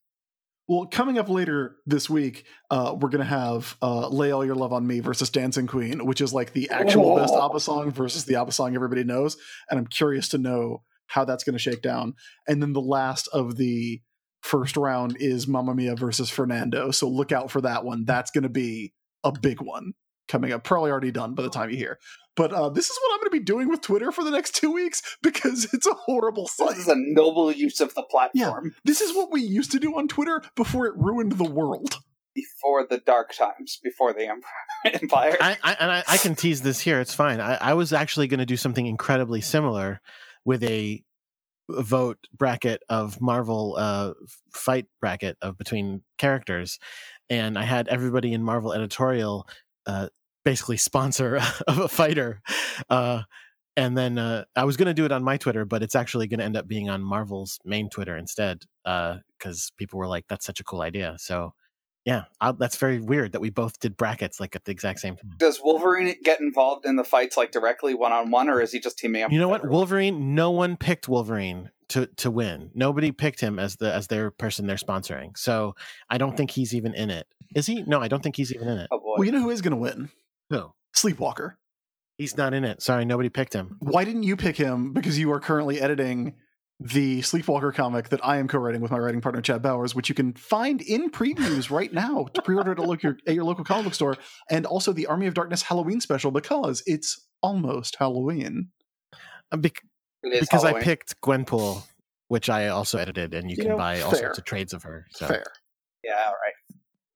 [0.68, 4.72] Well, coming up later this week, uh, we're gonna have uh, "Lay All Your Love
[4.72, 7.46] on Me" versus "Dancing Queen," which is like the actual best Oh.
[7.46, 9.36] ABBA song versus the ABBA song everybody knows,
[9.68, 12.14] and I'm curious to know how that's gonna shake down.
[12.46, 14.00] And then the last of the
[14.42, 16.92] first round is "Mamma Mia" versus Fernando.
[16.92, 18.04] So look out for that one.
[18.04, 18.92] That's gonna be
[19.24, 19.94] a big one
[20.28, 20.62] coming up.
[20.62, 21.98] Probably already done by the time you hear.
[22.40, 24.54] But uh, this is what I'm going to be doing with Twitter for the next
[24.54, 26.70] two weeks because it's a horrible site.
[26.70, 29.98] This is a noble use of the platform This is what we used to do
[29.98, 31.98] on Twitter before it ruined the world.
[32.34, 34.40] before the dark times, before the Empire.
[35.02, 35.36] Empire.
[35.38, 36.98] I, I and I, I can tease this here.
[36.98, 37.42] It's fine.
[37.42, 40.00] I, I was actually going to do something incredibly similar
[40.46, 41.04] with a
[41.68, 44.14] vote bracket of Marvel uh,
[44.54, 46.78] fight bracket of between characters,
[47.28, 49.46] and I had everybody in Marvel editorial
[49.84, 50.08] uh,
[50.44, 51.36] basically sponsor
[51.68, 52.40] of a fighter.
[52.88, 53.22] Uh,
[53.76, 56.26] and then uh, I was going to do it on my Twitter, but it's actually
[56.26, 60.44] going to end up being on Marvel's main Twitter instead, because people were like, "That's
[60.44, 61.54] such a cool idea." So,
[62.04, 65.16] yeah, I, that's very weird that we both did brackets like at the exact same
[65.16, 65.30] time.
[65.38, 68.80] Does Wolverine get involved in the fights like directly one on one, or is he
[68.80, 69.32] just teaming up?
[69.32, 69.60] You know what?
[69.60, 69.76] everyone?
[69.76, 70.34] Wolverine.
[70.34, 72.70] No one picked Wolverine to to win.
[72.74, 75.38] Nobody picked him as the as their person they're sponsoring.
[75.38, 75.74] So
[76.08, 77.26] I don't think he's even in it.
[77.54, 77.82] Is he?
[77.82, 78.88] No, I don't think he's even in it.
[78.90, 79.14] Oh boy.
[79.18, 80.10] Well, you know who is going to win?
[80.50, 81.56] No, Sleepwalker.
[82.18, 82.82] he's not in it.
[82.82, 83.76] Sorry, nobody picked him.
[83.80, 84.92] Why didn't you pick him?
[84.92, 86.34] Because you are currently editing
[86.82, 90.14] the Sleepwalker comic that I am co-writing with my writing partner Chad Bowers, which you
[90.14, 93.84] can find in previews right now to pre-order at, a local, at your local comic
[93.84, 94.16] book store,
[94.50, 98.70] and also the Army of Darkness Halloween special because it's almost Halloween.
[99.52, 99.82] Uh, bec-
[100.22, 101.82] It is because I picked Gwenpool,
[102.28, 104.20] which I also edited, and you, You can know, buy all fair.
[104.20, 105.06] sorts of trades of her.
[105.12, 105.44] So Fair.
[106.02, 106.54] Yeah, all right.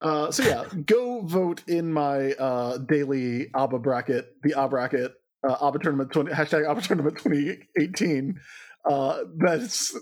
[0.05, 5.11] Uh, so yeah, go vote in my uh, daily ABBA bracket, the ABBA bracket,
[5.47, 8.39] uh, ABBA tournament 20, hashtag ABBA tournament 2018.
[8.87, 9.97] Uh, that's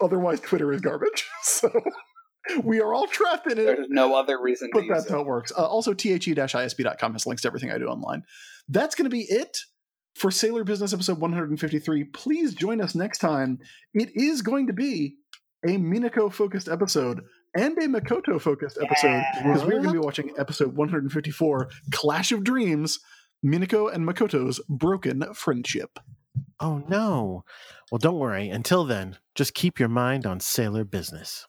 [0.00, 1.28] otherwise Twitter is garbage.
[1.42, 1.70] So
[2.64, 3.64] we are all trapped in it.
[3.64, 5.12] There's no other reason to But that's it.
[5.12, 5.52] how it works.
[5.56, 8.22] Uh, also, the-isb.com has links to everything I do online.
[8.68, 9.58] That's going to be it
[10.16, 12.04] for Sailor Business episode 153.
[12.04, 13.58] Please join us next time.
[13.94, 15.16] It is going to be
[15.64, 17.22] a Minako focused episode
[17.54, 22.44] and a Makoto focused episode because we're going to be watching episode 154 Clash of
[22.44, 23.00] Dreams
[23.44, 25.98] Minako and Makoto's Broken Friendship.
[26.60, 27.44] Oh no.
[27.90, 28.48] Well, don't worry.
[28.48, 31.46] Until then, just keep your mind on sailor business.